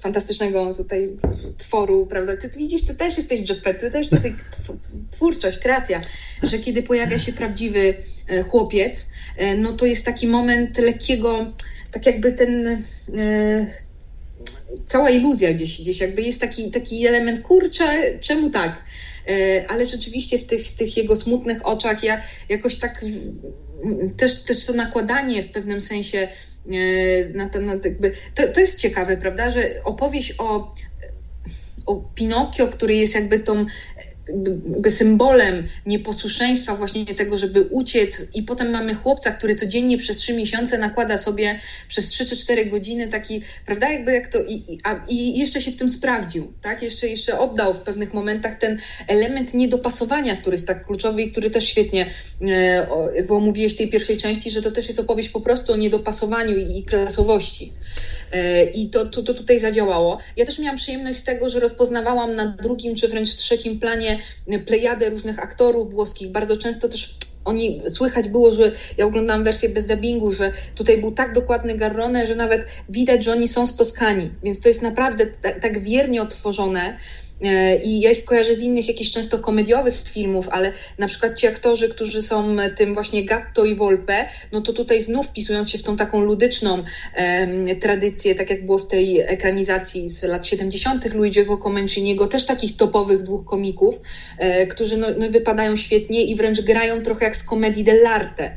fantastycznego 0.00 0.74
tutaj 0.74 1.16
tworu, 1.58 2.06
prawda? 2.06 2.36
Ty, 2.36 2.50
widzisz, 2.56 2.82
ty 2.82 2.94
też 2.94 3.16
jesteś 3.16 3.42
Geppetto, 3.42 3.80
ty 3.80 3.90
też 3.90 4.08
tutaj 4.08 4.34
twórczość, 5.10 5.58
kreacja, 5.58 6.00
że 6.42 6.58
kiedy 6.58 6.82
pojawia 6.82 7.18
się 7.18 7.32
prawdziwy 7.32 7.94
e, 8.28 8.42
chłopiec, 8.42 9.08
e, 9.36 9.56
no 9.56 9.72
to 9.72 9.86
jest 9.86 10.04
taki 10.04 10.26
moment 10.26 10.78
lekkiego, 10.78 11.52
tak 11.90 12.06
jakby 12.06 12.32
ten 12.32 12.82
cała 14.86 15.10
iluzja 15.10 15.52
gdzieś, 15.52 15.80
gdzieś 15.80 16.00
jakby 16.00 16.22
jest 16.22 16.40
taki, 16.40 16.70
taki 16.70 17.06
element, 17.06 17.40
kurczę, 17.40 18.18
czemu 18.20 18.50
tak? 18.50 18.84
Ale 19.68 19.86
rzeczywiście 19.86 20.38
w 20.38 20.44
tych, 20.44 20.74
tych 20.74 20.96
jego 20.96 21.16
smutnych 21.16 21.66
oczach 21.66 22.04
ja 22.04 22.22
jakoś 22.48 22.76
tak 22.76 23.04
też, 24.16 24.40
też 24.40 24.66
to 24.66 24.72
nakładanie 24.72 25.42
w 25.42 25.48
pewnym 25.48 25.80
sensie 25.80 26.28
na 27.34 27.48
ten, 27.48 27.66
na 27.66 27.72
jakby, 27.84 28.12
to, 28.34 28.48
to 28.48 28.60
jest 28.60 28.78
ciekawe, 28.78 29.16
prawda, 29.16 29.50
że 29.50 29.84
opowieść 29.84 30.34
o, 30.38 30.74
o 31.86 31.96
Pinokio, 31.96 32.68
który 32.68 32.94
jest 32.94 33.14
jakby 33.14 33.40
tą 33.40 33.66
jakby 34.28 34.90
symbolem 34.90 35.68
nieposłuszeństwa, 35.86 36.74
właśnie 36.74 37.04
tego, 37.04 37.38
żeby 37.38 37.62
uciec, 37.62 38.22
i 38.34 38.42
potem 38.42 38.70
mamy 38.70 38.94
chłopca, 38.94 39.30
który 39.30 39.54
codziennie 39.54 39.98
przez 39.98 40.18
trzy 40.18 40.34
miesiące 40.34 40.78
nakłada 40.78 41.18
sobie 41.18 41.60
przez 41.88 42.08
trzy 42.08 42.26
czy 42.26 42.36
cztery 42.36 42.66
godziny 42.66 43.08
taki, 43.08 43.42
prawda, 43.66 43.90
jakby 43.90 44.12
jak 44.12 44.28
to, 44.28 44.38
i, 44.42 44.78
a, 44.84 45.04
i 45.08 45.38
jeszcze 45.38 45.60
się 45.60 45.70
w 45.70 45.76
tym 45.76 45.88
sprawdził, 45.88 46.52
tak, 46.62 46.82
jeszcze, 46.82 47.08
jeszcze 47.08 47.38
oddał 47.38 47.74
w 47.74 47.80
pewnych 47.80 48.14
momentach 48.14 48.58
ten 48.58 48.78
element 49.08 49.54
niedopasowania, 49.54 50.36
który 50.36 50.54
jest 50.54 50.66
tak 50.66 50.86
kluczowy 50.86 51.22
i 51.22 51.30
który 51.30 51.50
też 51.50 51.64
świetnie, 51.64 52.10
e, 52.42 53.24
bo 53.28 53.40
mówiłeś 53.40 53.74
w 53.74 53.78
tej 53.78 53.88
pierwszej 53.88 54.16
części, 54.16 54.50
że 54.50 54.62
to 54.62 54.70
też 54.70 54.88
jest 54.88 55.00
opowieść 55.00 55.28
po 55.28 55.40
prostu 55.40 55.72
o 55.72 55.76
niedopasowaniu 55.76 56.56
i, 56.56 56.78
i 56.78 56.84
klasowości. 56.84 57.72
E, 58.32 58.64
I 58.64 58.90
to, 58.90 59.06
to, 59.06 59.22
to 59.22 59.34
tutaj 59.34 59.58
zadziałało. 59.58 60.18
Ja 60.36 60.46
też 60.46 60.58
miałam 60.58 60.76
przyjemność 60.76 61.18
z 61.18 61.24
tego, 61.24 61.48
że 61.48 61.60
rozpoznawałam 61.60 62.34
na 62.34 62.46
drugim 62.46 62.94
czy 62.94 63.08
wręcz 63.08 63.34
trzecim 63.34 63.80
planie 63.80 64.11
plejadę 64.66 65.10
różnych 65.10 65.38
aktorów 65.38 65.92
włoskich. 65.92 66.32
Bardzo 66.32 66.56
często 66.56 66.88
też 66.88 67.16
oni 67.44 67.82
słychać 67.88 68.28
było, 68.28 68.50
że 68.50 68.72
ja 68.98 69.06
oglądałam 69.06 69.44
wersję 69.44 69.68
bez 69.68 69.86
dubbingu, 69.86 70.32
że 70.32 70.52
tutaj 70.74 70.98
był 70.98 71.12
tak 71.12 71.32
dokładny 71.32 71.74
Garrone, 71.74 72.26
że 72.26 72.36
nawet 72.36 72.66
widać, 72.88 73.24
że 73.24 73.32
oni 73.32 73.48
są 73.48 73.66
z 73.66 73.76
Toskanii. 73.76 74.30
Więc 74.42 74.60
to 74.60 74.68
jest 74.68 74.82
naprawdę 74.82 75.26
tak, 75.26 75.60
tak 75.60 75.80
wiernie 75.80 76.22
otworzone. 76.22 76.98
E, 77.42 77.76
I 77.76 78.00
ja 78.00 78.10
ich 78.10 78.24
kojarzę 78.24 78.54
z 78.54 78.60
innych 78.60 78.88
jakichś 78.88 79.10
często 79.10 79.38
komediowych 79.38 80.02
filmów, 80.08 80.48
ale 80.48 80.72
na 80.98 81.08
przykład 81.08 81.38
ci 81.38 81.46
aktorzy, 81.46 81.88
którzy 81.88 82.22
są 82.22 82.56
tym 82.76 82.94
właśnie 82.94 83.24
Gatto 83.24 83.64
i 83.64 83.74
Volpe, 83.74 84.28
no 84.52 84.60
to 84.60 84.72
tutaj 84.72 85.02
znów 85.02 85.26
wpisując 85.26 85.70
się 85.70 85.78
w 85.78 85.82
tą 85.82 85.96
taką 85.96 86.20
ludyczną 86.20 86.84
tradycję, 87.80 88.34
tak 88.34 88.50
jak 88.50 88.66
było 88.66 88.78
w 88.78 88.86
tej 88.86 89.20
ekranizacji 89.20 90.08
z 90.08 90.22
lat 90.22 90.46
70. 90.46 91.04
Luigi'ego 91.04 91.58
Comenciniego, 91.58 92.26
też 92.26 92.46
takich 92.46 92.76
topowych 92.76 93.22
dwóch 93.22 93.44
komików, 93.44 94.00
e, 94.38 94.66
którzy 94.66 94.96
no, 94.96 95.06
no 95.18 95.30
wypadają 95.30 95.76
świetnie 95.76 96.24
i 96.24 96.36
wręcz 96.36 96.60
grają 96.60 97.02
trochę 97.02 97.24
jak 97.24 97.36
z 97.36 97.42
komedii 97.42 97.84
dell'arte. 97.84 98.50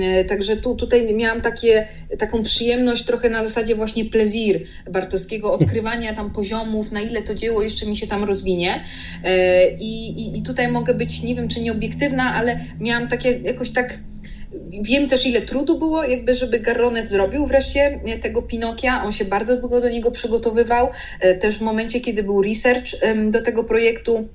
E, 0.00 0.24
także 0.24 0.56
tu, 0.56 0.74
tutaj 0.74 1.14
miałam 1.14 1.40
takie, 1.40 1.88
taką 2.18 2.42
przyjemność 2.42 3.04
trochę 3.04 3.30
na 3.30 3.42
zasadzie 3.42 3.74
właśnie 3.74 4.04
plezir 4.04 4.60
Bartowskiego, 4.90 5.52
odkrywania 5.52 6.14
tam 6.14 6.30
poziomów, 6.30 6.92
na 6.92 7.00
ile 7.00 7.22
to 7.22 7.34
dzieło 7.34 7.62
jeszcze 7.62 7.86
mi 7.86 7.96
się 7.96 8.06
tam 8.06 8.24
rozwinie. 8.24 8.84
E, 9.24 9.70
I, 9.70 10.20
i, 10.20 10.38
i 10.38 10.42
tutaj 10.42 10.68
mogę 10.68 10.94
być, 10.94 11.22
nie 11.22 11.34
wiem 11.34 11.48
czy 11.48 11.60
nieobiektywna, 11.60 12.34
ale 12.34 12.60
miałam 12.80 13.08
takie 13.08 13.30
jakoś 13.32 13.70
tak 13.70 13.98
Wiem 14.82 15.08
też, 15.08 15.26
ile 15.26 15.40
trudu 15.42 15.78
było, 15.78 16.04
jakby, 16.04 16.34
żeby 16.34 16.60
Garronet 16.60 17.08
zrobił 17.08 17.46
wreszcie 17.46 18.00
tego 18.22 18.42
Pinokia. 18.42 19.04
On 19.04 19.12
się 19.12 19.24
bardzo 19.24 19.56
długo 19.56 19.80
do 19.80 19.88
niego 19.88 20.10
przygotowywał. 20.10 20.88
E, 21.20 21.34
też 21.34 21.58
w 21.58 21.60
momencie, 21.60 22.00
kiedy 22.00 22.22
był 22.22 22.42
research 22.42 22.90
do 23.30 23.42
tego 23.42 23.64
projektu, 23.64 24.28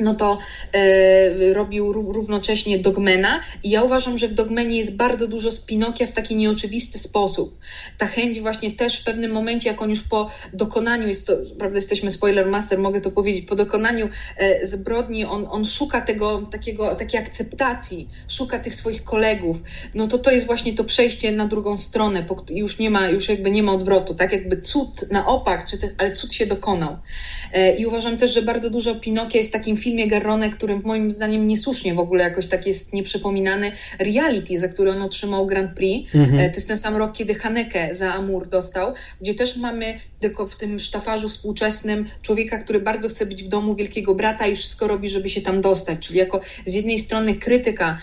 no 0.00 0.14
to 0.14 0.38
e, 0.72 1.52
robił 1.52 1.92
równocześnie 1.92 2.78
Dogmena 2.78 3.40
i 3.62 3.70
ja 3.70 3.82
uważam, 3.82 4.18
że 4.18 4.28
w 4.28 4.34
Dogmenie 4.34 4.76
jest 4.76 4.96
bardzo 4.96 5.28
dużo 5.28 5.52
spinokia 5.52 6.06
w 6.06 6.12
taki 6.12 6.36
nieoczywisty 6.36 6.98
sposób. 6.98 7.58
Ta 7.98 8.06
chęć 8.06 8.40
właśnie 8.40 8.72
też 8.72 9.00
w 9.00 9.04
pewnym 9.04 9.30
momencie, 9.30 9.68
jak 9.68 9.82
on 9.82 9.90
już 9.90 10.02
po 10.02 10.30
dokonaniu, 10.52 11.08
jest 11.08 11.26
to, 11.26 11.32
prawda, 11.58 11.76
jesteśmy 11.76 12.10
spoiler 12.10 12.46
master, 12.46 12.78
mogę 12.78 13.00
to 13.00 13.10
powiedzieć, 13.10 13.46
po 13.46 13.54
dokonaniu 13.54 14.08
e, 14.36 14.66
zbrodni, 14.66 15.24
on, 15.24 15.46
on 15.50 15.64
szuka 15.64 16.00
tego, 16.00 16.48
takiego, 16.50 16.94
takiej 16.94 17.20
akceptacji, 17.20 18.08
szuka 18.28 18.58
tych 18.58 18.74
swoich 18.74 19.04
kolegów, 19.04 19.56
no 19.94 20.08
to 20.08 20.18
to 20.18 20.30
jest 20.30 20.46
właśnie 20.46 20.72
to 20.72 20.84
przejście 20.84 21.32
na 21.32 21.46
drugą 21.46 21.76
stronę, 21.76 22.26
już 22.50 22.78
nie 22.78 22.90
ma, 22.90 23.08
już 23.08 23.28
jakby 23.28 23.50
nie 23.50 23.62
ma 23.62 23.72
odwrotu, 23.72 24.14
tak 24.14 24.32
jakby 24.32 24.60
cud 24.60 25.10
na 25.10 25.26
opak, 25.26 25.66
czy 25.66 25.78
te, 25.78 25.90
ale 25.98 26.12
cud 26.12 26.34
się 26.34 26.46
dokonał. 26.46 26.96
E, 27.52 27.76
I 27.76 27.86
uważam 27.86 28.16
też, 28.16 28.34
że 28.34 28.42
bardzo 28.42 28.70
dużo 28.70 28.94
Pinokia 28.94 29.38
jest 29.38 29.52
takim 29.52 29.76
filmie 29.88 30.08
Garrone, 30.08 30.50
którym 30.50 30.82
moim 30.84 31.10
zdaniem 31.10 31.46
niesłusznie 31.46 31.94
w 31.94 31.98
ogóle 31.98 32.24
jakoś 32.24 32.46
tak 32.46 32.66
jest 32.66 32.92
nieprzypominany 32.92 33.72
reality, 33.98 34.58
za 34.58 34.68
który 34.68 34.90
on 34.90 35.02
otrzymał 35.02 35.46
Grand 35.46 35.74
Prix. 35.74 36.14
Mhm. 36.14 36.40
E, 36.40 36.50
to 36.50 36.56
jest 36.56 36.68
ten 36.68 36.78
sam 36.78 36.96
rok, 36.96 37.12
kiedy 37.12 37.34
Haneke 37.34 37.94
za 37.94 38.14
Amur 38.14 38.48
dostał, 38.48 38.94
gdzie 39.20 39.34
też 39.34 39.56
mamy 39.56 40.00
tylko 40.20 40.46
w 40.46 40.56
tym 40.56 40.78
sztafarzu 40.78 41.28
współczesnym 41.28 42.06
człowieka, 42.22 42.58
który 42.58 42.80
bardzo 42.80 43.08
chce 43.08 43.26
być 43.26 43.44
w 43.44 43.48
domu 43.48 43.74
wielkiego 43.74 44.14
brata 44.14 44.46
i 44.46 44.56
wszystko 44.56 44.88
robi, 44.88 45.08
żeby 45.08 45.28
się 45.28 45.40
tam 45.40 45.60
dostać. 45.60 45.98
Czyli 45.98 46.18
jako 46.18 46.40
z 46.66 46.74
jednej 46.74 46.98
strony 46.98 47.34
krytyka 47.34 47.98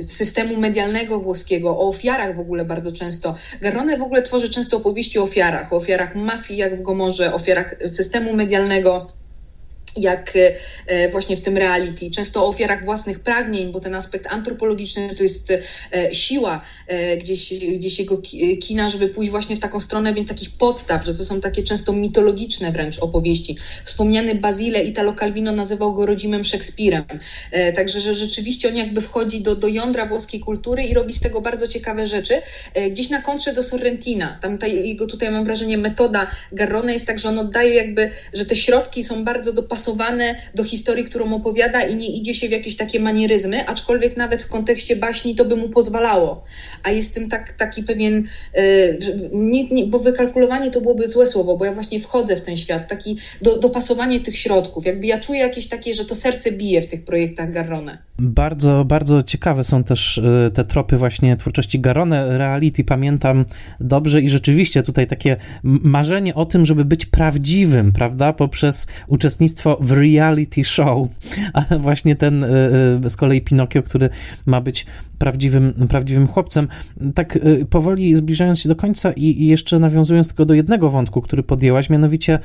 systemu 0.00 0.56
medialnego 0.56 1.20
włoskiego, 1.20 1.78
o 1.78 1.88
ofiarach 1.88 2.36
w 2.36 2.40
ogóle 2.40 2.64
bardzo 2.64 2.92
często. 2.92 3.34
Garrone 3.60 3.98
w 3.98 4.02
ogóle 4.02 4.22
tworzy 4.22 4.48
często 4.48 4.76
opowieści 4.76 5.18
o 5.18 5.22
ofiarach, 5.22 5.72
o 5.72 5.76
ofiarach 5.76 6.14
mafii, 6.14 6.60
jak 6.60 6.76
w 6.76 6.82
Gomorze, 6.82 7.34
ofiarach 7.34 7.74
systemu 7.88 8.36
medialnego 8.36 9.06
jak 9.96 10.32
e, 10.86 11.08
właśnie 11.08 11.36
w 11.36 11.40
tym 11.40 11.56
reality, 11.56 12.10
często 12.10 12.44
o 12.44 12.48
ofiarach 12.48 12.84
własnych 12.84 13.20
pragnień, 13.20 13.72
bo 13.72 13.80
ten 13.80 13.94
aspekt 13.94 14.26
antropologiczny 14.26 15.14
to 15.16 15.22
jest 15.22 15.50
e, 15.50 16.14
siła 16.14 16.62
e, 16.86 17.16
gdzieś, 17.16 17.54
gdzieś 17.54 17.98
jego 17.98 18.22
kina, 18.60 18.90
żeby 18.90 19.08
pójść 19.08 19.30
właśnie 19.30 19.56
w 19.56 19.60
taką 19.60 19.80
stronę, 19.80 20.14
więc 20.14 20.28
takich 20.28 20.50
podstaw, 20.50 21.04
że 21.04 21.14
to 21.14 21.24
są 21.24 21.40
takie 21.40 21.62
często 21.62 21.92
mitologiczne 21.92 22.72
wręcz 22.72 22.98
opowieści. 22.98 23.56
Wspomniany 23.84 24.34
Bazile 24.34 24.84
Italo 24.84 25.14
Calvino 25.14 25.52
nazywał 25.52 25.94
go 25.94 26.06
rodzimym 26.06 26.44
Szekspirem. 26.44 27.04
Także, 27.76 28.00
że 28.00 28.14
rzeczywiście 28.14 28.68
on 28.68 28.76
jakby 28.76 29.00
wchodzi 29.00 29.40
do, 29.40 29.56
do 29.56 29.68
jądra 29.68 30.06
włoskiej 30.06 30.40
kultury 30.40 30.82
i 30.82 30.94
robi 30.94 31.12
z 31.12 31.20
tego 31.20 31.40
bardzo 31.40 31.68
ciekawe 31.68 32.06
rzeczy. 32.06 32.42
Gdzieś 32.90 33.10
na 33.10 33.22
kontrze 33.22 33.52
do 33.52 33.62
Sorrentina. 33.62 34.38
Tam 34.42 34.58
ta, 34.58 34.66
jego 34.66 35.06
tutaj 35.06 35.30
mam 35.30 35.44
wrażenie 35.44 35.78
metoda 35.78 36.30
Garrone 36.52 36.92
jest 36.92 37.06
tak, 37.06 37.18
że 37.18 37.28
on 37.28 37.38
oddaje 37.38 37.74
jakby, 37.74 38.10
że 38.32 38.44
te 38.44 38.56
środki 38.56 39.04
są 39.04 39.24
bardzo 39.24 39.52
dopasowane 39.52 39.83
dopasowane 39.84 40.34
do 40.54 40.64
historii, 40.64 41.04
którą 41.04 41.34
opowiada 41.34 41.82
i 41.82 41.96
nie 41.96 42.06
idzie 42.06 42.34
się 42.34 42.48
w 42.48 42.50
jakieś 42.50 42.76
takie 42.76 43.00
manieryzmy, 43.00 43.66
aczkolwiek 43.66 44.16
nawet 44.16 44.42
w 44.42 44.48
kontekście 44.48 44.96
baśni 44.96 45.34
to 45.34 45.44
by 45.44 45.56
mu 45.56 45.68
pozwalało. 45.68 46.44
A 46.82 46.90
jest 46.90 47.14
tym 47.14 47.28
tak, 47.28 47.52
taki 47.52 47.82
pewien, 47.82 48.24
nie, 49.32 49.68
nie, 49.68 49.86
bo 49.86 49.98
wykalkulowanie 49.98 50.70
to 50.70 50.80
byłoby 50.80 51.08
złe 51.08 51.26
słowo, 51.26 51.56
bo 51.56 51.64
ja 51.64 51.72
właśnie 51.72 52.00
wchodzę 52.00 52.36
w 52.36 52.42
ten 52.42 52.56
świat, 52.56 52.88
taki 52.88 53.16
do, 53.42 53.58
dopasowanie 53.58 54.20
tych 54.20 54.38
środków. 54.38 54.86
Jakby 54.86 55.06
ja 55.06 55.20
czuję 55.20 55.40
jakieś 55.40 55.68
takie, 55.68 55.94
że 55.94 56.04
to 56.04 56.14
serce 56.14 56.52
bije 56.52 56.82
w 56.82 56.86
tych 56.86 57.04
projektach 57.04 57.52
Garrone. 57.52 57.98
Bardzo, 58.18 58.84
bardzo 58.84 59.22
ciekawe 59.22 59.64
są 59.64 59.84
też 59.84 60.20
te 60.54 60.64
tropy 60.64 60.96
właśnie 60.96 61.36
twórczości 61.36 61.80
Garrone. 61.80 62.38
Reality 62.38 62.84
pamiętam 62.84 63.44
dobrze 63.80 64.20
i 64.20 64.28
rzeczywiście 64.28 64.82
tutaj 64.82 65.06
takie 65.06 65.36
marzenie 65.62 66.34
o 66.34 66.46
tym, 66.46 66.66
żeby 66.66 66.84
być 66.84 67.06
prawdziwym, 67.06 67.92
prawda, 67.92 68.32
poprzez 68.32 68.86
uczestnictwo 69.08 69.73
w 69.80 69.92
reality 69.92 70.64
show, 70.64 71.08
a 71.52 71.78
właśnie 71.78 72.16
ten 72.16 72.44
e, 72.44 72.48
e, 73.04 73.10
z 73.10 73.16
kolei 73.16 73.40
Pinokio, 73.40 73.82
który 73.82 74.08
ma 74.46 74.60
być 74.60 74.86
prawdziwym, 75.18 75.74
prawdziwym 75.88 76.26
chłopcem. 76.26 76.68
Tak 77.14 77.36
e, 77.36 77.40
powoli 77.64 78.14
zbliżając 78.14 78.60
się 78.60 78.68
do 78.68 78.76
końca 78.76 79.12
i, 79.12 79.46
jeszcze 79.46 79.78
nawiązując 79.78 80.28
tylko 80.28 80.44
do 80.44 80.54
jednego 80.54 80.90
wątku, 80.90 81.22
który 81.22 81.42
podjęłaś, 81.42 81.90
mianowicie 81.90 82.38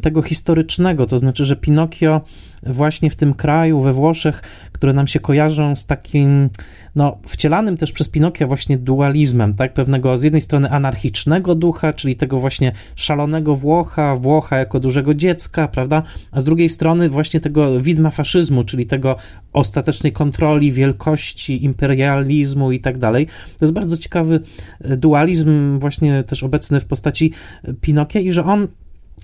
tego 0.00 0.22
historycznego, 0.22 1.06
to 1.06 1.18
znaczy, 1.18 1.44
że 1.44 1.56
Pinokio 1.56 2.20
właśnie 2.62 3.10
w 3.10 3.16
tym 3.16 3.34
kraju, 3.34 3.80
we 3.80 3.92
Włoszech, 3.92 4.42
które 4.72 4.92
nam 4.92 5.06
się 5.06 5.20
kojarzą 5.20 5.76
z 5.76 5.86
takim, 5.86 6.50
no, 6.94 7.18
wcielanym 7.26 7.76
też 7.76 7.92
przez 7.92 8.08
Pinokia 8.08 8.46
właśnie 8.46 8.78
dualizmem, 8.78 9.54
tak, 9.54 9.72
pewnego 9.72 10.18
z 10.18 10.22
jednej 10.22 10.42
strony 10.42 10.70
anarchicznego 10.70 11.54
ducha, 11.54 11.92
czyli 11.92 12.16
tego 12.16 12.40
właśnie 12.40 12.72
szalonego 12.96 13.54
Włocha, 13.54 14.16
Włocha 14.16 14.56
jako 14.56 14.80
dużego 14.80 15.14
dziecka, 15.14 15.68
prawda, 15.68 16.02
a 16.32 16.40
z 16.40 16.44
drugiej 16.44 16.68
strony 16.68 17.08
właśnie 17.08 17.40
tego 17.40 17.80
widma 17.80 18.10
faszyzmu, 18.10 18.64
czyli 18.64 18.86
tego 18.86 19.16
ostatecznej 19.52 20.12
kontroli, 20.12 20.72
wielkości, 20.72 21.64
imperializmu 21.64 22.72
i 22.72 22.80
tak 22.80 22.98
dalej. 22.98 23.26
To 23.58 23.64
jest 23.64 23.74
bardzo 23.74 23.96
ciekawy 23.96 24.40
dualizm 24.80 25.78
właśnie 25.78 26.24
też 26.24 26.42
obecny 26.42 26.80
w 26.80 26.84
postaci 26.84 27.32
Pinokia 27.80 28.20
i 28.20 28.32
że 28.32 28.44
on 28.44 28.68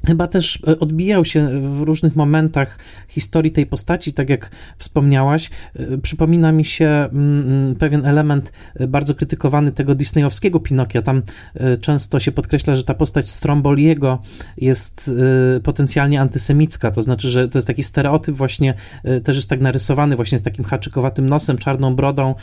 chyba 0.07 0.29
też 0.29 0.59
e, 0.69 0.79
odbijał 0.79 1.25
się 1.25 1.61
w 1.61 1.83
różnych 1.83 2.17
momentach 2.17 2.79
historii 3.09 3.53
tej 3.53 3.67
postaci, 3.67 4.13
tak 4.13 4.31
jak 4.31 4.51
wspomniałaś. 4.79 5.51
E, 5.77 5.99
przypomina 5.99 6.53
mi 6.53 6.65
się 6.65 6.87
mm, 6.87 7.49
mm, 7.49 7.75
pewien 7.75 8.07
element 8.07 8.53
e, 8.75 8.87
bardzo 8.87 9.15
krytykowany 9.15 9.73
tego 9.73 9.95
disneyowskiego 9.95 10.61
Pinokia. 10.61 11.03
Tam 11.03 11.23
często 11.81 12.21
się 12.21 12.33
podkreśla, 12.33 12.75
że 12.75 12.85
ta 12.85 12.95
postać 12.95 13.29
Stromboliego 13.31 14.23
jest 14.57 15.11
potencjalnie 15.63 16.21
antysemicka, 16.21 16.91
to 16.91 17.03
znaczy, 17.03 17.31
że 17.31 17.49
to 17.49 17.59
jest 17.59 17.69
taki 17.69 17.83
stereotyp 17.83 18.37
właśnie, 18.37 18.75
też 19.25 19.37
jest 19.37 19.51
tak 19.51 19.61
narysowany 19.61 20.17
właśnie 20.17 20.39
z 20.39 20.43
takim 20.43 20.65
haczykowatym 20.65 21.29
nosem, 21.29 21.59
czarną 21.59 21.97
brodą, 21.97 22.35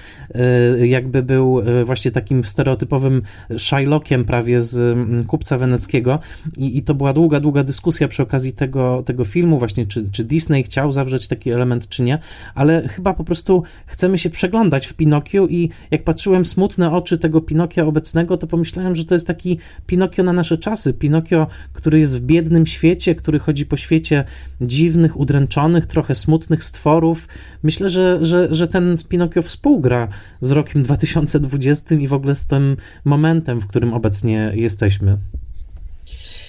jakby 0.84 1.24
był 1.24 1.62
właśnie 1.86 2.12
takim 2.12 2.44
stereotypowym 2.44 3.22
Shylockiem 3.58 4.26
prawie 4.26 4.62
z 4.62 4.78
mm, 4.78 5.24
kupca 5.24 5.58
weneckiego 5.58 6.20
i, 6.58 6.78
i 6.78 6.84
to 6.84 6.96
była 6.96 7.14
długa, 7.14 7.40
długa 7.42 7.64
dyskusja 7.64 8.08
przy 8.08 8.24
okazji 8.24 8.54
tego, 8.54 9.04
tego 9.06 9.26
filmu, 9.26 9.60
właśnie 9.60 9.86
czy, 9.86 10.12
czy 10.12 10.24
Disney 10.24 10.64
chciał 10.64 10.92
zawrzeć 10.92 11.28
taki 11.28 11.52
element, 11.52 11.88
czy 11.88 12.04
nie, 12.04 12.20
ale 12.56 12.88
chyba 12.88 13.14
po 13.14 13.24
prostu 13.24 13.64
chcemy 13.86 14.18
się 14.18 14.30
przeglądać 14.30 14.88
w 14.88 14.94
Pinokiu 14.94 15.48
i 15.48 15.70
jak 15.92 16.04
patrzyłem 16.04 16.46
smutne 16.46 16.92
oczy 16.92 17.18
tego 17.18 17.42
Pinokia 17.42 17.86
obecnego, 17.86 18.38
to 18.38 18.48
pomyślałem, 18.48 18.96
że 18.96 19.06
to 19.06 19.16
jest 19.16 19.28
taki 19.28 19.58
Pinokio 19.88 20.24
na 20.24 20.34
nasze 20.34 20.58
czasy. 20.58 20.94
Pinokio, 20.94 21.48
który 21.74 22.00
jest 22.00 22.18
w 22.18 22.22
biednym 22.22 22.66
świecie, 22.66 23.16
który 23.16 23.40
chodzi 23.40 23.66
po 23.66 23.78
świecie 23.78 24.24
dziwnych, 24.62 25.20
udręczonych, 25.20 25.86
trochę 25.86 26.16
smutnych 26.16 26.64
stworów. 26.64 27.28
Myślę, 27.64 27.90
że, 27.90 28.26
że, 28.26 28.56
że 28.56 28.68
ten 28.68 28.96
Pinokio 29.10 29.42
współgra 29.42 30.08
z 30.42 30.52
rokiem 30.52 30.84
2020 30.84 31.96
i 31.96 32.08
w 32.08 32.14
ogóle 32.14 32.36
z 32.36 32.46
tym 32.46 32.78
momentem, 33.06 33.60
w 33.60 33.68
którym 33.68 33.94
obecnie 33.94 34.52
jesteśmy. 34.56 35.18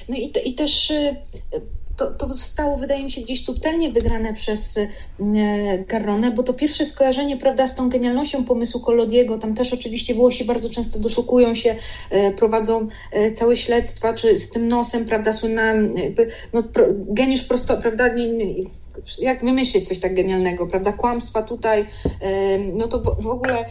No 0.08 0.16
i, 0.16 0.32
i 0.44 0.54
też 0.54 0.90
y, 0.90 1.16
to, 1.96 2.10
to 2.10 2.34
zostało, 2.34 2.76
wydaje 2.76 3.04
mi 3.04 3.10
się, 3.10 3.20
gdzieś 3.20 3.44
subtelnie 3.44 3.90
wygrane 3.90 4.34
przez 4.34 4.76
y, 4.76 4.88
Garronę, 5.88 6.30
bo 6.30 6.42
to 6.42 6.52
pierwsze 6.52 6.84
skojarzenie, 6.84 7.36
prawda, 7.36 7.66
z 7.66 7.74
tą 7.74 7.88
genialnością 7.88 8.44
pomysłu 8.44 8.80
Kolodiego, 8.80 9.38
tam 9.38 9.54
też 9.54 9.72
oczywiście 9.72 10.14
Włosi 10.14 10.44
bardzo 10.44 10.70
często 10.70 10.98
doszukują 10.98 11.54
się, 11.54 11.76
y, 12.12 12.32
prowadzą 12.36 12.88
całe 13.34 13.56
śledztwa, 13.56 14.14
czy 14.14 14.38
z 14.38 14.50
tym 14.50 14.68
nosem, 14.68 15.06
prawda, 15.06 15.32
słynna, 15.32 15.74
no, 16.52 16.62
geniusz 16.88 17.42
prosto, 17.42 17.76
prawda, 17.76 18.10
jak 19.18 19.44
wymyślić 19.44 19.88
coś 19.88 19.98
tak 19.98 20.14
genialnego, 20.14 20.66
prawda, 20.66 20.92
kłamstwa 20.92 21.42
tutaj, 21.42 21.86
no 22.72 22.88
to 22.88 22.98
w, 22.98 23.22
w 23.22 23.26
ogóle 23.26 23.64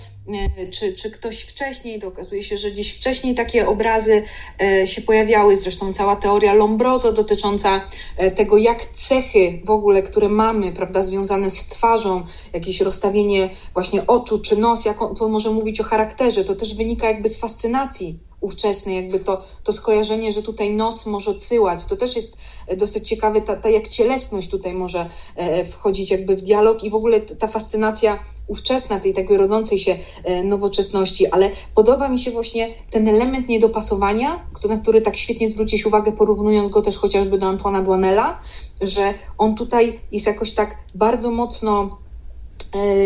czy, 0.71 0.93
czy 0.93 1.11
ktoś 1.11 1.41
wcześniej, 1.41 1.99
to 1.99 2.07
okazuje 2.07 2.43
się, 2.43 2.57
że 2.57 2.71
gdzieś 2.71 2.93
wcześniej 2.93 3.35
takie 3.35 3.67
obrazy 3.67 4.23
e, 4.61 4.87
się 4.87 5.01
pojawiały, 5.01 5.55
zresztą 5.55 5.93
cała 5.93 6.15
teoria 6.15 6.53
Lombroso 6.53 7.13
dotycząca 7.13 7.81
e, 8.17 8.31
tego, 8.31 8.57
jak 8.57 8.85
cechy 8.93 9.61
w 9.65 9.69
ogóle, 9.69 10.03
które 10.03 10.29
mamy, 10.29 10.71
prawda, 10.71 11.03
związane 11.03 11.49
z 11.49 11.67
twarzą, 11.67 12.25
jakieś 12.53 12.81
rozstawienie 12.81 13.49
właśnie 13.73 14.07
oczu 14.07 14.41
czy 14.41 14.57
nos, 14.57 14.85
jak 14.85 15.01
on 15.01 15.31
może 15.31 15.49
mówić 15.49 15.81
o 15.81 15.83
charakterze, 15.83 16.43
to 16.43 16.55
też 16.55 16.75
wynika 16.75 17.07
jakby 17.07 17.29
z 17.29 17.37
fascynacji 17.37 18.19
ówczesnej, 18.41 18.95
jakby 18.95 19.19
to, 19.19 19.43
to 19.63 19.73
skojarzenie, 19.73 20.31
że 20.31 20.41
tutaj 20.41 20.71
nos 20.71 21.05
może 21.05 21.31
odsyłać, 21.31 21.85
to 21.85 21.95
też 21.95 22.15
jest 22.15 22.37
dosyć 22.77 23.07
ciekawe, 23.07 23.41
ta, 23.41 23.55
ta 23.55 23.69
jak 23.69 23.87
cielesność 23.87 24.49
tutaj 24.49 24.73
może 24.73 25.09
e, 25.35 25.65
wchodzić 25.65 26.11
jakby 26.11 26.35
w 26.35 26.41
dialog 26.41 26.83
i 26.83 26.89
w 26.89 26.95
ogóle 26.95 27.21
ta 27.21 27.47
fascynacja 27.47 28.19
ówczesna, 28.47 28.99
tej 28.99 29.13
takiej 29.13 29.37
rodzącej 29.37 29.79
się 29.79 29.97
e, 30.23 30.43
nowoczesności, 30.43 31.27
ale 31.27 31.49
podoba 31.75 32.09
mi 32.09 32.19
się 32.19 32.31
właśnie 32.31 32.73
ten 32.89 33.07
element 33.07 33.49
niedopasowania, 33.49 34.45
na 34.69 34.77
który 34.77 35.01
tak 35.01 35.17
świetnie 35.17 35.49
zwrócić 35.49 35.85
uwagę, 35.85 36.11
porównując 36.11 36.69
go 36.69 36.81
też 36.81 36.97
chociażby 36.97 37.37
do 37.37 37.47
Antoana 37.47 37.81
Duanella, 37.81 38.39
że 38.81 39.13
on 39.37 39.55
tutaj 39.55 39.99
jest 40.11 40.25
jakoś 40.25 40.51
tak 40.51 40.77
bardzo 40.95 41.31
mocno 41.31 41.83
e, 41.83 42.10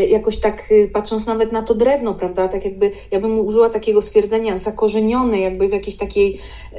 jakoś 0.09 0.37
tak 0.37 0.71
y, 0.71 0.89
patrząc 0.93 1.25
nawet 1.25 1.51
na 1.51 1.63
to 1.63 1.75
drewno, 1.75 2.13
prawda, 2.13 2.47
tak 2.47 2.65
jakby 2.65 2.91
ja 3.11 3.19
bym 3.19 3.39
użyła 3.39 3.69
takiego 3.69 4.01
stwierdzenia 4.01 4.57
zakorzenione 4.57 5.39
jakby 5.39 5.67
w 5.69 5.71
jakiejś 5.71 5.97
takiej 5.97 6.39
e, 6.73 6.77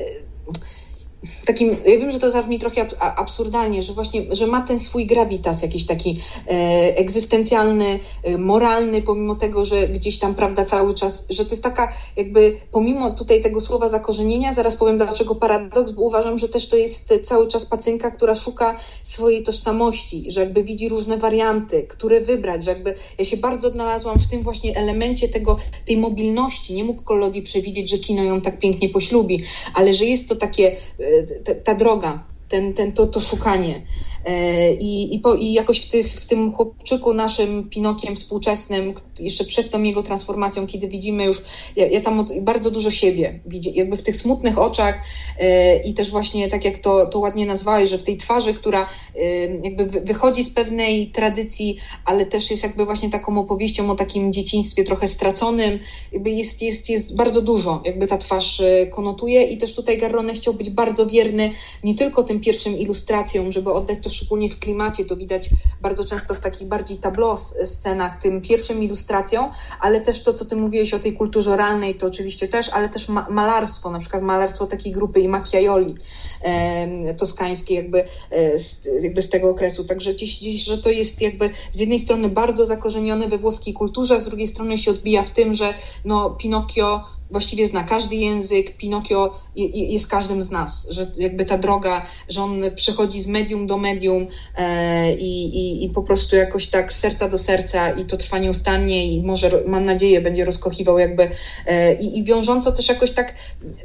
takim, 1.44 1.70
ja 1.70 1.98
wiem, 1.98 2.10
że 2.10 2.18
to 2.18 2.30
zabrzmi 2.30 2.58
trochę 2.58 2.86
absurdalnie, 2.98 3.82
że 3.82 3.92
właśnie, 3.92 4.22
że 4.30 4.46
ma 4.46 4.60
ten 4.60 4.78
swój 4.78 5.06
gravitas 5.06 5.62
jakiś 5.62 5.86
taki 5.86 6.20
e, 6.46 6.50
egzystencjalny, 6.96 7.98
e, 8.22 8.38
moralny, 8.38 9.02
pomimo 9.02 9.34
tego, 9.34 9.64
że 9.64 9.88
gdzieś 9.88 10.18
tam, 10.18 10.34
prawda, 10.34 10.64
cały 10.64 10.94
czas, 10.94 11.26
że 11.30 11.44
to 11.44 11.50
jest 11.50 11.62
taka 11.62 11.92
jakby, 12.16 12.60
pomimo 12.70 13.10
tutaj 13.10 13.40
tego 13.40 13.60
słowa 13.60 13.88
zakorzenienia, 13.88 14.52
zaraz 14.52 14.76
powiem 14.76 14.96
dlaczego 14.96 15.34
paradoks, 15.34 15.92
bo 15.92 16.02
uważam, 16.02 16.38
że 16.38 16.48
też 16.48 16.68
to 16.68 16.76
jest 16.76 17.20
cały 17.24 17.46
czas 17.46 17.66
pacynka, 17.66 18.10
która 18.10 18.34
szuka 18.34 18.76
swojej 19.02 19.42
tożsamości, 19.42 20.24
że 20.28 20.40
jakby 20.40 20.64
widzi 20.64 20.88
różne 20.88 21.16
warianty, 21.16 21.82
które 21.82 22.20
wybrać, 22.20 22.64
że 22.64 22.70
jakby 22.70 22.94
ja 23.18 23.24
się 23.24 23.36
bardzo 23.36 23.68
odnalazłam 23.68 24.18
w 24.18 24.30
tym 24.30 24.42
właśnie 24.42 24.76
elemencie 24.76 25.28
tego, 25.28 25.58
tej 25.86 25.96
mobilności. 25.96 26.74
Nie 26.74 26.84
mógł 26.84 27.02
Kolodi 27.02 27.42
przewidzieć, 27.42 27.90
że 27.90 27.98
kino 27.98 28.22
ją 28.22 28.40
tak 28.40 28.58
pięknie 28.58 28.88
poślubi, 28.88 29.40
ale 29.74 29.94
że 29.94 30.04
jest 30.04 30.28
to 30.28 30.36
takie 30.36 30.76
e, 30.98 31.15
ta, 31.44 31.54
ta 31.64 31.74
droga, 31.74 32.24
ten, 32.48 32.74
ten, 32.74 32.92
to, 32.92 33.06
to 33.06 33.20
szukanie. 33.20 33.82
E, 34.26 34.72
I, 34.72 35.14
i, 35.14 35.18
po, 35.18 35.34
I 35.34 35.52
jakoś 35.52 35.80
w, 35.80 35.90
tych, 35.90 36.12
w 36.12 36.24
tym 36.26 36.52
chłopczyku 36.52 37.14
naszym 37.14 37.68
Pinokiem 37.68 38.16
współczesnym, 38.16 38.94
jeszcze 39.20 39.44
przed 39.44 39.70
tą 39.70 39.82
jego 39.82 40.02
transformacją, 40.02 40.66
kiedy 40.66 40.88
widzimy 40.88 41.24
już, 41.24 41.42
ja, 41.76 41.86
ja 41.86 42.00
tam 42.00 42.24
bardzo 42.40 42.70
dużo 42.70 42.90
siebie, 42.90 43.40
widzę, 43.46 43.70
jakby 43.70 43.96
w 43.96 44.02
tych 44.02 44.16
smutnych 44.16 44.58
oczach 44.58 45.00
e, 45.38 45.82
i 45.82 45.94
też 45.94 46.10
właśnie 46.10 46.48
tak 46.48 46.64
jak 46.64 46.78
to, 46.78 47.06
to 47.06 47.18
ładnie 47.18 47.46
nazwałeś, 47.46 47.90
że 47.90 47.98
w 47.98 48.02
tej 48.02 48.16
twarzy, 48.16 48.54
która 48.54 48.88
e, 49.16 49.20
jakby 49.46 49.86
wychodzi 49.86 50.44
z 50.44 50.50
pewnej 50.50 51.06
tradycji, 51.06 51.76
ale 52.04 52.26
też 52.26 52.50
jest 52.50 52.62
jakby 52.62 52.84
właśnie 52.84 53.10
taką 53.10 53.38
opowieścią 53.38 53.90
o 53.90 53.94
takim 53.94 54.32
dzieciństwie 54.32 54.84
trochę 54.84 55.08
straconym, 55.08 55.78
jakby 56.12 56.30
jest, 56.30 56.62
jest, 56.62 56.90
jest 56.90 57.16
bardzo 57.16 57.42
dużo, 57.42 57.82
jakby 57.84 58.06
ta 58.06 58.18
twarz 58.18 58.62
konotuje 58.90 59.42
i 59.42 59.58
też 59.58 59.74
tutaj 59.74 59.98
Garrone 59.98 60.34
chciał 60.34 60.54
być 60.54 60.70
bardzo 60.70 61.06
wierny 61.06 61.50
nie 61.84 61.94
tylko 61.94 62.22
tym 62.22 62.40
pierwszym 62.40 62.78
ilustracjom, 62.78 63.52
żeby 63.52 63.72
oddać 63.72 63.98
to 64.02 64.10
szczególnie 64.16 64.48
w 64.48 64.58
klimacie, 64.58 65.04
to 65.04 65.16
widać 65.16 65.50
bardzo 65.80 66.04
często 66.04 66.34
w 66.34 66.40
takich 66.40 66.68
bardziej 66.68 66.96
tableau 66.96 67.36
scenach, 67.64 68.16
tym 68.16 68.40
pierwszym 68.40 68.82
ilustracją, 68.82 69.50
ale 69.80 70.00
też 70.00 70.22
to, 70.22 70.34
co 70.34 70.44
ty 70.44 70.56
mówiłeś 70.56 70.94
o 70.94 70.98
tej 70.98 71.12
kulturze 71.12 71.50
oralnej, 71.50 71.94
to 71.94 72.06
oczywiście 72.06 72.48
też, 72.48 72.68
ale 72.68 72.88
też 72.88 73.08
ma 73.08 73.26
malarstwo, 73.30 73.90
na 73.90 73.98
przykład 73.98 74.22
malarstwo 74.22 74.66
takiej 74.66 74.92
grupy 74.92 75.20
i 75.20 75.28
Macchiaioli 75.28 75.94
e, 76.42 77.14
toskańskiej 77.14 77.76
jakby, 77.76 78.04
e, 78.30 78.58
z, 78.58 78.88
jakby 79.02 79.22
z 79.22 79.30
tego 79.30 79.50
okresu. 79.50 79.84
Także 79.84 80.14
dziś, 80.14 80.38
dziś, 80.38 80.64
że 80.64 80.78
to 80.78 80.90
jest 80.90 81.20
jakby 81.20 81.50
z 81.72 81.80
jednej 81.80 81.98
strony 81.98 82.28
bardzo 82.28 82.66
zakorzenione 82.66 83.28
we 83.28 83.38
włoskiej 83.38 83.74
kulturze, 83.74 84.14
a 84.14 84.18
z 84.18 84.28
drugiej 84.28 84.46
strony 84.46 84.78
się 84.78 84.90
odbija 84.90 85.22
w 85.22 85.30
tym, 85.30 85.54
że 85.54 85.74
no, 86.04 86.30
Pinokio 86.30 87.15
właściwie 87.30 87.66
zna 87.66 87.84
każdy 87.84 88.16
język, 88.16 88.76
Pinokio 88.76 89.40
jest 89.74 90.10
każdym 90.10 90.42
z 90.42 90.50
nas, 90.50 90.86
że 90.90 91.06
jakby 91.18 91.44
ta 91.44 91.58
droga, 91.58 92.06
że 92.28 92.42
on 92.42 92.62
przechodzi 92.76 93.20
z 93.20 93.26
medium 93.26 93.66
do 93.66 93.76
medium 93.76 94.26
e, 94.56 95.14
i, 95.16 95.42
i, 95.42 95.84
i 95.84 95.90
po 95.90 96.02
prostu 96.02 96.36
jakoś 96.36 96.66
tak 96.66 96.92
z 96.92 96.98
serca 96.98 97.28
do 97.28 97.38
serca 97.38 97.90
i 97.90 98.04
to 98.04 98.16
trwa 98.16 98.38
nieustannie 98.38 99.12
i 99.12 99.22
może, 99.22 99.62
mam 99.66 99.84
nadzieję, 99.84 100.20
będzie 100.20 100.44
rozkochiwał 100.44 100.98
jakby 100.98 101.30
e, 101.66 101.94
i, 101.94 102.18
i 102.18 102.24
wiążąco 102.24 102.72
też 102.72 102.88
jakoś 102.88 103.10
tak 103.10 103.34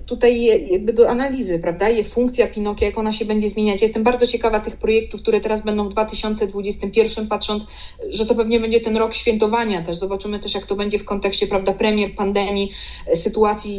tutaj 0.05 0.45
jakby 0.72 0.93
do 0.93 1.09
analizy, 1.09 1.59
prawda, 1.59 1.89
je 1.89 2.03
funkcja 2.03 2.47
Pinokia, 2.47 2.85
jak 2.85 2.97
ona 2.97 3.13
się 3.13 3.26
będzie 3.26 3.49
zmieniać. 3.49 3.81
Jestem 3.81 4.03
bardzo 4.03 4.27
ciekawa 4.27 4.59
tych 4.59 4.77
projektów, 4.77 5.22
które 5.22 5.39
teraz 5.39 5.61
będą 5.61 5.89
w 5.89 5.91
2021, 5.91 7.27
patrząc, 7.27 7.68
że 8.09 8.26
to 8.26 8.35
pewnie 8.35 8.59
będzie 8.59 8.80
ten 8.80 8.97
rok 8.97 9.13
świętowania 9.13 9.81
też, 9.81 9.97
zobaczymy 9.97 10.39
też 10.39 10.55
jak 10.55 10.65
to 10.65 10.76
będzie 10.76 10.99
w 10.99 11.05
kontekście, 11.05 11.47
prawda, 11.47 11.73
premier, 11.73 12.15
pandemii, 12.15 12.72
sytuacji 13.15 13.30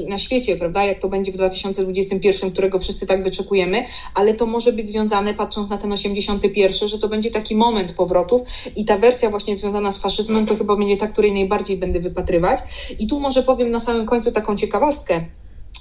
na 0.08 0.18
świecie, 0.18 0.56
prawda, 0.56 0.84
jak 0.84 0.98
to 0.98 1.08
będzie 1.08 1.32
w 1.32 1.36
2021, 1.36 2.50
którego 2.50 2.78
wszyscy 2.78 3.06
tak 3.06 3.24
wyczekujemy, 3.24 3.84
ale 4.14 4.34
to 4.34 4.46
może 4.46 4.72
być 4.72 4.86
związane, 4.86 5.34
patrząc 5.34 5.70
na 5.70 5.78
ten 5.78 5.92
81, 5.92 6.88
że 6.88 6.98
to 6.98 7.08
będzie 7.08 7.30
taki 7.30 7.56
moment 7.56 7.92
powrotów 7.92 8.42
i 8.76 8.84
ta 8.84 8.98
wersja 8.98 9.30
właśnie 9.30 9.56
związana 9.56 9.92
z 9.92 9.98
faszyzmem 9.98 10.46
to 10.46 10.56
chyba 10.56 10.76
będzie 10.76 10.96
ta, 10.96 11.08
której 11.08 11.32
najbardziej 11.32 11.76
będę 11.76 12.00
wypatrywać. 12.00 12.58
I 12.98 13.06
tu 13.06 13.20
może 13.20 13.42
powiem 13.42 13.70
na 13.70 13.78
samym 13.78 14.06
końcu 14.06 14.32
taką 14.32 14.56
ciekawostkę 14.56 15.24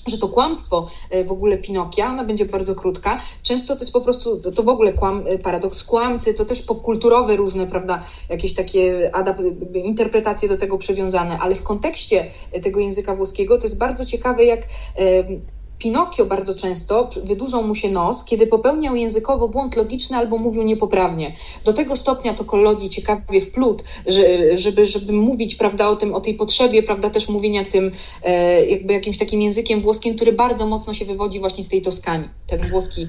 że 0.07 0.17
to 0.17 0.27
kłamstwo 0.27 0.87
e, 1.09 1.23
w 1.23 1.31
ogóle 1.31 1.57
Pinokia, 1.57 2.09
ona 2.09 2.23
będzie 2.23 2.45
bardzo 2.45 2.75
krótka. 2.75 3.21
Często 3.43 3.75
to 3.75 3.79
jest 3.79 3.93
po 3.93 4.01
prostu, 4.01 4.39
to 4.51 4.63
w 4.63 4.69
ogóle 4.69 4.93
kłam, 4.93 5.23
e, 5.27 5.37
paradoks 5.37 5.83
kłamcy, 5.83 6.33
to 6.33 6.45
też 6.45 6.61
popkulturowe 6.61 7.35
różne, 7.35 7.67
prawda, 7.67 8.03
jakieś 8.29 8.53
takie 8.53 9.11
adap- 9.13 9.75
interpretacje 9.75 10.49
do 10.49 10.57
tego 10.57 10.77
przywiązane, 10.77 11.37
ale 11.39 11.55
w 11.55 11.63
kontekście 11.63 12.31
tego 12.63 12.79
języka 12.79 13.15
włoskiego 13.15 13.57
to 13.57 13.63
jest 13.63 13.77
bardzo 13.77 14.05
ciekawe, 14.05 14.43
jak 14.43 14.67
Pinokio 15.81 16.25
bardzo 16.25 16.55
często 16.55 17.09
wydłużał 17.23 17.63
mu 17.63 17.75
się 17.75 17.89
nos, 17.89 18.23
kiedy 18.23 18.47
popełniał 18.47 18.95
językowo 18.95 19.49
błąd 19.49 19.75
logiczny 19.75 20.17
albo 20.17 20.37
mówił 20.37 20.63
niepoprawnie. 20.63 21.35
Do 21.65 21.73
tego 21.73 21.95
stopnia 21.95 22.33
to 22.33 22.45
Collodi 22.45 22.89
ciekawie 22.89 23.41
wplótł, 23.41 23.83
że, 24.07 24.57
żeby, 24.57 24.85
żeby 24.85 25.13
mówić 25.13 25.55
prawda, 25.55 25.89
o, 25.89 25.95
tym, 25.95 26.13
o 26.13 26.21
tej 26.21 26.33
potrzebie 26.33 26.83
prawda, 26.83 27.09
też 27.09 27.29
mówienia 27.29 27.65
tym 27.65 27.91
e, 28.23 28.65
jakby 28.65 28.93
jakimś 28.93 29.17
takim 29.17 29.41
językiem 29.41 29.81
włoskim, 29.81 30.15
który 30.15 30.33
bardzo 30.33 30.67
mocno 30.67 30.93
się 30.93 31.05
wywodzi 31.05 31.39
właśnie 31.39 31.63
z 31.63 31.69
tej 31.69 31.81
Toskanii, 31.81 32.29
ten 32.47 32.69
włoski 32.69 33.07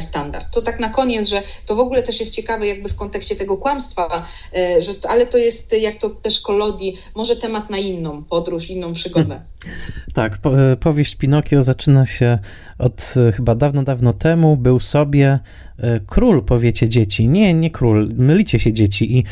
standard. 0.00 0.54
To 0.54 0.62
tak 0.62 0.80
na 0.80 0.88
koniec, 0.88 1.28
że 1.28 1.42
to 1.66 1.74
w 1.74 1.80
ogóle 1.80 2.02
też 2.02 2.20
jest 2.20 2.34
ciekawe 2.34 2.66
jakby 2.66 2.88
w 2.88 2.96
kontekście 2.96 3.36
tego 3.36 3.56
kłamstwa, 3.56 4.26
e, 4.54 4.82
że, 4.82 4.92
ale 5.08 5.26
to 5.26 5.38
jest, 5.38 5.72
jak 5.80 6.00
to 6.00 6.10
też 6.10 6.40
Collodi, 6.40 6.96
może 7.14 7.36
temat 7.36 7.70
na 7.70 7.78
inną 7.78 8.24
podróż, 8.24 8.70
inną 8.70 8.92
przygodę. 8.92 9.28
Hmm. 9.28 9.46
Tak, 10.14 10.38
e, 10.72 10.76
powieść 10.76 11.16
Pinokio 11.16 11.62
zaczyna 11.62 12.06
się 12.06 12.38
od 12.78 13.14
e, 13.28 13.32
chyba 13.32 13.54
dawno, 13.54 13.82
dawno 13.82 14.12
temu. 14.12 14.56
Był 14.56 14.80
sobie 14.80 15.26
E, 15.26 15.40
król, 16.06 16.42
powiecie 16.42 16.88
dzieci. 16.88 17.28
Nie, 17.28 17.54
nie 17.54 17.70
król, 17.70 18.08
mylicie 18.16 18.58
się 18.58 18.72
dzieci 18.72 19.18
i 19.18 19.24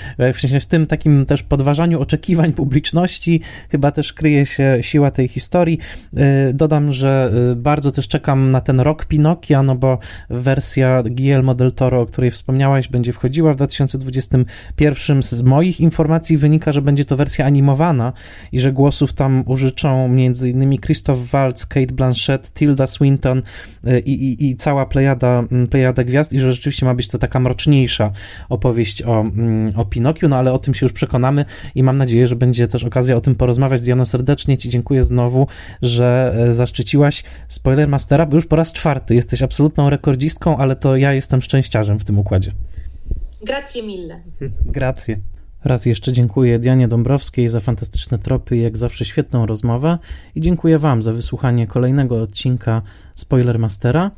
w 0.61 0.67
tym 0.67 0.87
takim 0.87 1.27
też 1.27 1.43
podważaniu 1.43 2.01
oczekiwań 2.01 2.53
publiczności 2.53 3.41
chyba 3.69 3.93
też 3.93 4.13
kryje 4.13 4.47
się 4.47 4.79
siła 4.81 5.11
tej 5.11 5.29
historii. 5.29 5.79
E, 6.17 6.53
dodam, 6.53 6.93
że 6.93 7.33
e, 7.53 7.57
bardzo 7.57 7.93
też 7.93 8.09
czekam 8.09 8.51
na 8.51 8.61
ten 8.61 8.81
rok 8.81 9.05
Pinokia, 9.05 9.63
no 9.63 9.75
bo 9.75 9.99
wersja 10.31 11.03
Guillermo 11.03 11.55
del 11.55 11.73
Toro, 11.73 12.01
o 12.01 12.07
której 12.07 12.31
wspomniałaś, 12.31 12.89
będzie 12.89 13.13
wchodziła 13.13 13.53
w 13.53 13.57
2021. 13.57 15.23
Z 15.23 15.43
moich 15.43 15.81
informacji 15.81 16.37
wynika, 16.37 16.73
że 16.73 16.83
będzie 16.83 17.05
to 17.05 17.17
wersja 17.17 17.47
animowana 17.47 18.13
i 18.53 18.61
że 18.61 18.73
głosów 18.73 19.13
tam 19.13 19.45
użyczą 19.47 20.05
m.in. 20.05 20.79
Christoph 20.79 21.21
Waltz, 21.31 21.67
Kate 21.67 21.95
Blanchett, 21.95 22.53
Tilda 22.55 22.87
Swinton 22.87 23.43
i, 24.05 24.13
i, 24.13 24.49
i 24.49 24.57
cała 24.57 24.87
plejada, 24.87 25.45
plejada 25.71 26.05
gwiazd 26.05 26.34
i 26.35 26.41
że 26.41 26.53
rzeczywiście 26.53 26.87
ma 26.87 26.95
być 26.95 27.09
to 27.09 27.19
taka 27.19 27.41
mroczniejsza 27.41 28.13
opowieść 28.49 29.03
o, 29.03 29.21
mm, 29.21 29.73
o 29.77 29.85
Pinokiu, 29.85 30.29
no 30.29 30.37
ale 30.37 30.53
o 30.53 30.59
tym 30.59 30.75
się 30.75 30.87
już 30.87 30.93
przekonamy 30.93 31.45
i 31.75 31.83
mam 31.83 31.97
nadzieję, 31.97 32.27
że 32.27 32.37
będzie 32.37 32.69
też 32.69 32.85
okazja 32.85 33.17
o 33.17 33.21
tym 33.21 33.35
porozmawiać. 33.35 33.81
Diano, 33.81 34.07
serdecznie 34.07 34.59
Ci 34.59 34.69
dziękuję 34.69 35.05
znowu, 35.05 35.47
że 35.83 36.35
e, 36.37 36.55
zaszczyciłaś 36.55 37.25
Spoilermastera, 37.49 38.27
bo 38.27 38.37
już 38.37 38.47
po 38.47 38.57
raz 38.57 38.73
czwarty 38.73 39.15
jesteś 39.15 39.43
absolutną 39.43 39.91
rekordzistką, 39.91 40.57
ale 40.57 40.77
to 40.77 40.97
ja 40.97 41.13
jestem 41.13 41.43
szczęściarzem 41.43 41.99
w 41.99 42.05
tym 42.05 42.19
układzie. 42.19 42.53
Grazie 43.47 43.83
mille. 43.83 44.21
Grazie. 44.67 45.21
Raz 45.65 45.87
jeszcze 45.87 46.13
dziękuję 46.13 46.59
Dianie 46.59 46.89
Dąbrowskiej 46.89 47.49
za 47.49 47.61
fantastyczne 47.61 48.19
tropy 48.19 48.57
i 48.57 48.63
jak 48.63 48.77
zawsze 48.77 49.05
świetną 49.05 49.47
rozmowę 49.47 49.99
i 50.35 50.41
dziękuję 50.41 50.79
Wam 50.79 51.03
za 51.03 51.13
wysłuchanie 51.13 51.67
kolejnego 51.67 52.23
odcinka 52.23 52.83
Spoilermastera. 53.15 54.11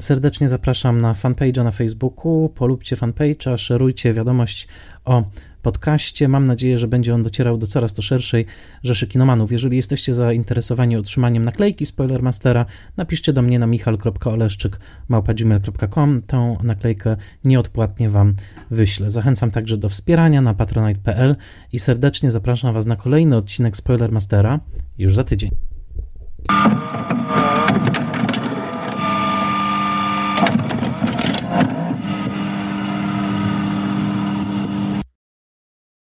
Serdecznie 0.00 0.48
zapraszam 0.48 1.00
na 1.00 1.12
fanpage'a 1.12 1.64
na 1.64 1.70
Facebooku, 1.70 2.48
polubcie 2.48 2.96
fanpage'a, 2.96 3.58
szerujcie 3.58 4.12
wiadomość 4.12 4.68
o 5.04 5.22
podcaście. 5.62 6.28
Mam 6.28 6.44
nadzieję, 6.44 6.78
że 6.78 6.88
będzie 6.88 7.14
on 7.14 7.22
docierał 7.22 7.58
do 7.58 7.66
coraz 7.66 7.94
to 7.94 8.02
szerszej 8.02 8.46
rzeszy 8.82 9.06
kinomanów. 9.06 9.52
Jeżeli 9.52 9.76
jesteście 9.76 10.14
zainteresowani 10.14 10.96
otrzymaniem 10.96 11.44
naklejki 11.44 11.86
Spoilermastera, 11.86 12.66
napiszcie 12.96 13.32
do 13.32 13.42
mnie 13.42 13.58
na 13.58 13.66
michal.oleszczyk.gmail.com. 13.66 16.22
Tą 16.22 16.56
naklejkę 16.62 17.16
nieodpłatnie 17.44 18.10
Wam 18.10 18.34
wyślę. 18.70 19.10
Zachęcam 19.10 19.50
także 19.50 19.76
do 19.76 19.88
wspierania 19.88 20.42
na 20.42 20.54
patronite.pl 20.54 21.36
i 21.72 21.78
serdecznie 21.78 22.30
zapraszam 22.30 22.74
Was 22.74 22.86
na 22.86 22.96
kolejny 22.96 23.36
odcinek 23.36 23.76
Spoilermastera 23.76 24.60
już 24.98 25.14
za 25.14 25.24
tydzień. 25.24 25.50